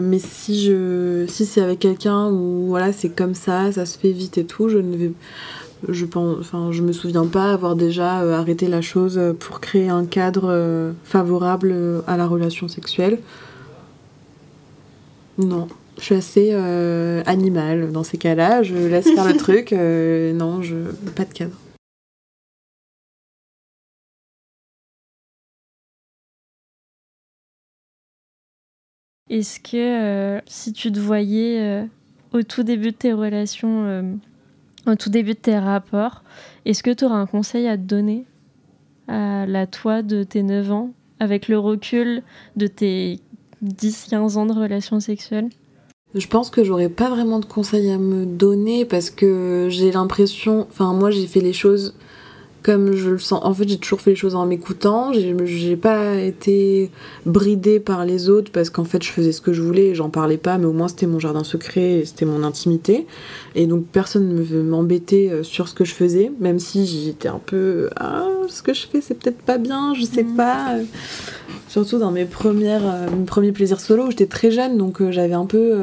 mais 0.00 0.18
si, 0.18 0.64
je, 0.64 1.26
si 1.28 1.44
c'est 1.44 1.60
avec 1.60 1.80
quelqu'un 1.80 2.30
où 2.30 2.66
voilà, 2.68 2.92
c'est 2.92 3.10
comme 3.10 3.34
ça, 3.34 3.72
ça 3.72 3.86
se 3.86 3.98
fait 3.98 4.12
vite 4.12 4.38
et 4.38 4.44
tout, 4.44 4.68
je 4.68 4.78
ne 4.78 4.96
vais. 4.96 5.12
Je, 5.88 6.04
pense, 6.04 6.38
enfin, 6.38 6.70
je 6.70 6.80
me 6.80 6.92
souviens 6.92 7.26
pas 7.26 7.52
avoir 7.52 7.74
déjà 7.74 8.18
arrêté 8.38 8.68
la 8.68 8.80
chose 8.80 9.20
pour 9.40 9.58
créer 9.58 9.88
un 9.88 10.06
cadre 10.06 10.94
favorable 11.02 11.74
à 12.06 12.16
la 12.16 12.24
relation 12.24 12.68
sexuelle. 12.68 13.18
Non. 15.38 15.66
Je 16.02 16.06
suis 16.06 16.14
assez 16.16 16.48
euh, 16.50 17.22
animale 17.26 17.92
dans 17.92 18.02
ces 18.02 18.18
cas-là. 18.18 18.64
Je 18.64 18.74
laisse 18.74 19.08
faire 19.08 19.24
le 19.24 19.36
truc. 19.38 19.72
Euh, 19.72 20.32
non, 20.32 20.60
je 20.60 20.74
pas 21.12 21.24
de 21.24 21.32
cadre. 21.32 21.54
Est-ce 29.30 29.60
que 29.60 29.76
euh, 29.76 30.40
si 30.46 30.72
tu 30.72 30.90
te 30.90 30.98
voyais 30.98 31.86
au 32.32 32.42
tout 32.42 32.64
début 32.64 32.90
de 32.90 32.96
tes 32.96 33.12
relations, 33.12 34.18
au 34.88 34.96
tout 34.96 35.08
début 35.08 35.34
de 35.34 35.38
tes 35.38 35.56
rapports, 35.56 36.24
est-ce 36.64 36.82
que 36.82 36.90
tu 36.90 37.04
aurais 37.04 37.14
un 37.14 37.26
conseil 37.26 37.68
à 37.68 37.76
te 37.76 37.82
donner 37.82 38.26
à 39.06 39.46
la 39.46 39.68
toi 39.68 40.02
de 40.02 40.24
tes 40.24 40.42
9 40.42 40.72
ans, 40.72 40.90
avec 41.20 41.46
le 41.46 41.60
recul 41.60 42.24
de 42.56 42.66
tes 42.66 43.20
10-15 43.64 44.36
ans 44.36 44.46
de 44.46 44.52
relations 44.52 44.98
sexuelles 44.98 45.48
je 46.14 46.26
pense 46.26 46.50
que 46.50 46.64
j'aurais 46.64 46.88
pas 46.88 47.08
vraiment 47.08 47.38
de 47.38 47.46
conseils 47.46 47.90
à 47.90 47.98
me 47.98 48.26
donner 48.26 48.84
parce 48.84 49.10
que 49.10 49.68
j'ai 49.70 49.90
l'impression, 49.90 50.66
enfin 50.70 50.92
moi 50.92 51.10
j'ai 51.10 51.26
fait 51.26 51.40
les 51.40 51.52
choses 51.52 51.94
comme 52.62 52.94
je 52.94 53.10
le 53.10 53.18
sens. 53.18 53.40
En 53.42 53.54
fait, 53.54 53.68
j'ai 53.68 53.78
toujours 53.78 54.00
fait 54.00 54.10
les 54.10 54.16
choses 54.16 54.34
en 54.34 54.46
m'écoutant. 54.46 55.12
J'ai 55.12 55.76
pas 55.76 56.16
été 56.16 56.90
bridée 57.26 57.80
par 57.80 58.04
les 58.04 58.28
autres 58.28 58.52
parce 58.52 58.70
qu'en 58.70 58.84
fait, 58.84 59.02
je 59.02 59.10
faisais 59.10 59.32
ce 59.32 59.40
que 59.40 59.52
je 59.52 59.62
voulais 59.62 59.88
et 59.88 59.94
j'en 59.94 60.10
parlais 60.10 60.36
pas, 60.36 60.58
mais 60.58 60.66
au 60.66 60.72
moins 60.72 60.88
c'était 60.88 61.06
mon 61.06 61.18
jardin 61.18 61.44
secret 61.44 62.02
c'était 62.04 62.24
mon 62.24 62.42
intimité. 62.42 63.06
Et 63.54 63.66
donc, 63.66 63.84
personne 63.86 64.28
ne 64.28 64.42
veut 64.42 64.62
m'embêter 64.62 65.30
euh, 65.30 65.42
sur 65.42 65.68
ce 65.68 65.74
que 65.74 65.84
je 65.84 65.94
faisais, 65.94 66.32
même 66.40 66.58
si 66.58 66.86
j'étais 66.86 67.28
un 67.28 67.40
peu 67.44 67.90
Ah, 67.96 68.26
ce 68.48 68.62
que 68.62 68.74
je 68.74 68.86
fais, 68.86 69.00
c'est 69.00 69.14
peut-être 69.14 69.42
pas 69.42 69.58
bien, 69.58 69.94
je 69.94 70.04
sais 70.04 70.22
mmh. 70.22 70.36
pas. 70.36 70.76
Surtout 71.68 71.98
dans 71.98 72.10
mes, 72.10 72.24
premières, 72.24 72.86
euh, 72.86 73.06
mes 73.16 73.24
premiers 73.24 73.52
plaisirs 73.52 73.80
solo, 73.80 74.10
j'étais 74.10 74.26
très 74.26 74.50
jeune, 74.50 74.78
donc 74.78 75.00
euh, 75.00 75.10
j'avais 75.10 75.34
un 75.34 75.46
peu. 75.46 75.74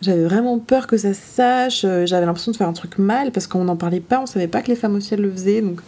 J'avais 0.00 0.24
vraiment 0.24 0.58
peur 0.58 0.86
que 0.86 0.96
ça 0.96 1.12
se 1.12 1.20
sache. 1.20 1.84
Euh, 1.84 2.06
j'avais 2.06 2.26
l'impression 2.26 2.52
de 2.52 2.56
faire 2.56 2.68
un 2.68 2.72
truc 2.72 2.98
mal 2.98 3.32
parce 3.32 3.46
qu'on 3.46 3.64
n'en 3.64 3.76
parlait 3.76 4.00
pas. 4.00 4.20
On 4.20 4.26
savait 4.26 4.46
pas 4.46 4.62
que 4.62 4.68
les 4.68 4.76
femmes 4.76 4.94
aussi 4.94 5.14
elles 5.14 5.20
le 5.20 5.30
faisaient. 5.30 5.60
Donc, 5.60 5.80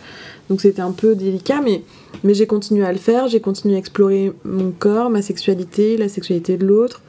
donc 0.48 0.60
c'était 0.60 0.82
un 0.82 0.90
peu 0.90 1.14
délicat. 1.14 1.60
Mais, 1.62 1.82
mais 2.24 2.34
j'ai 2.34 2.46
continué 2.46 2.84
à 2.84 2.92
le 2.92 2.98
faire. 2.98 3.28
J'ai 3.28 3.40
continué 3.40 3.76
à 3.76 3.78
explorer 3.78 4.32
mon 4.44 4.72
corps, 4.72 5.10
ma 5.10 5.22
sexualité, 5.22 5.96
la 5.96 6.08
sexualité 6.08 6.56
de 6.56 6.66
l'autre. 6.66 7.02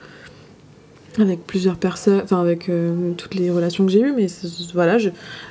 Avec 1.17 1.45
plusieurs 1.45 1.75
personnes, 1.75 2.21
enfin 2.23 2.39
avec 2.39 2.69
euh, 2.69 3.11
toutes 3.17 3.35
les 3.35 3.49
relations 3.49 3.85
que 3.85 3.91
j'ai 3.91 4.01
eues. 4.01 4.13
Mais 4.15 4.27
voilà, 4.73 4.97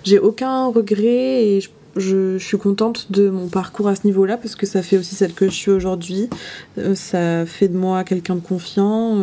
j'ai 0.04 0.18
aucun 0.18 0.66
regret 0.66 1.44
et 1.44 1.60
je, 1.60 1.68
je, 1.96 2.38
suis 2.38 2.56
contente 2.56 3.12
de 3.12 3.28
mon 3.28 3.48
parcours 3.48 3.88
à 3.88 3.94
ce 3.94 4.06
niveau-là 4.06 4.38
parce 4.38 4.54
que 4.54 4.64
ça 4.64 4.80
fait 4.80 4.96
aussi 4.96 5.14
celle 5.14 5.34
que 5.34 5.46
je 5.46 5.54
suis 5.54 5.70
aujourd'hui. 5.70 6.30
Euh, 6.78 6.94
ça 6.94 7.44
fait 7.44 7.68
de 7.68 7.76
moi 7.76 8.04
quelqu'un 8.04 8.36
de 8.36 8.40
confiant 8.40 9.20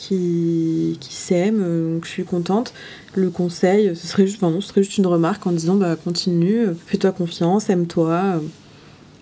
qui, 0.00 0.96
qui 1.00 1.14
s'aiment, 1.14 1.94
donc 1.94 2.04
je 2.04 2.10
suis 2.10 2.24
contente. 2.24 2.72
Le 3.14 3.30
conseil, 3.30 3.94
ce 3.94 4.06
serait 4.06 4.26
juste, 4.26 4.42
non, 4.42 4.60
ce 4.60 4.68
serait 4.68 4.82
juste 4.82 4.98
une 4.98 5.06
remarque 5.06 5.46
en 5.46 5.52
disant 5.52 5.76
bah, 5.76 5.96
continue, 5.96 6.68
fais-toi 6.86 7.12
confiance, 7.12 7.68
aime-toi, 7.68 8.40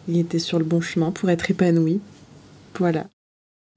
il 0.08 0.18
était 0.18 0.38
sur 0.38 0.58
le 0.58 0.64
bon 0.64 0.80
chemin 0.80 1.10
pour 1.10 1.30
être 1.30 1.50
épanoui. 1.50 2.00
Voilà. 2.78 3.06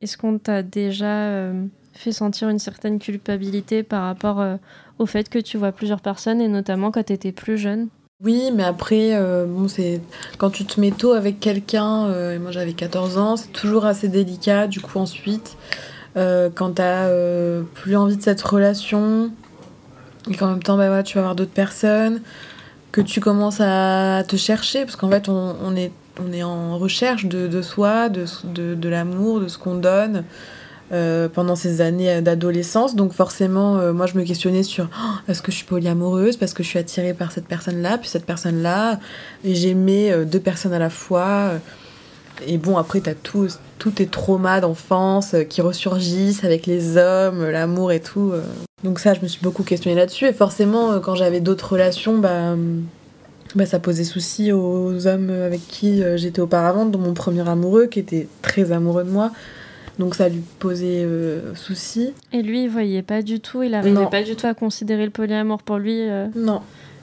Est-ce 0.01 0.17
qu'on 0.17 0.39
t'a 0.39 0.63
déjà 0.63 1.27
euh, 1.29 1.65
fait 1.93 2.11
sentir 2.11 2.49
une 2.49 2.59
certaine 2.59 2.97
culpabilité 2.97 3.83
par 3.83 4.03
rapport 4.03 4.39
euh, 4.39 4.55
au 4.97 5.05
fait 5.05 5.29
que 5.29 5.39
tu 5.39 5.57
vois 5.57 5.71
plusieurs 5.71 6.01
personnes 6.01 6.41
et 6.41 6.47
notamment 6.47 6.91
quand 6.91 7.03
tu 7.03 7.13
étais 7.13 7.31
plus 7.31 7.57
jeune? 7.57 7.89
Oui, 8.23 8.51
mais 8.53 8.63
après, 8.63 9.15
euh, 9.15 9.45
bon, 9.45 9.67
c'est 9.67 9.99
quand 10.37 10.51
tu 10.51 10.65
te 10.65 10.79
mets 10.79 10.91
tôt 10.91 11.13
avec 11.13 11.39
quelqu'un, 11.39 12.31
et 12.31 12.37
moi 12.37 12.51
j'avais 12.51 12.73
14 12.73 13.17
ans, 13.17 13.35
c'est 13.35 13.51
toujours 13.51 13.85
assez 13.85 14.07
délicat. 14.07 14.67
Du 14.67 14.79
coup, 14.79 14.99
ensuite, 14.99 15.57
euh, 16.18 16.49
quand 16.53 16.72
t'as 16.76 17.07
euh, 17.07 17.64
plus 17.74 17.95
envie 17.95 18.18
de 18.18 18.22
cette 18.22 18.41
relation 18.41 19.32
et 20.30 20.36
qu'en 20.36 20.47
même 20.47 20.64
temps 20.64 20.78
bah, 20.78 21.03
tu 21.03 21.18
vas 21.18 21.22
voir 21.22 21.36
d'autres 21.36 21.51
personnes, 21.51 22.22
que 22.91 23.01
tu 23.01 23.22
commences 23.22 23.62
à 23.62 24.24
te 24.28 24.36
chercher, 24.36 24.82
parce 24.82 24.95
qu'en 24.95 25.09
fait 25.09 25.30
on, 25.30 25.55
on, 25.64 25.76
est, 25.76 25.91
on 26.24 26.34
est 26.34 26.43
en 26.43 26.78
recherche 26.78 27.26
de, 27.26 27.47
de 27.47 27.62
soi, 27.62 28.09
de, 28.09 28.26
de, 28.43 28.76
de 28.76 28.89
l'amour, 28.89 29.39
de 29.39 29.47
ce 29.47 29.57
qu'on 29.57 29.76
donne. 29.76 30.24
Euh, 30.93 31.30
pendant 31.30 31.55
ces 31.55 31.80
années 31.80 32.22
d'adolescence. 32.22 32.97
Donc 32.97 33.14
forcément, 33.14 33.78
euh, 33.78 33.93
moi, 33.93 34.07
je 34.07 34.18
me 34.18 34.26
questionnais 34.26 34.62
sur 34.62 34.89
oh, 34.93 35.32
est-ce 35.32 35.41
que 35.41 35.49
je 35.49 35.55
suis 35.55 35.66
polyamoureuse 35.66 36.36
parce 36.36 36.53
que 36.53 36.64
je 36.64 36.68
suis 36.68 36.80
attirée 36.80 37.14
par 37.14 37.32
cette 37.32 37.45
personne-là, 37.45 37.97
puis 37.97 38.09
cette 38.09 38.26
personne-là, 38.26 38.99
et 39.45 39.55
j'aimais 39.55 40.26
deux 40.26 40.41
personnes 40.41 40.74
à 40.74 40.80
la 40.80 40.89
fois. 40.89 41.51
Et 42.47 42.57
bon, 42.57 42.77
après, 42.77 43.01
t'as 43.01 43.13
tout, 43.13 43.47
tous 43.79 43.91
tes 43.91 44.07
traumas 44.07 44.59
d'enfance 44.61 45.33
euh, 45.33 45.43
qui 45.43 45.61
ressurgissent 45.61 46.43
avec 46.43 46.65
les 46.65 46.97
hommes, 46.97 47.43
l'amour 47.49 47.91
et 47.91 47.99
tout. 47.99 48.31
euh. 48.33 48.41
Donc 48.83 48.99
ça, 48.99 49.13
je 49.13 49.21
me 49.21 49.27
suis 49.27 49.41
beaucoup 49.41 49.63
questionnée 49.63 49.95
là-dessus. 49.97 50.25
Et 50.25 50.33
forcément, 50.33 50.91
euh, 50.91 50.99
quand 50.99 51.15
j'avais 51.15 51.39
d'autres 51.39 51.73
relations, 51.73 52.17
bah, 52.17 52.55
bah, 53.55 53.65
ça 53.65 53.79
posait 53.79 54.03
souci 54.03 54.51
aux 54.51 55.07
hommes 55.07 55.29
avec 55.29 55.67
qui 55.67 56.01
j'étais 56.15 56.41
auparavant, 56.41 56.85
dont 56.85 56.99
mon 56.99 57.13
premier 57.13 57.47
amoureux, 57.47 57.85
qui 57.87 57.99
était 57.99 58.27
très 58.41 58.71
amoureux 58.71 59.03
de 59.03 59.09
moi. 59.11 59.31
Donc 59.99 60.15
ça 60.15 60.29
lui 60.29 60.41
posait 60.59 61.03
euh, 61.03 61.53
souci. 61.53 62.13
Et 62.31 62.41
lui, 62.41 62.63
il 62.63 62.69
voyait 62.69 63.03
pas 63.03 63.21
du 63.21 63.39
tout, 63.41 63.61
il 63.61 63.75
arrivait 63.75 63.93
Non. 63.93 64.07
pas 64.07 64.23
du 64.23 64.35
tout 64.35 64.47
à 64.47 64.53
considérer 64.53 65.03
le 65.05 65.11
polyamour 65.11 65.61
pour 65.63 65.77
lui. 65.77 66.09
euh, 66.09 66.27
Non. 66.35 66.61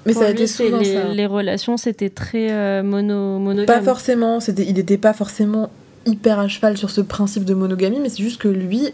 Mais 0.08 0.14
pour 0.14 0.22
ça 0.22 0.28
a 0.28 0.32
lui, 0.32 0.38
été 0.38 0.46
souvent 0.46 0.78
les, 0.78 0.94
ça. 0.94 1.04
les 1.04 1.26
relations, 1.26 1.76
c'était 1.76 2.10
très 2.10 2.50
euh, 2.50 2.82
mono, 2.82 3.38
monogame. 3.38 3.66
Pas 3.66 3.82
forcément, 3.82 4.40
c'était, 4.40 4.64
il 4.64 4.74
n'était 4.74 4.96
pas 4.96 5.12
forcément 5.12 5.70
hyper 6.06 6.38
à 6.38 6.48
cheval 6.48 6.78
sur 6.78 6.88
ce 6.90 7.02
principe 7.02 7.44
de 7.44 7.52
monogamie, 7.54 8.00
mais 8.00 8.08
c'est 8.08 8.22
juste 8.22 8.40
que 8.40 8.48
lui, 8.48 8.88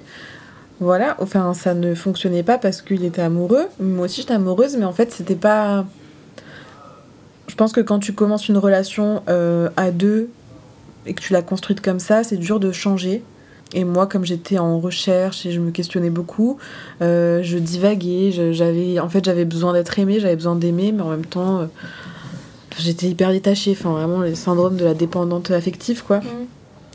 voilà, 0.81 1.17
enfin 1.21 1.55
ça 1.55 1.73
ne 1.73 1.95
fonctionnait 1.95 2.43
pas 2.43 2.59
parce 2.59 2.83
qu'il 2.83 3.05
était 3.05 3.23
amoureux. 3.23 3.67
Moi 3.81 4.07
aussi 4.07 4.23
j'étais 4.23 4.35
amoureuse, 4.35 4.77
mais 4.77 4.85
en 4.85 4.93
fait 4.93 5.13
c'était 5.13 5.37
pas. 5.37 5.87
Je 7.47 7.55
pense 7.55 7.73
que 7.73 7.81
quand 7.81 8.01
tu 8.01 8.13
commences 8.13 8.49
une 8.49 8.59
relation 8.59 9.23
euh, 9.29 9.69
à 9.77 9.93
deux 9.93 10.29
et 11.07 11.15
que 11.15 11.21
tu 11.21 11.33
l'as 11.33 11.43
construite 11.43 11.81
comme 11.81 12.01
ça, 12.01 12.25
c'est 12.25 12.39
dur 12.39 12.59
de 12.59 12.73
changer. 12.73 13.23
Et 13.75 13.85
moi, 13.85 14.07
comme 14.07 14.25
j'étais 14.25 14.59
en 14.59 14.79
recherche 14.79 15.45
et 15.47 15.53
je 15.53 15.61
me 15.61 15.71
questionnais 15.71 16.11
beaucoup, 16.11 16.59
euh, 17.03 17.43
je 17.43 17.59
divaguais. 17.59 18.31
j'avais, 18.53 18.99
en 19.01 19.09
fait, 19.09 19.25
j'avais 19.25 19.45
besoin 19.45 19.73
d'être 19.73 19.99
aimée, 19.99 20.21
j'avais 20.21 20.37
besoin 20.37 20.55
d'aimer, 20.55 20.93
mais 20.93 21.03
en 21.03 21.11
même 21.11 21.27
temps, 21.27 21.59
euh, 21.59 21.67
j'étais 22.79 23.09
hyper 23.09 23.31
détachée. 23.33 23.73
Enfin, 23.73 23.93
vraiment, 23.93 24.19
le 24.19 24.35
syndrome 24.35 24.77
de 24.77 24.85
la 24.85 24.95
dépendante 24.95 25.51
affective, 25.51 26.05
quoi. 26.05 26.21
Mm. 26.21 26.47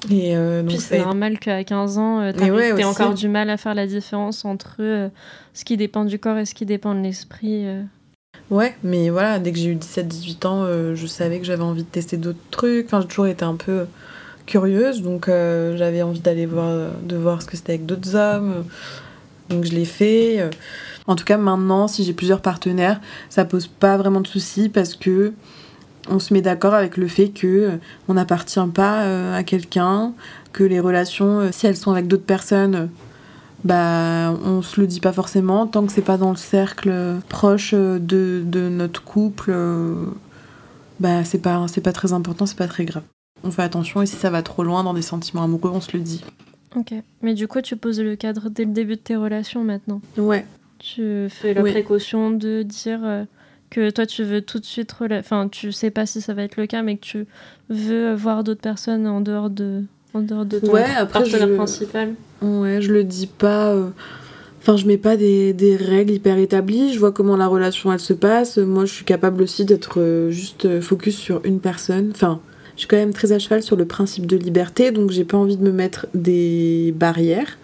Et 0.10 0.36
euh, 0.36 0.62
donc, 0.62 0.70
Puis 0.70 0.80
c'est 0.80 1.00
normal 1.00 1.40
qu'à 1.40 1.64
15 1.64 1.98
ans, 1.98 2.20
ouais, 2.20 2.34
t'aies 2.34 2.52
aussi. 2.52 2.84
encore 2.86 3.14
du 3.14 3.28
mal 3.28 3.50
à 3.50 3.58
faire 3.58 3.76
la 3.76 3.86
différence 3.86 4.46
entre 4.46 4.78
euh, 4.80 5.10
ce 5.54 5.66
qui 5.66 5.76
dépend 5.76 6.06
du 6.06 6.20
corps 6.20 6.38
et 6.38 6.46
ce 6.46 6.56
qui 6.56 6.66
dépend 6.66 6.96
de 6.96 7.02
l'esprit. 7.02 7.66
euh. 7.66 7.84
Ouais, 8.50 8.76
mais 8.84 9.10
voilà, 9.10 9.40
dès 9.40 9.52
que 9.52 9.58
j'ai 9.58 9.70
eu 9.70 9.76
17-18 9.76 10.48
ans, 10.48 10.64
euh, 10.64 10.96
je 10.96 11.06
savais 11.06 11.40
que 11.40 11.46
j'avais 11.46 11.64
envie 11.64 11.84
de 11.84 11.90
tester 11.90 12.18
d'autres 12.18 12.40
trucs. 12.50 12.86
Enfin, 12.86 13.02
j'ai 13.02 13.08
toujours 13.08 13.28
été 13.28 13.44
un 13.44 13.56
peu 13.56 13.86
curieuse, 14.50 15.02
donc 15.02 15.30
euh, 15.30 15.78
j'avais 15.78 16.02
envie 16.02 16.20
d'aller 16.20 16.46
voir, 16.46 16.90
de 17.04 17.16
voir 17.16 17.42
ce 17.42 17.48
que 17.48 17.56
c'était 17.56 17.74
avec 17.74 17.86
d'autres 17.86 18.16
hommes. 18.16 18.66
Donc 19.50 19.64
je 19.66 19.72
l'ai 19.72 19.86
fait. 19.86 20.42
euh. 20.42 20.50
En 21.08 21.16
tout 21.16 21.26
cas, 21.26 21.38
maintenant, 21.38 21.88
si 21.88 22.04
j'ai 22.04 22.14
plusieurs 22.14 22.42
partenaires, 22.42 23.00
ça 23.30 23.46
pose 23.46 23.68
pas 23.68 23.98
vraiment 23.98 24.22
de 24.22 24.28
soucis 24.28 24.70
parce 24.70 24.94
que 24.96 25.34
on 26.10 26.20
se 26.20 26.34
met 26.34 26.42
d'accord 26.42 26.74
avec 26.74 26.98
le 26.98 27.08
fait 27.08 27.30
que 27.30 27.48
euh, 27.48 27.78
on 28.08 28.14
n'appartient 28.16 28.60
pas 28.74 29.04
euh, 29.04 29.36
à 29.38 29.44
quelqu'un, 29.44 30.14
que 30.54 30.64
les 30.64 30.80
relations, 30.80 31.40
euh, 31.40 31.50
si 31.52 31.68
elles 31.68 31.78
sont 31.78 31.92
avec 31.92 32.08
d'autres 32.08 32.26
personnes, 32.26 32.76
euh, 32.76 32.86
bah 33.64 34.34
on 34.46 34.62
se 34.62 34.80
le 34.80 34.88
dit 34.88 35.02
pas 35.02 35.12
forcément 35.12 35.68
tant 35.68 35.86
que 35.86 35.92
c'est 35.92 36.02
pas 36.02 36.18
dans 36.18 36.30
le 36.32 36.38
cercle 36.38 36.90
euh, 36.92 37.18
proche 37.28 37.72
euh, 37.74 38.00
de, 38.00 38.42
de 38.46 38.70
notre 38.70 39.04
couple 39.04 39.52
euh, 39.54 39.96
bah 41.02 41.26
c'est 41.26 41.42
pas 41.42 41.66
c'est 41.68 41.82
pas 41.82 41.92
très 41.92 42.14
important 42.14 42.46
c'est 42.46 42.58
pas 42.58 42.70
très 42.70 42.86
grave 42.86 43.04
on 43.44 43.52
fait 43.52 43.62
attention 43.64 44.02
et 44.02 44.06
si 44.06 44.16
ça 44.16 44.30
va 44.30 44.42
trop 44.44 44.64
loin 44.64 44.84
dans 44.84 44.94
des 44.94 45.02
sentiments 45.02 45.44
amoureux 45.44 45.72
on 45.74 45.82
se 45.82 45.96
le 45.96 46.04
dit 46.04 46.24
Ok. 46.76 46.94
Mais 47.24 47.34
du 47.34 47.48
coup, 47.48 47.62
tu 47.62 47.76
poses 47.76 48.00
le 48.00 48.16
cadre 48.16 48.50
dès 48.50 48.64
le 48.64 48.72
début 48.72 48.96
de 48.96 49.02
tes 49.02 49.16
relations 49.16 49.64
maintenant. 49.64 50.02
ouais 50.18 50.46
Tu 50.78 51.26
fais 51.30 51.54
la 51.56 51.62
précaution 51.64 52.30
de 52.30 52.62
dire 52.62 53.00
euh, 53.04 53.24
que 53.72 53.90
toi, 53.90 54.06
tu 54.06 54.24
veux 54.24 54.42
tout 54.42 54.60
de 54.60 54.66
suite. 54.66 54.92
rela- 54.94 55.18
Enfin, 55.20 55.48
tu 55.50 55.72
sais 55.72 55.90
pas 55.90 56.06
si 56.06 56.22
ça 56.22 56.36
va 56.36 56.44
être 56.44 56.58
le 56.58 56.68
cas, 56.68 56.84
mais 56.84 56.98
que 56.98 57.02
tu 57.06 57.26
veux 57.70 58.14
voir 58.14 58.44
d'autres 58.44 58.62
personnes 58.62 59.08
en 59.08 59.20
dehors 59.20 59.50
de, 59.50 59.84
en 60.14 60.22
dehors 60.22 60.46
de 60.46 60.60
ton 60.60 60.72
Ouais, 60.74 60.84
après, 60.96 61.22
partenaire 61.24 61.48
je- 61.48 61.56
principal. 61.56 62.14
ouais 62.44 62.82
je 62.82 62.94
le 62.94 63.04
dis 63.04 63.26
pas 63.28 63.70
euh, 63.74 63.90
enfin 64.62 64.78
je 64.78 64.86
mets 64.86 64.98
pas 64.98 65.18
des, 65.18 65.54
des 65.54 65.76
règles 65.76 66.14
hyper 66.14 66.38
établies 66.38 66.94
je 66.94 67.00
vois 67.00 67.12
comment 67.12 67.36
la 67.36 67.48
relation 67.48 67.92
elle 67.92 68.00
se 68.00 68.14
passe 68.14 68.58
moi 68.58 68.86
je 68.86 68.94
suis 68.94 69.06
capable 69.06 69.42
aussi 69.42 69.66
d'être 69.66 70.00
euh, 70.00 70.30
juste 70.32 70.80
focus 70.82 71.16
sur 71.18 71.42
une 71.46 71.60
personne 71.60 72.12
enfin 72.14 72.40
je 72.80 72.84
suis 72.84 72.88
quand 72.88 72.96
même 72.96 73.12
très 73.12 73.34
à 73.34 73.40
cheval 73.40 73.62
sur 73.62 73.76
le 73.76 73.84
principe 73.84 74.26
de 74.26 74.38
liberté 74.38 74.92
donc 74.92 75.12
j'ai 75.12 75.26
pas 75.26 75.36
envie 75.36 75.58
de 75.58 75.64
me 75.64 75.74
mettre 75.74 76.08
des 76.14 76.94
barrières 76.96 77.58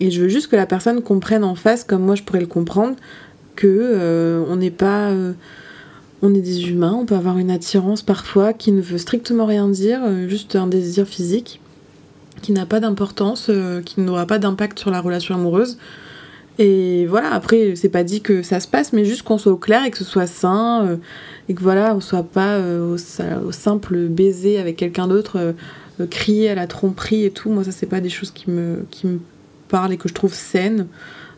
Et 0.00 0.10
je 0.10 0.20
veux 0.20 0.28
juste 0.28 0.48
que 0.48 0.56
la 0.56 0.66
personne 0.66 1.00
comprenne 1.00 1.44
en 1.44 1.54
face, 1.54 1.82
comme 1.82 2.02
moi 2.02 2.14
je 2.14 2.22
pourrais 2.22 2.40
le 2.40 2.46
comprendre, 2.46 2.94
que 3.56 3.66
euh, 3.66 4.44
on 4.50 4.56
n'est 4.56 4.70
pas. 4.70 5.08
euh, 5.08 5.32
on 6.20 6.34
est 6.34 6.42
des 6.42 6.68
humains, 6.68 6.92
on 7.00 7.06
peut 7.06 7.14
avoir 7.14 7.38
une 7.38 7.50
attirance 7.50 8.02
parfois 8.02 8.52
qui 8.52 8.70
ne 8.70 8.82
veut 8.82 8.98
strictement 8.98 9.46
rien 9.46 9.66
dire, 9.68 10.00
euh, 10.04 10.28
juste 10.28 10.56
un 10.56 10.66
désir 10.66 11.06
physique, 11.06 11.60
qui 12.42 12.52
n'a 12.52 12.66
pas 12.66 12.80
d'importance, 12.80 13.50
qui 13.86 14.00
n'aura 14.02 14.26
pas 14.26 14.38
d'impact 14.38 14.78
sur 14.78 14.90
la 14.90 15.00
relation 15.00 15.34
amoureuse. 15.36 15.78
Et 16.58 17.06
voilà, 17.06 17.32
après, 17.32 17.74
c'est 17.76 17.88
pas 17.88 18.02
dit 18.02 18.20
que 18.20 18.42
ça 18.42 18.58
se 18.58 18.66
passe, 18.66 18.92
mais 18.92 19.04
juste 19.04 19.22
qu'on 19.22 19.38
soit 19.38 19.52
au 19.52 19.56
clair 19.56 19.84
et 19.84 19.90
que 19.90 19.98
ce 19.98 20.04
soit 20.04 20.26
sain, 20.26 20.84
euh, 20.84 20.96
et 21.48 21.54
que 21.54 21.62
voilà, 21.62 21.94
on 21.94 22.00
soit 22.00 22.24
pas 22.24 22.56
euh, 22.56 22.96
au, 22.96 23.52
simple 23.52 24.08
baiser 24.08 24.58
avec 24.58 24.76
quelqu'un 24.76 25.06
d'autre, 25.06 25.54
euh, 26.00 26.06
crier 26.06 26.50
à 26.50 26.56
la 26.56 26.66
tromperie 26.66 27.24
et 27.24 27.30
tout. 27.30 27.50
Moi, 27.50 27.62
ça, 27.62 27.70
c'est 27.70 27.86
pas 27.86 28.00
des 28.00 28.08
choses 28.08 28.32
qui 28.32 28.50
me, 28.50 28.84
qui 28.90 29.06
me 29.06 29.20
parlent 29.68 29.92
et 29.92 29.96
que 29.96 30.08
je 30.08 30.14
trouve 30.14 30.34
saines. 30.34 30.86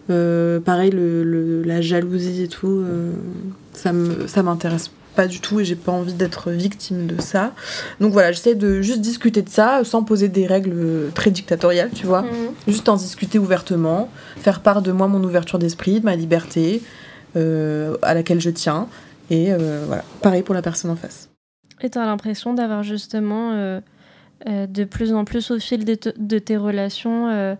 Pareil, 0.08 0.90
le, 0.90 1.62
la 1.62 1.80
jalousie 1.80 2.42
et 2.42 2.48
tout, 2.48 2.84
ça 3.72 3.92
m'intéresse 4.42 4.90
pas 5.16 5.26
du 5.26 5.40
tout 5.40 5.60
et 5.60 5.64
j'ai 5.64 5.76
pas 5.76 5.92
envie 5.92 6.14
d'être 6.14 6.50
victime 6.50 7.06
de 7.06 7.20
ça. 7.20 7.52
Donc 8.00 8.12
voilà, 8.12 8.32
j'essaie 8.32 8.54
de 8.54 8.80
juste 8.80 9.00
discuter 9.00 9.42
de 9.42 9.48
ça 9.48 9.82
sans 9.84 10.02
poser 10.02 10.28
des 10.28 10.46
règles 10.46 10.72
euh, 10.74 11.10
très 11.14 11.30
dictatoriales, 11.30 11.90
tu 11.94 12.06
vois. 12.06 12.24
Juste 12.68 12.88
en 12.88 12.96
discuter 12.96 13.38
ouvertement, 13.38 14.08
faire 14.36 14.60
part 14.60 14.82
de 14.82 14.92
moi, 14.92 15.08
mon 15.08 15.22
ouverture 15.22 15.58
d'esprit, 15.58 16.00
de 16.00 16.04
ma 16.04 16.16
liberté 16.16 16.82
euh, 17.36 17.96
à 18.02 18.14
laquelle 18.14 18.40
je 18.40 18.50
tiens. 18.50 18.88
Et 19.30 19.52
euh, 19.52 19.84
voilà, 19.86 20.04
pareil 20.20 20.42
pour 20.42 20.54
la 20.54 20.62
personne 20.62 20.90
en 20.90 20.96
face. 20.96 21.30
Et 21.80 21.90
t'as 21.90 22.04
l'impression 22.04 22.54
d'avoir 22.54 22.82
justement 22.82 23.52
euh, 23.52 23.80
de 24.44 24.84
plus 24.84 25.12
en 25.12 25.24
plus 25.24 25.50
au 25.50 25.58
fil 25.58 25.84
de, 25.84 25.96
de 26.16 26.38
tes 26.38 26.56
relations 26.56 27.56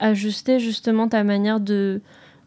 ajusté 0.00 0.58
justement 0.58 1.06
ta 1.06 1.22
manière 1.22 1.60
de, 1.60 2.00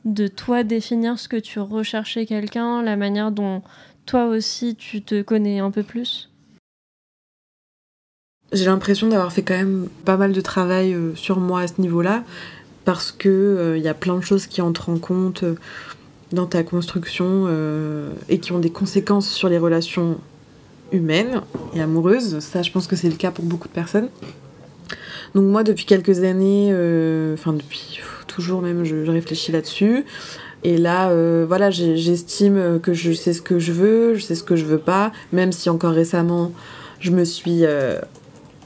de 0.05 0.27
toi 0.27 0.63
définir 0.63 1.19
ce 1.19 1.27
que 1.27 1.37
tu 1.37 1.59
recherches 1.59 2.13
chez 2.13 2.25
quelqu'un, 2.25 2.81
la 2.81 2.95
manière 2.95 3.31
dont 3.31 3.61
toi 4.05 4.27
aussi 4.27 4.75
tu 4.75 5.01
te 5.01 5.21
connais 5.21 5.59
un 5.59 5.71
peu 5.71 5.83
plus? 5.83 6.29
J'ai 8.53 8.65
l'impression 8.65 9.09
d'avoir 9.09 9.33
fait 9.33 9.43
quand 9.43 9.57
même 9.57 9.89
pas 10.05 10.15
mal 10.15 10.31
de 10.31 10.41
travail 10.41 10.93
euh, 10.93 11.13
sur 11.15 11.39
moi 11.39 11.61
à 11.61 11.67
ce 11.67 11.81
niveau-là, 11.81 12.23
parce 12.85 13.11
que 13.11 13.73
il 13.75 13.83
y 13.83 13.89
a 13.89 13.93
plein 13.93 14.15
de 14.15 14.21
choses 14.21 14.47
qui 14.47 14.61
entrent 14.61 14.89
en 14.89 14.97
compte 14.97 15.43
euh, 15.43 15.55
dans 16.31 16.45
ta 16.45 16.63
construction 16.63 17.45
euh, 17.47 18.11
et 18.29 18.39
qui 18.39 18.51
ont 18.51 18.59
des 18.59 18.69
conséquences 18.69 19.29
sur 19.29 19.49
les 19.49 19.57
relations 19.57 20.17
humaines 20.91 21.41
et 21.73 21.81
amoureuses. 21.81 22.39
Ça, 22.39 22.61
je 22.61 22.71
pense 22.71 22.87
que 22.87 22.95
c'est 22.95 23.09
le 23.09 23.15
cas 23.15 23.31
pour 23.31 23.45
beaucoup 23.45 23.67
de 23.67 23.73
personnes. 23.73 24.09
Donc 25.35 25.45
moi, 25.45 25.63
depuis 25.63 25.85
quelques 25.85 26.23
années, 26.23 26.69
euh, 26.71 27.33
enfin 27.33 27.53
depuis 27.53 27.99
toujours 28.37 28.61
même, 28.61 28.83
je, 28.83 29.09
réfléchis 29.09 29.51
là-dessus. 29.51 30.05
Et 30.63 30.77
là, 30.77 31.09
euh, 31.09 31.45
voilà, 31.47 31.71
j'estime 31.71 32.79
que 32.81 32.93
je 32.93 33.11
sais 33.13 33.33
ce 33.33 33.41
que 33.41 33.57
je 33.57 33.71
veux, 33.71 34.13
je 34.13 34.21
sais 34.21 34.35
ce 34.35 34.43
que 34.43 34.55
je 34.55 34.63
veux 34.63 34.77
pas, 34.77 35.11
même 35.33 35.51
si 35.51 35.71
encore 35.71 35.93
récemment, 35.93 36.51
je 36.99 37.09
me 37.09 37.25
suis 37.25 37.65
euh, 37.65 37.99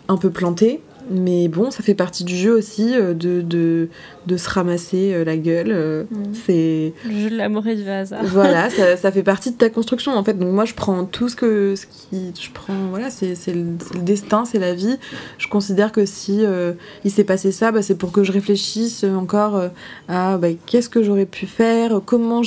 un 0.09 0.17
peu 0.17 0.29
plantée. 0.29 0.81
Mais 1.11 1.47
bon, 1.47 1.71
ça 1.71 1.83
fait 1.83 1.93
partie 1.93 2.23
du 2.23 2.35
jeu 2.35 2.51
aussi 2.53 2.95
euh, 2.95 3.13
de, 3.13 3.41
de, 3.41 3.89
de 4.27 4.37
se 4.37 4.49
ramasser 4.49 5.11
euh, 5.13 5.23
la 5.23 5.37
gueule. 5.37 5.71
euh. 5.71 6.03
C'est 6.45 6.93
Le 7.05 7.19
jeu 7.19 7.29
de 7.29 7.35
l'amour 7.37 7.67
et 7.67 7.75
du 7.75 7.87
hasard. 7.89 8.23
voilà, 8.25 8.69
ça, 8.77 8.95
ça 8.97 9.11
fait 9.11 9.23
partie 9.23 9.51
de 9.51 9.57
ta 9.57 9.69
construction 9.69 10.13
en 10.13 10.23
fait. 10.23 10.33
Donc 10.37 10.51
moi 10.53 10.65
je 10.65 10.73
prends 10.73 11.03
tout 11.05 11.29
ce 11.29 11.35
que 11.35 11.75
ce 11.75 11.85
qui 11.85 12.31
je 12.39 12.49
prends 12.53 12.87
voilà, 12.89 13.09
c'est 13.09 13.35
c'est 13.35 13.53
le, 13.53 13.65
le 13.95 14.01
destin, 14.01 14.45
c'est 14.45 14.59
la 14.59 14.73
vie. 14.73 14.97
Je 15.37 15.47
considère 15.47 15.91
que 15.91 16.05
si 16.05 16.45
euh, 16.45 16.73
il 17.03 17.11
s'est 17.11 17.23
passé 17.23 17.51
ça, 17.51 17.71
bah, 17.71 17.81
c'est 17.81 17.95
pour 17.95 18.11
que 18.11 18.23
je 18.23 18.31
réfléchisse 18.31 19.03
encore 19.03 19.57
euh, 19.57 19.67
à 20.07 20.37
bah, 20.37 20.47
qu'est-ce 20.65 20.89
que 20.89 21.03
j'aurais 21.03 21.25
pu 21.25 21.45
faire, 21.45 22.01
comment 22.05 22.41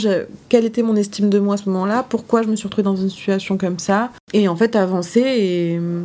quelle 0.48 0.64
était 0.64 0.82
mon 0.82 0.96
estime 0.96 1.30
de 1.30 1.38
moi 1.38 1.54
à 1.54 1.56
ce 1.56 1.68
moment-là, 1.68 2.04
pourquoi 2.08 2.42
je 2.42 2.48
me 2.48 2.56
suis 2.56 2.66
retrouvée 2.66 2.84
dans 2.84 2.96
une 2.96 3.10
situation 3.10 3.56
comme 3.58 3.78
ça 3.78 4.10
et 4.32 4.48
en 4.48 4.56
fait 4.56 4.76
avancer 4.76 5.20
et 5.20 5.78
euh, 5.78 6.02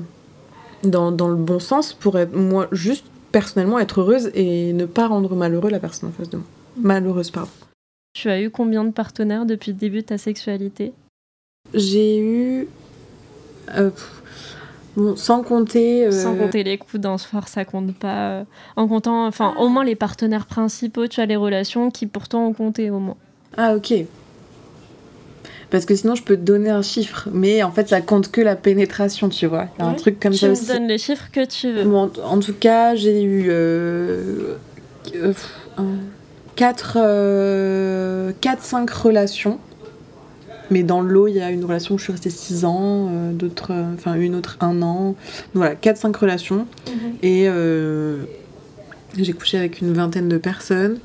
dans, 0.83 1.11
dans 1.11 1.27
le 1.29 1.35
bon 1.35 1.59
sens 1.59 1.93
pour 1.93 2.17
être 2.17 2.35
moi 2.35 2.67
juste 2.71 3.05
personnellement 3.31 3.79
être 3.79 4.01
heureuse 4.01 4.31
et 4.33 4.73
ne 4.73 4.85
pas 4.85 5.07
rendre 5.07 5.35
malheureux 5.35 5.69
la 5.69 5.79
personne 5.79 6.09
en 6.09 6.11
face 6.11 6.29
de 6.29 6.37
moi. 6.37 6.45
Malheureuse 6.77 7.31
pardon. 7.31 7.49
Tu 8.13 8.29
as 8.29 8.41
eu 8.41 8.49
combien 8.49 8.83
de 8.83 8.91
partenaires 8.91 9.45
depuis 9.45 9.71
le 9.71 9.77
début 9.77 9.97
de 10.01 10.07
ta 10.07 10.17
sexualité? 10.17 10.93
J'ai 11.73 12.19
eu. 12.19 12.67
euh, 13.77 13.91
pff, 13.91 14.23
bon, 14.95 15.15
sans 15.15 15.43
compter. 15.43 16.05
euh, 16.07 16.11
Sans 16.11 16.35
compter 16.35 16.63
les 16.63 16.77
coups 16.79 16.95
d'un 16.99 17.17
soir, 17.19 17.47
ça 17.47 17.65
compte 17.65 17.93
pas. 17.95 18.31
euh, 18.39 18.43
En 18.75 18.87
comptant, 18.87 19.27
enfin, 19.27 19.53
au 19.59 19.69
moins 19.69 19.83
les 19.83 19.95
partenaires 19.95 20.47
principaux, 20.47 21.07
tu 21.07 21.21
as 21.21 21.25
les 21.27 21.35
relations 21.35 21.91
qui 21.91 22.07
pourtant 22.07 22.47
ont 22.47 22.53
compté 22.53 22.89
au 22.89 22.99
moins. 22.99 23.17
Ah, 23.57 23.75
ok. 23.75 23.93
Parce 25.69 25.85
que 25.85 25.95
sinon, 25.95 26.15
je 26.15 26.23
peux 26.23 26.35
te 26.35 26.41
donner 26.41 26.71
un 26.71 26.81
chiffre, 26.81 27.27
mais 27.31 27.61
en 27.61 27.71
fait, 27.71 27.89
ça 27.89 28.01
compte 28.01 28.31
que 28.31 28.41
la 28.41 28.55
pénétration, 28.55 29.29
tu 29.29 29.45
vois. 29.45 29.67
Il 29.77 29.83
y 29.83 29.85
a 29.85 29.89
un 29.89 29.93
truc 29.93 30.19
comme 30.19 30.33
ça 30.33 30.49
aussi. 30.49 30.65
Tu 30.65 30.73
donnes 30.73 30.87
les 30.87 30.97
chiffres 30.97 31.29
que 31.31 31.45
tu 31.45 31.71
veux. 31.71 31.83
Bon, 31.83 32.11
en 32.23 32.39
tout 32.39 32.53
cas, 32.53 32.95
j'ai 32.95 33.21
eu 33.21 33.47
euh, 33.49 34.55
4-5 36.57 36.97
euh, 36.97 38.33
relations. 39.03 39.59
Mais 40.71 40.83
dans 40.83 41.01
l'eau, 41.01 41.27
il 41.27 41.35
y 41.35 41.41
a 41.41 41.49
une 41.51 41.65
relation 41.65 41.95
où 41.95 41.97
je 41.97 42.03
suis 42.03 42.13
restée 42.13 42.29
6 42.29 42.65
ans, 42.65 43.07
euh, 43.09 43.31
d'autres, 43.31 43.71
euh, 43.71 43.93
enfin 43.93 44.13
une 44.15 44.35
autre 44.35 44.57
1 44.59 44.81
an. 44.83 45.15
voilà, 45.53 45.75
4-5 45.75 46.15
relations. 46.15 46.67
Mhm. 46.87 47.13
Et 47.23 47.47
j'ai 49.17 49.33
couché 49.33 49.57
avec 49.57 49.81
une 49.81 49.93
vingtaine 49.93 50.29
de 50.29 50.37
personnes. 50.37 50.97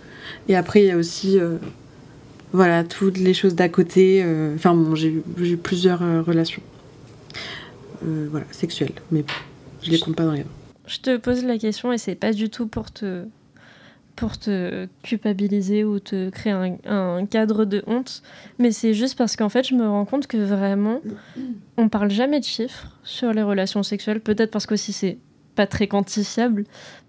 Et 0.49 0.57
après, 0.57 0.83
il 0.83 0.87
y 0.87 0.91
a 0.91 0.97
aussi 0.97 1.39
voilà, 2.55 2.85
toutes 2.85 3.19
les 3.19 3.35
choses 3.35 3.55
d'à 3.55 3.69
côté. 3.69 4.25
Enfin 4.55 4.75
bon, 4.75 4.95
j'ai 4.95 5.09
eu 5.09 5.57
plusieurs 5.57 6.01
relations. 6.25 6.63
voilà, 8.03 8.47
sexuelles. 8.51 8.93
Mais 9.11 9.25
je 9.83 9.91
les 9.91 9.99
compte 9.99 10.17
pas 10.17 10.25
dans 10.25 10.33
les 10.33 10.45
Je 10.87 10.99
te 10.99 11.17
pose 11.17 11.45
la 11.45 11.59
question 11.59 11.93
et 11.93 11.99
c'est 11.99 12.15
pas 12.15 12.33
du 12.33 12.49
tout 12.49 12.67
pour 12.67 12.91
te 12.91 13.25
pour 14.17 14.39
te 14.39 14.87
culpabiliser 15.03 15.85
ou 15.85 15.99
te 15.99 16.31
créer 16.31 16.53
un, 16.87 17.27
cadre 17.27 17.65
de 17.65 17.83
honte, 17.87 18.23
mais 18.59 18.71
c'est 18.71 18.95
juste 18.95 19.19
parce 19.19 19.37
qu'en 19.37 19.49
fait, 19.49 19.67
je 19.67 19.75
me 19.75 19.89
rends 19.89 20.05
compte 20.05 20.27
que 20.27 20.37
vraiment, 20.37 21.01
on 21.77 21.89
parle 21.89 22.11
jamais 22.11 22.41
de 22.41 22.45
chiffres 22.45 22.97
sur 23.03 23.33
les 23.33 23.43
relations 23.43 23.83
sexuelles, 23.83 24.21
peut-être 24.21 24.51
parce 24.51 24.67
qu'aussi 24.67 24.93
c'est 24.93 25.19
pas 25.57 25.67
très 25.67 25.89
quantifiable, 25.89 26.65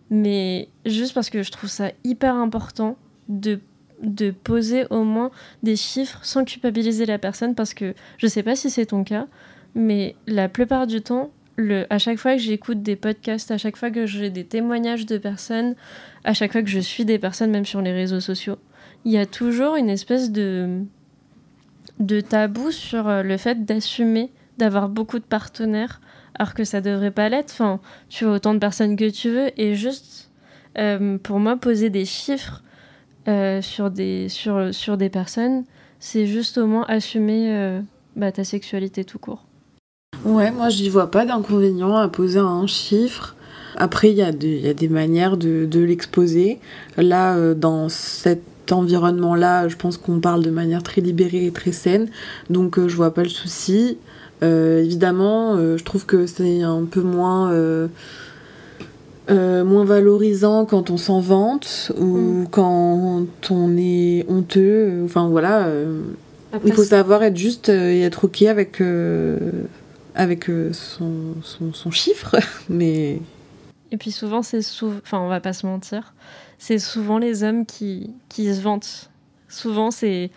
mais 0.09 0.69
juste 0.85 1.13
parce 1.13 1.29
que 1.29 1.43
je 1.43 1.51
trouve 1.51 1.69
ça 1.69 1.91
hyper 2.03 2.35
important 2.35 2.97
de, 3.29 3.59
de 4.01 4.31
poser 4.31 4.85
au 4.89 5.03
moins 5.03 5.31
des 5.63 5.75
chiffres 5.75 6.19
sans 6.23 6.43
culpabiliser 6.43 7.05
la 7.05 7.17
personne, 7.17 7.55
parce 7.55 7.73
que 7.73 7.93
je 8.17 8.27
sais 8.27 8.43
pas 8.43 8.55
si 8.55 8.69
c'est 8.69 8.87
ton 8.87 9.03
cas, 9.03 9.27
mais 9.73 10.15
la 10.27 10.49
plupart 10.49 10.87
du 10.87 11.01
temps, 11.01 11.31
le, 11.57 11.85
à 11.89 11.97
chaque 11.97 12.17
fois 12.17 12.35
que 12.35 12.41
j'écoute 12.41 12.81
des 12.81 12.95
podcasts, 12.95 13.51
à 13.51 13.57
chaque 13.57 13.77
fois 13.77 13.91
que 13.91 14.05
j'ai 14.05 14.29
des 14.29 14.43
témoignages 14.43 15.05
de 15.05 15.17
personnes, 15.17 15.75
à 16.23 16.33
chaque 16.33 16.51
fois 16.51 16.61
que 16.61 16.69
je 16.69 16.79
suis 16.79 17.05
des 17.05 17.19
personnes, 17.19 17.51
même 17.51 17.65
sur 17.65 17.81
les 17.81 17.93
réseaux 17.93 18.19
sociaux, 18.19 18.57
il 19.05 19.11
y 19.11 19.17
a 19.17 19.25
toujours 19.25 19.75
une 19.75 19.89
espèce 19.89 20.31
de, 20.31 20.81
de 21.99 22.19
tabou 22.19 22.71
sur 22.71 23.07
euh, 23.07 23.23
le 23.23 23.37
fait 23.37 23.65
d'assumer 23.65 24.31
d'avoir 24.57 24.89
beaucoup 24.89 25.19
de 25.19 25.23
partenaires, 25.23 26.01
alors 26.33 26.53
que 26.53 26.63
ça 26.63 26.81
devrait 26.81 27.11
pas 27.11 27.29
l'être. 27.29 27.51
Enfin, 27.53 27.79
tu 28.09 28.25
as 28.25 28.29
autant 28.29 28.53
de 28.53 28.59
personnes 28.59 28.95
que 28.95 29.09
tu 29.09 29.29
veux, 29.29 29.49
et 29.59 29.75
juste, 29.75 30.31
euh, 30.77 31.17
pour 31.17 31.39
moi, 31.39 31.55
poser 31.57 31.89
des 31.89 32.05
chiffres 32.05 32.63
euh, 33.27 33.61
sur, 33.61 33.89
des, 33.89 35.09
personnes, 35.11 35.63
c'est 35.99 36.27
juste 36.27 36.57
au 36.57 36.67
moins 36.67 36.85
assumer 36.87 37.79
bah, 38.15 38.31
ta 38.31 38.43
sexualité 38.43 39.03
tout 39.03 39.19
court. 39.19 39.45
Ouais, 40.23 40.51
moi 40.51 40.69
je 40.69 40.81
n'y 40.81 40.89
vois 40.89 41.11
pas 41.11 41.25
d'inconvénient 41.25 41.95
à 41.95 42.07
poser 42.07 42.39
un 42.39 42.65
chiffre. 42.67 43.35
Après, 43.77 44.09
il 44.09 44.15
y, 44.15 44.21
a 44.21 44.31
des 44.31 44.89
manières 44.89 45.37
de, 45.37 45.79
l'exposer. 45.79 46.59
Là, 46.97 47.35
euh, 47.35 47.53
dans 47.53 47.89
cet 47.89 48.71
environnement-là, 48.71 49.67
je 49.67 49.75
pense 49.75 49.97
qu'on 49.97 50.19
parle 50.19 50.43
de 50.43 50.49
manière 50.49 50.81
très 50.81 51.01
libérée 51.01 51.45
et 51.45 51.51
très 51.51 51.73
saine. 51.73 52.07
Donc, 52.49 52.79
euh, 52.79 52.87
je 52.87 52.95
vois 52.95 53.13
pas 53.13 53.23
le 53.23 53.29
souci. 53.29 53.97
Euh, 54.43 54.81
évidemment, 54.81 55.57
je 55.57 55.83
trouve 55.83 56.05
que 56.05 56.25
c'est 56.25 56.61
un 56.61 56.85
peu 56.85 57.01
moins. 57.01 57.51
Moins 59.29 59.85
valorisant 59.85 60.65
quand 60.65 60.89
on 60.89 60.97
s'en 60.97 61.19
vante 61.19 61.91
ou 61.97 62.05
mm. 62.05 62.47
quand 62.51 63.25
on 63.49 63.77
est 63.77 64.25
honteux. 64.29 65.01
Enfin 65.05 65.27
voilà, 65.29 65.67
il 66.63 66.73
faut 66.73 66.83
savoir 66.83 67.23
être 67.23 67.37
juste 67.37 67.69
et 67.69 68.01
être 68.01 68.25
ok 68.25 68.43
avec 68.43 68.81
avec 70.15 70.49
euh, 70.49 70.71
son, 70.73 71.35
son, 71.43 71.91
chiffre, 71.91 72.37
mais... 72.69 73.21
Et 73.91 73.97
puis 73.97 74.11
souvent, 74.11 74.41
c'est 74.41 74.61
souvent, 74.61 74.97
enfin, 75.03 75.19
on 75.19 75.27
va 75.27 75.41
pas 75.41 75.53
se 75.53 75.65
mentir, 75.65 76.13
c'est 76.57 76.79
souvent 76.79 77.19
les 77.19 77.43
hommes 77.43 77.65
qui, 77.65 78.11
qui 78.29 78.53
se 78.53 78.61
vantent. 78.61 79.11
Souvent, 79.47 79.91
c'est 79.91 80.31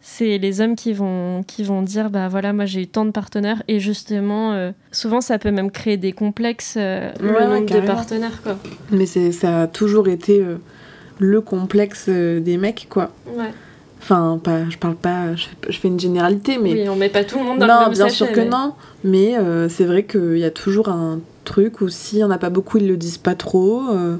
c'est 0.00 0.38
les 0.38 0.60
hommes 0.60 0.76
qui 0.76 0.92
vont 0.92 1.42
qui 1.46 1.64
vont 1.64 1.82
dire 1.82 2.10
bah 2.10 2.28
voilà 2.28 2.52
moi 2.52 2.66
j'ai 2.66 2.82
eu 2.82 2.86
tant 2.86 3.04
de 3.04 3.10
partenaires 3.10 3.62
et 3.68 3.80
justement 3.80 4.52
euh, 4.52 4.70
souvent 4.92 5.20
ça 5.20 5.38
peut 5.38 5.50
même 5.50 5.70
créer 5.70 5.96
des 5.96 6.12
complexes 6.12 6.76
euh, 6.76 7.12
le 7.20 7.32
nombre 7.32 7.66
de 7.66 7.86
partenaires 7.86 8.42
quoi 8.42 8.58
mais 8.90 9.06
c'est 9.06 9.32
ça 9.32 9.62
a 9.62 9.66
toujours 9.66 10.08
été 10.08 10.44
le 11.18 11.40
complexe 11.40 12.08
des 12.08 12.56
mecs 12.56 12.86
quoi 12.88 13.10
ouais 13.36 13.52
Enfin, 14.00 14.40
pas, 14.42 14.68
je 14.70 14.78
parle 14.78 14.94
pas, 14.94 15.34
je 15.34 15.78
fais, 15.78 15.88
une 15.88 15.98
généralité, 15.98 16.58
mais. 16.58 16.72
Oui, 16.72 16.88
on 16.88 16.96
met 16.96 17.08
pas 17.08 17.24
tout 17.24 17.38
le 17.38 17.44
monde 17.44 17.58
dans 17.58 17.66
non, 17.66 17.74
le 17.74 17.84
même 17.86 17.92
bien 17.92 18.08
sûr 18.08 18.30
que 18.30 18.40
non. 18.40 18.74
Mais 19.04 19.36
euh, 19.36 19.68
c'est 19.68 19.84
vrai 19.84 20.04
qu'il 20.04 20.38
y 20.38 20.44
a 20.44 20.50
toujours 20.50 20.88
un 20.88 21.20
truc 21.44 21.80
où 21.80 21.88
s'il 21.88 22.18
y 22.18 22.24
en 22.24 22.30
a 22.30 22.38
pas 22.38 22.50
beaucoup, 22.50 22.78
ils 22.78 22.86
le 22.86 22.96
disent 22.96 23.18
pas 23.18 23.34
trop. 23.34 23.82
Euh, 23.90 24.16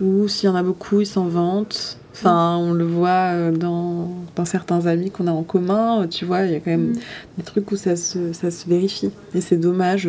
ou 0.00 0.26
s'il 0.28 0.48
y 0.48 0.52
en 0.52 0.54
a 0.54 0.62
beaucoup, 0.62 1.00
ils 1.00 1.06
s'en 1.06 1.26
vantent. 1.26 1.97
Enfin, 2.18 2.56
on 2.56 2.72
le 2.72 2.84
voit 2.84 3.32
euh, 3.32 3.52
dans, 3.52 4.10
dans, 4.34 4.44
certains 4.44 4.86
amis 4.86 5.10
qu'on 5.10 5.26
a 5.26 5.32
en 5.32 5.44
commun. 5.44 6.06
Tu 6.08 6.24
vois, 6.24 6.42
il 6.42 6.52
y 6.52 6.56
a 6.56 6.60
quand 6.60 6.70
même 6.70 6.90
mm. 6.90 6.98
des 7.38 7.44
trucs 7.44 7.70
où 7.70 7.76
ça 7.76 7.96
se, 7.96 8.32
ça 8.32 8.50
se 8.50 8.68
vérifie. 8.68 9.10
Et 9.34 9.40
c'est 9.40 9.56
dommage. 9.56 10.08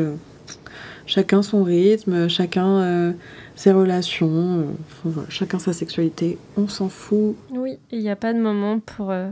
Chacun 1.05 1.41
son 1.41 1.64
rythme, 1.64 2.28
chacun 2.28 3.14
ses 3.60 3.74
relations, 3.74 4.64
euh, 5.05 5.10
chacun 5.28 5.60
sa 5.60 5.74
sexualité, 5.74 6.38
on 6.55 6.70
s'en 6.70 6.88
fout. 6.88 7.36
Oui, 7.51 7.78
il 7.91 7.99
n'y 7.99 8.10
a 8.10 8.16
pas 8.16 8.32
de 8.32 8.39
moment 8.39 8.80
pour, 8.80 9.12
euh, 9.12 9.28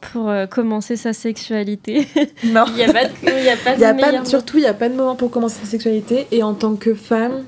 pour 0.00 0.28
euh, 0.28 0.46
commencer 0.46 0.96
sa 0.96 1.12
sexualité. 1.12 2.08
Non. 2.44 2.64
Il 2.70 2.74
n'y 2.74 2.82
a 2.82 2.92
pas 2.92 3.04
de, 3.04 3.44
y 3.44 3.48
a 3.48 3.56
pas 3.56 3.76
de, 3.76 4.00
pas 4.00 4.24
Surtout, 4.24 4.58
il 4.58 4.62
n'y 4.62 4.66
a 4.66 4.74
pas 4.74 4.88
de 4.88 4.94
moment 4.94 5.14
pour 5.14 5.30
commencer 5.30 5.60
sa 5.60 5.70
sexualité. 5.70 6.26
Et 6.32 6.42
en 6.42 6.54
tant 6.54 6.74
que 6.74 6.94
femme, 6.94 7.44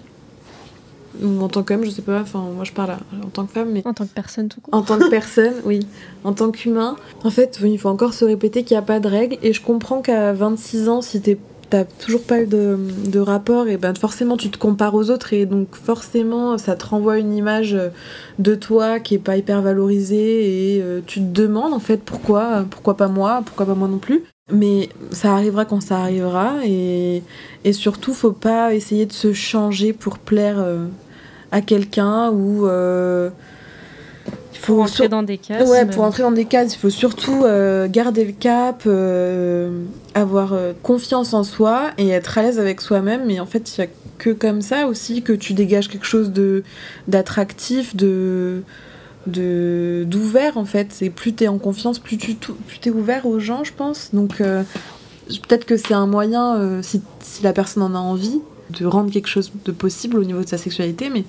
ou 1.22 1.42
en 1.42 1.48
tant 1.48 1.62
qu'homme, 1.62 1.84
je 1.84 1.90
sais 1.90 2.02
pas, 2.02 2.20
enfin 2.20 2.40
moi 2.54 2.64
je 2.64 2.72
parle 2.72 2.96
en 3.22 3.28
tant 3.28 3.46
que 3.46 3.52
femme, 3.52 3.70
mais... 3.72 3.82
En 3.86 3.94
tant 3.94 4.06
que 4.06 4.12
personne 4.12 4.48
tout 4.48 4.60
court. 4.60 4.74
En 4.74 4.82
tant 4.82 4.98
que 4.98 5.08
personne, 5.10 5.54
oui. 5.64 5.86
En 6.24 6.32
tant 6.32 6.50
qu'humain, 6.50 6.96
en 7.24 7.30
fait, 7.30 7.58
il 7.64 7.78
faut 7.78 7.88
encore 7.88 8.14
se 8.14 8.24
répéter 8.24 8.64
qu'il 8.64 8.74
n'y 8.74 8.78
a 8.78 8.82
pas 8.82 9.00
de 9.00 9.08
règles. 9.08 9.38
Et 9.42 9.52
je 9.52 9.62
comprends 9.62 10.00
qu'à 10.00 10.32
26 10.32 10.88
ans, 10.88 11.02
si 11.02 11.20
t'es 11.20 11.38
t'as 11.68 11.84
toujours 11.84 12.22
pas 12.22 12.42
eu 12.42 12.46
de, 12.46 12.78
de, 13.06 13.18
rapport 13.18 13.68
et 13.68 13.76
ben 13.76 13.94
forcément 13.94 14.36
tu 14.36 14.50
te 14.50 14.58
compares 14.58 14.94
aux 14.94 15.10
autres 15.10 15.32
et 15.32 15.46
donc 15.46 15.74
forcément 15.74 16.58
ça 16.58 16.76
te 16.76 16.86
renvoie 16.86 17.18
une 17.18 17.34
image 17.34 17.76
de 18.38 18.54
toi 18.54 19.00
qui 19.00 19.14
est 19.14 19.18
pas 19.18 19.36
hyper 19.36 19.62
valorisée 19.62 20.76
et 20.76 20.82
euh, 20.82 21.00
tu 21.04 21.20
te 21.20 21.24
demandes 21.24 21.72
en 21.72 21.80
fait 21.80 21.96
pourquoi 21.96 22.64
pourquoi 22.70 22.96
pas 22.96 23.08
moi 23.08 23.42
pourquoi 23.44 23.66
pas 23.66 23.74
moi 23.74 23.88
non 23.88 23.98
plus 23.98 24.22
mais 24.52 24.90
ça 25.10 25.32
arrivera 25.32 25.64
quand 25.64 25.80
ça 25.80 25.98
arrivera 25.98 26.64
et, 26.64 27.22
et 27.64 27.72
surtout 27.72 28.14
faut 28.14 28.32
pas 28.32 28.74
essayer 28.74 29.06
de 29.06 29.12
se 29.12 29.32
changer 29.32 29.92
pour 29.92 30.18
plaire 30.18 30.60
euh, 30.60 30.86
à 31.52 31.60
quelqu'un 31.60 32.30
ou 32.30 32.66
euh, 32.66 33.30
pour 34.62 34.82
entrer 34.82 35.08
dans 35.08 35.22
des 35.22 35.38
cases. 35.38 35.68
Ouais, 35.68 35.86
pour 35.86 36.02
entrer 36.02 36.22
dans 36.22 36.32
des 36.32 36.44
cases, 36.44 36.74
il 36.74 36.78
faut 36.78 36.90
surtout 36.90 37.44
euh, 37.44 37.88
garder 37.88 38.24
le 38.24 38.32
cap, 38.32 38.82
euh, 38.86 39.84
avoir 40.14 40.52
euh, 40.52 40.72
confiance 40.82 41.34
en 41.34 41.44
soi 41.44 41.90
et 41.98 42.08
être 42.08 42.38
à 42.38 42.42
l'aise 42.42 42.58
avec 42.58 42.80
soi-même. 42.80 43.26
Mais 43.26 43.40
en 43.40 43.46
fait, 43.46 43.76
il 43.76 43.80
n'y 43.80 43.86
a 43.86 43.90
que 44.18 44.30
comme 44.30 44.62
ça 44.62 44.86
aussi 44.86 45.22
que 45.22 45.32
tu 45.32 45.52
dégages 45.54 45.88
quelque 45.88 46.06
chose 46.06 46.32
de 46.32 46.64
d'attractif, 47.08 47.94
de 47.96 48.62
d'ouvert 49.26 50.56
en 50.56 50.64
fait. 50.64 50.96
Et 51.00 51.10
plus 51.10 51.34
tu 51.34 51.44
es 51.44 51.48
en 51.48 51.58
confiance, 51.58 51.98
plus 51.98 52.16
tu 52.16 52.34
plus 52.34 52.78
es 52.86 52.90
ouvert 52.90 53.26
aux 53.26 53.40
gens, 53.40 53.64
je 53.64 53.72
pense. 53.72 54.10
Donc 54.12 54.38
peut-être 54.38 55.64
que 55.64 55.76
c'est 55.76 55.94
un 55.94 56.06
moyen, 56.06 56.80
si, 56.82 57.02
si 57.20 57.42
la 57.42 57.52
personne 57.52 57.82
en 57.82 57.94
a 57.96 57.98
envie, 57.98 58.40
de 58.70 58.86
rendre 58.86 59.10
quelque 59.10 59.28
chose 59.28 59.52
de 59.64 59.72
possible 59.72 60.18
au 60.18 60.24
niveau 60.24 60.42
de 60.42 60.48
sa 60.48 60.58
sexualité, 60.58 61.10
mais 61.10 61.24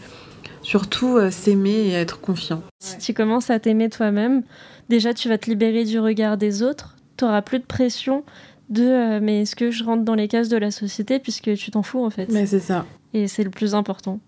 surtout 0.62 1.18
euh, 1.18 1.32
s'aimer 1.32 1.88
et 1.88 1.94
être 1.94 2.20
confiant. 2.20 2.62
Si 2.80 2.98
tu 2.98 3.14
commences 3.14 3.50
à 3.50 3.60
t'aimer 3.60 3.90
toi-même, 3.90 4.44
déjà 4.90 5.14
tu 5.14 5.30
vas 5.30 5.38
te 5.38 5.50
libérer 5.50 5.86
du 5.86 6.00
regard 6.00 6.38
des 6.38 6.64
autres, 6.64 6.96
tu 7.18 7.26
n'auras 7.26 7.42
plus 7.42 7.60
de 7.60 7.66
pression 7.66 8.24
de 8.70 8.84
euh, 8.84 9.20
mais 9.22 9.44
est-ce 9.44 9.56
que 9.56 9.72
je 9.72 9.84
rentre 9.84 10.04
dans 10.04 10.16
les 10.16 10.28
cases 10.28 10.50
de 10.50 10.58
la 10.58 10.72
société 10.72 11.20
puisque 11.20 11.54
tu 11.56 11.72
t'en 11.72 11.84
fous 11.84 12.04
en 12.04 12.10
fait? 12.10 12.28
Mais 12.30 12.46
c'est 12.46 12.60
ça. 12.60 12.86
Et 13.14 13.28
c'est 13.28 13.44
le 13.44 13.50
plus 13.50 13.76
important. 13.76 14.20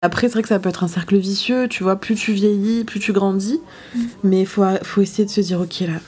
Après, 0.00 0.28
c'est 0.28 0.34
vrai 0.34 0.42
que 0.42 0.48
ça 0.48 0.60
peut 0.60 0.68
être 0.68 0.84
un 0.84 0.88
cercle 0.88 1.16
vicieux, 1.16 1.66
tu 1.66 1.82
vois, 1.82 1.96
plus 1.96 2.14
tu 2.14 2.32
vieillis, 2.32 2.84
plus 2.84 3.00
tu 3.00 3.12
grandis, 3.12 3.60
mm. 3.94 4.00
mais 4.22 4.40
il 4.40 4.46
faut, 4.46 4.64
faut 4.82 5.00
essayer 5.00 5.24
de 5.24 5.30
se 5.30 5.40
dire, 5.40 5.60
ok 5.60 5.80
là, 5.80 6.00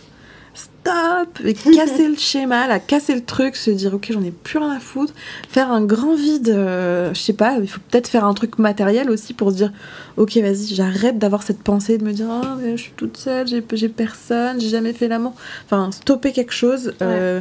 stop 0.81 1.41
et 1.45 1.55
casser 1.55 2.09
le 2.09 2.16
schéma, 2.16 2.66
là, 2.66 2.78
casser 2.78 3.14
le 3.14 3.24
truc, 3.24 3.57
se 3.57 3.70
dire 3.70 3.95
ok 3.95 4.09
j'en 4.11 4.22
ai 4.22 4.31
plus 4.31 4.59
rien 4.59 4.70
à 4.70 4.81
foutre, 4.81 5.12
faire 5.49 5.70
un 5.70 5.83
grand 5.83 6.14
vide, 6.14 6.49
euh, 6.49 7.12
je 7.14 7.20
sais 7.20 7.33
pas, 7.33 7.59
il 7.61 7.68
faut 7.68 7.81
peut-être 7.91 8.09
faire 8.09 8.24
un 8.24 8.35
truc 8.35 8.59
matériel 8.59 9.11
aussi 9.11 9.35
pour 9.35 9.51
se 9.51 9.57
dire 9.57 9.72
ok 10.16 10.37
vas-y 10.39 10.74
j'arrête 10.74 11.18
d'avoir 11.18 11.43
cette 11.43 11.62
pensée 11.62 11.99
de 11.99 12.05
me 12.05 12.12
dire 12.12 12.26
oh, 12.28 12.47
mais 12.61 12.76
je 12.76 12.83
suis 12.83 12.93
toute 12.97 13.16
seule, 13.16 13.47
j'ai, 13.47 13.89
personne, 13.89 14.61
j'ai 14.61 14.68
jamais 14.68 14.93
fait 14.93 15.09
l'amour, 15.09 15.35
enfin 15.66 15.91
stopper 15.93 16.33
quelque 16.33 16.55
chose, 16.55 16.95
euh, 17.03 17.41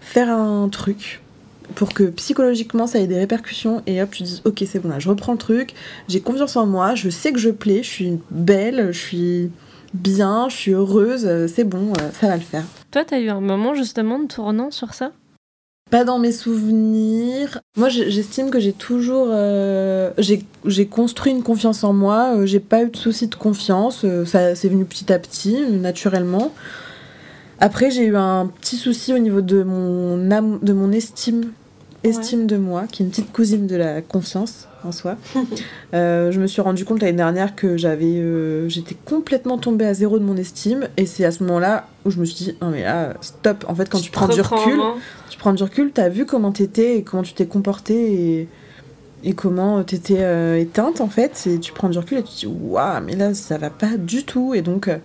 faire 0.00 0.30
un 0.30 0.68
truc 0.68 1.20
pour 1.74 1.92
que 1.92 2.04
psychologiquement 2.04 2.86
ça 2.86 3.00
ait 3.00 3.08
des 3.08 3.18
répercussions 3.18 3.82
et 3.86 4.00
hop 4.00 4.10
tu 4.12 4.22
dis 4.22 4.40
ok 4.44 4.62
c'est 4.66 4.78
bon 4.78 4.88
là 4.88 5.00
je 5.00 5.08
reprends 5.08 5.32
le 5.32 5.38
truc, 5.38 5.74
j'ai 6.08 6.20
confiance 6.20 6.56
en 6.56 6.66
moi, 6.66 6.94
je 6.94 7.10
sais 7.10 7.32
que 7.32 7.38
je 7.38 7.50
plais, 7.50 7.82
je 7.82 7.90
suis 7.90 8.18
belle, 8.30 8.92
je 8.92 8.98
suis 8.98 9.50
bien, 9.96 10.48
je 10.48 10.56
suis 10.56 10.72
heureuse, 10.72 11.46
c'est 11.52 11.64
bon, 11.64 11.92
ça 12.20 12.28
va 12.28 12.36
le 12.36 12.42
faire. 12.42 12.64
Toi, 12.90 13.04
t'as 13.04 13.18
eu 13.20 13.28
un 13.28 13.40
moment 13.40 13.74
justement 13.74 14.18
de 14.18 14.26
tournant 14.26 14.70
sur 14.70 14.94
ça? 14.94 15.12
Pas 15.90 16.02
dans 16.02 16.18
mes 16.18 16.32
souvenirs. 16.32 17.60
Moi, 17.76 17.88
j'estime 17.88 18.50
que 18.50 18.58
j'ai 18.58 18.72
toujours. 18.72 19.28
Euh, 19.30 20.10
j'ai 20.64 20.86
construit 20.86 21.30
une 21.30 21.44
confiance 21.44 21.84
en 21.84 21.92
moi. 21.92 22.34
Euh, 22.34 22.46
j'ai 22.46 22.58
pas 22.58 22.82
eu 22.82 22.90
de 22.90 22.96
soucis 22.96 23.28
de 23.28 23.36
confiance. 23.36 24.04
Euh, 24.04 24.24
ça 24.24 24.56
c'est 24.56 24.68
venu 24.68 24.84
petit 24.84 25.12
à 25.12 25.20
petit, 25.20 25.56
naturellement. 25.70 26.52
Après, 27.60 27.92
j'ai 27.92 28.04
eu 28.04 28.16
un 28.16 28.48
petit 28.48 28.76
souci 28.76 29.14
au 29.14 29.18
niveau 29.18 29.42
de 29.42 29.62
mon, 29.62 30.16
de 30.18 30.72
mon 30.72 30.90
estime, 30.90 31.52
estime 32.08 32.46
de 32.46 32.56
moi, 32.56 32.84
qui 32.90 33.02
est 33.02 33.06
une 33.06 33.10
petite 33.10 33.32
cousine 33.32 33.66
de 33.66 33.76
la 33.76 34.02
confiance 34.02 34.68
en 34.84 34.92
soi. 34.92 35.16
je 35.92 36.38
me 36.38 36.46
suis 36.46 36.62
rendu 36.62 36.84
compte 36.84 37.00
l'année 37.00 37.16
dernière 37.16 37.54
que 37.54 37.76
j'avais, 37.76 38.68
j'étais 38.68 38.96
complètement 39.04 39.58
tombée 39.58 39.86
à 39.86 39.94
zéro 39.94 40.18
de 40.18 40.24
mon 40.24 40.36
estime, 40.36 40.88
et 40.96 41.06
c'est 41.06 41.24
à 41.24 41.30
ce 41.30 41.42
moment-là 41.44 41.86
où 42.04 42.10
je 42.10 42.18
me 42.18 42.24
suis 42.24 42.44
dit, 42.44 42.56
non 42.62 42.70
mais 42.70 42.82
là, 42.82 43.14
stop. 43.20 43.64
En 43.68 43.74
fait, 43.74 43.88
quand 43.88 44.00
tu 44.00 44.10
prends 44.10 44.28
du 44.28 44.40
recul, 44.40 44.80
tu 45.28 45.38
prends 45.38 45.52
du 45.52 45.62
recul, 45.62 45.90
t'as 45.92 46.08
vu 46.08 46.24
comment 46.24 46.52
t'étais 46.52 46.98
et 46.98 47.02
comment 47.02 47.22
tu 47.22 47.34
t'es 47.34 47.46
comporté 47.46 48.40
et, 48.40 48.48
et 49.24 49.34
comment 49.34 49.82
t'étais 49.82 50.20
euh, 50.20 50.58
éteinte 50.58 51.00
en 51.00 51.08
fait. 51.08 51.46
Et 51.46 51.58
tu 51.58 51.72
prends 51.72 51.88
du 51.88 51.98
recul 51.98 52.18
et 52.18 52.22
tu 52.22 52.32
te 52.32 52.38
dis 52.38 52.46
waouh, 52.46 53.02
mais 53.04 53.16
là 53.16 53.34
ça 53.34 53.58
va 53.58 53.70
pas 53.70 53.96
du 53.96 54.24
tout. 54.24 54.54
Et 54.54 54.62
donc, 54.62 54.88
euh, 54.88 54.98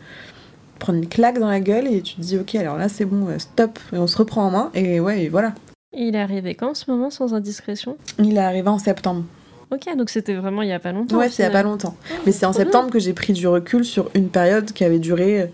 prendre 0.80 1.00
une 1.00 1.10
claque 1.10 1.40
dans 1.40 1.50
la 1.50 1.60
gueule 1.60 1.88
et 1.88 2.02
tu 2.02 2.16
te 2.16 2.22
dis 2.22 2.38
ok, 2.38 2.56
alors 2.56 2.78
là 2.78 2.88
c'est 2.88 3.06
bon, 3.06 3.28
euh, 3.28 3.40
stop. 3.40 3.80
Et 3.94 3.98
on 3.98 4.08
se 4.08 4.18
reprend 4.18 4.46
en 4.46 4.52
main 4.52 4.72
et 4.74 5.00
ouais, 5.00 5.24
et 5.24 5.30
voilà. 5.30 5.54
Il 5.94 6.16
est 6.16 6.20
arrivé 6.20 6.56
quand 6.56 6.72
en 6.72 6.74
ce 6.74 6.90
moment 6.90 7.10
sans 7.10 7.34
indiscrétion? 7.34 7.98
Il 8.20 8.38
est 8.38 8.42
arrivé 8.42 8.68
en 8.68 8.80
septembre. 8.80 9.24
Ok, 9.72 9.96
donc 9.98 10.10
c'était 10.10 10.36
vraiment 10.36 10.62
il 10.64 10.70
y 10.70 10.74
a 10.74 10.80
pas 10.80 10.92
longtemps. 10.92 11.18
Ouais, 11.18 11.30
c'est 11.30 11.44
il 11.44 11.46
y 11.46 11.50
a 11.50 11.52
pas 11.52 11.64
longtemps. 11.64 11.96
Ah, 12.10 12.16
mais 12.26 12.32
c'est 12.32 12.46
en 12.46 12.54
septembre 12.54 12.90
que 12.90 13.00
j'ai 13.00 13.14
pris 13.14 13.32
du 13.34 13.48
recul 13.48 13.86
sur 13.86 14.10
une 14.16 14.30
période 14.30 14.72
qui 14.74 14.84
avait 14.84 15.00
duré 15.00 15.50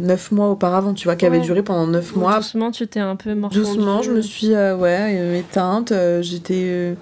neuf 0.00 0.32
mois 0.32 0.48
auparavant, 0.48 0.94
tu 0.94 1.04
vois, 1.04 1.14
qui 1.14 1.26
avait 1.26 1.40
duré 1.40 1.62
pendant 1.62 1.86
neuf 1.86 2.16
mois. 2.16 2.36
Doucement, 2.36 2.70
tu 2.70 2.86
t'es 2.88 3.00
un 3.00 3.16
peu 3.16 3.34
morfondue. 3.34 3.60
Doucement, 3.64 4.02
je 4.02 4.10
me 4.10 4.22
suis, 4.22 4.54
euh, 4.54 4.76
ouais, 4.76 5.16
euh, 5.18 5.38
éteinte. 5.38 5.92
Euh, 5.92 6.22
j'étais. 6.22 6.96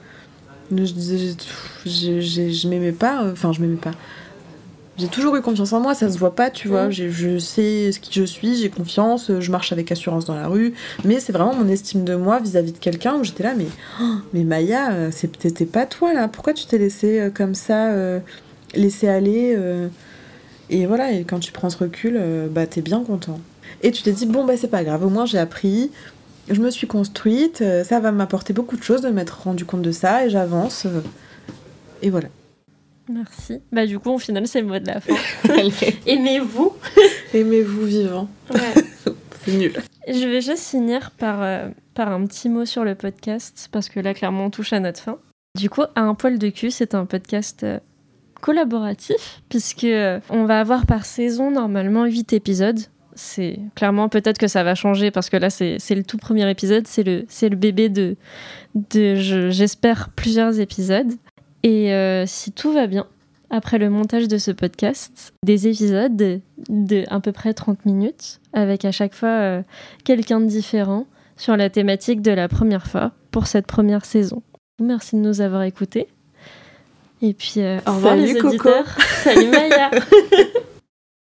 je 0.70 0.76
disais, 0.76 1.36
je 1.84 2.68
m'aimais 2.68 2.92
pas. 2.92 3.24
Enfin, 3.32 3.52
je 3.52 3.60
m'aimais 3.60 3.76
pas. 3.76 3.92
J'ai 4.98 5.08
toujours 5.08 5.36
eu 5.36 5.42
confiance 5.42 5.72
en 5.72 5.80
moi, 5.80 5.94
ça 5.94 6.10
se 6.10 6.18
voit 6.18 6.34
pas, 6.34 6.50
tu 6.50 6.68
vois. 6.68 6.90
Je 6.90 7.38
sais 7.38 7.92
ce 7.92 8.00
qui 8.00 8.12
je 8.18 8.24
suis, 8.24 8.56
j'ai 8.56 8.68
confiance, 8.68 9.30
je 9.38 9.50
marche 9.50 9.72
avec 9.72 9.90
assurance 9.92 10.24
dans 10.24 10.34
la 10.34 10.48
rue. 10.48 10.74
Mais 11.04 11.20
c'est 11.20 11.32
vraiment 11.32 11.54
mon 11.54 11.68
estime 11.68 12.04
de 12.04 12.14
moi 12.16 12.40
vis-à-vis 12.40 12.72
de 12.72 12.78
quelqu'un 12.78 13.14
où 13.14 13.24
j'étais 13.24 13.44
là, 13.44 13.54
mais, 13.56 13.66
oh, 14.00 14.04
mais 14.32 14.44
Maya, 14.44 15.10
c'était 15.12 15.66
pas 15.66 15.86
toi 15.86 16.12
là. 16.12 16.28
Pourquoi 16.28 16.52
tu 16.52 16.66
t'es 16.66 16.78
laissé 16.78 17.30
comme 17.34 17.54
ça, 17.54 17.92
laisser 18.74 19.08
aller 19.08 19.56
et 20.70 20.86
voilà, 20.86 21.12
et 21.12 21.24
quand 21.24 21.38
tu 21.38 21.52
prends 21.52 21.70
ce 21.70 21.78
recul, 21.78 22.16
euh, 22.18 22.48
bah 22.48 22.66
t'es 22.66 22.82
bien 22.82 23.02
content. 23.02 23.40
Et 23.82 23.90
tu 23.90 24.02
t'es 24.02 24.12
dit, 24.12 24.26
bon, 24.26 24.44
bah 24.44 24.54
c'est 24.56 24.68
pas 24.68 24.84
grave, 24.84 25.04
au 25.04 25.08
moins 25.08 25.24
j'ai 25.24 25.38
appris, 25.38 25.90
je 26.50 26.60
me 26.60 26.70
suis 26.70 26.86
construite, 26.86 27.62
euh, 27.62 27.84
ça 27.84 28.00
va 28.00 28.12
m'apporter 28.12 28.52
beaucoup 28.52 28.76
de 28.76 28.82
choses 28.82 29.00
de 29.00 29.08
m'être 29.08 29.42
rendu 29.42 29.64
compte 29.64 29.82
de 29.82 29.92
ça, 29.92 30.26
et 30.26 30.30
j'avance. 30.30 30.84
Euh, 30.86 31.00
et 32.02 32.10
voilà. 32.10 32.28
Merci. 33.08 33.60
Bah 33.72 33.86
du 33.86 33.98
coup, 33.98 34.10
au 34.10 34.18
final, 34.18 34.46
c'est 34.46 34.60
le 34.60 34.66
mot 34.66 34.78
de 34.78 34.86
la 34.86 35.00
fin. 35.00 35.14
Aimez-vous. 36.06 36.74
Aimez-vous 37.34 37.84
vivant. 37.84 38.28
Ouais. 38.52 38.82
c'est 39.44 39.52
nul. 39.52 39.72
Je 40.06 40.26
vais 40.26 40.40
juste 40.40 40.68
finir 40.70 41.10
par, 41.12 41.70
par 41.94 42.12
un 42.12 42.26
petit 42.26 42.48
mot 42.48 42.64
sur 42.64 42.84
le 42.84 42.94
podcast, 42.94 43.68
parce 43.72 43.88
que 43.88 44.00
là, 44.00 44.14
clairement, 44.14 44.46
on 44.46 44.50
touche 44.50 44.72
à 44.72 44.80
notre 44.80 45.00
fin. 45.00 45.18
Du 45.56 45.70
coup, 45.70 45.82
à 45.94 46.02
un 46.02 46.14
poil 46.14 46.38
de 46.38 46.48
cul, 46.50 46.70
c'est 46.70 46.94
un 46.94 47.06
podcast 47.06 47.64
collaboratif, 48.40 49.42
puisque 49.48 49.84
euh, 49.84 50.20
on 50.30 50.44
va 50.44 50.60
avoir 50.60 50.86
par 50.86 51.04
saison 51.04 51.50
normalement 51.50 52.04
8 52.04 52.32
épisodes. 52.32 52.78
C'est 53.14 53.58
clairement 53.74 54.08
peut-être 54.08 54.38
que 54.38 54.46
ça 54.46 54.62
va 54.62 54.76
changer 54.76 55.10
parce 55.10 55.28
que 55.28 55.36
là 55.36 55.50
c'est 55.50 55.78
le 55.90 56.04
tout 56.04 56.18
premier 56.18 56.48
épisode, 56.48 56.86
c'est 56.86 57.02
le, 57.02 57.26
le 57.42 57.56
bébé 57.56 57.88
de, 57.88 58.14
de 58.76 59.16
j'espère 59.16 60.10
plusieurs 60.10 60.60
épisodes. 60.60 61.10
Et 61.62 61.92
euh, 61.92 62.24
si 62.26 62.52
tout 62.52 62.72
va 62.72 62.86
bien, 62.86 63.06
après 63.50 63.78
le 63.78 63.90
montage 63.90 64.28
de 64.28 64.38
ce 64.38 64.50
podcast, 64.50 65.32
des 65.44 65.68
épisodes 65.68 66.16
de, 66.68 67.04
à 67.08 67.20
peu 67.20 67.32
près 67.32 67.54
30 67.54 67.84
minutes, 67.86 68.40
avec 68.52 68.84
à 68.84 68.92
chaque 68.92 69.14
fois 69.14 69.28
euh, 69.28 69.62
quelqu'un 70.04 70.40
de 70.40 70.46
différent 70.46 71.06
sur 71.36 71.56
la 71.56 71.70
thématique 71.70 72.20
de 72.20 72.32
la 72.32 72.48
première 72.48 72.86
fois 72.86 73.12
pour 73.30 73.46
cette 73.46 73.66
première 73.66 74.04
saison. 74.04 74.42
Merci 74.80 75.16
de 75.16 75.20
nous 75.20 75.40
avoir 75.40 75.62
écoutés. 75.62 76.08
Et 77.20 77.34
puis, 77.34 77.54
euh, 77.58 77.78
au 77.86 77.94
revoir 77.94 78.14
les 78.14 78.40
auditeurs. 78.40 78.86
Salut 79.24 79.48
Maya 79.48 79.90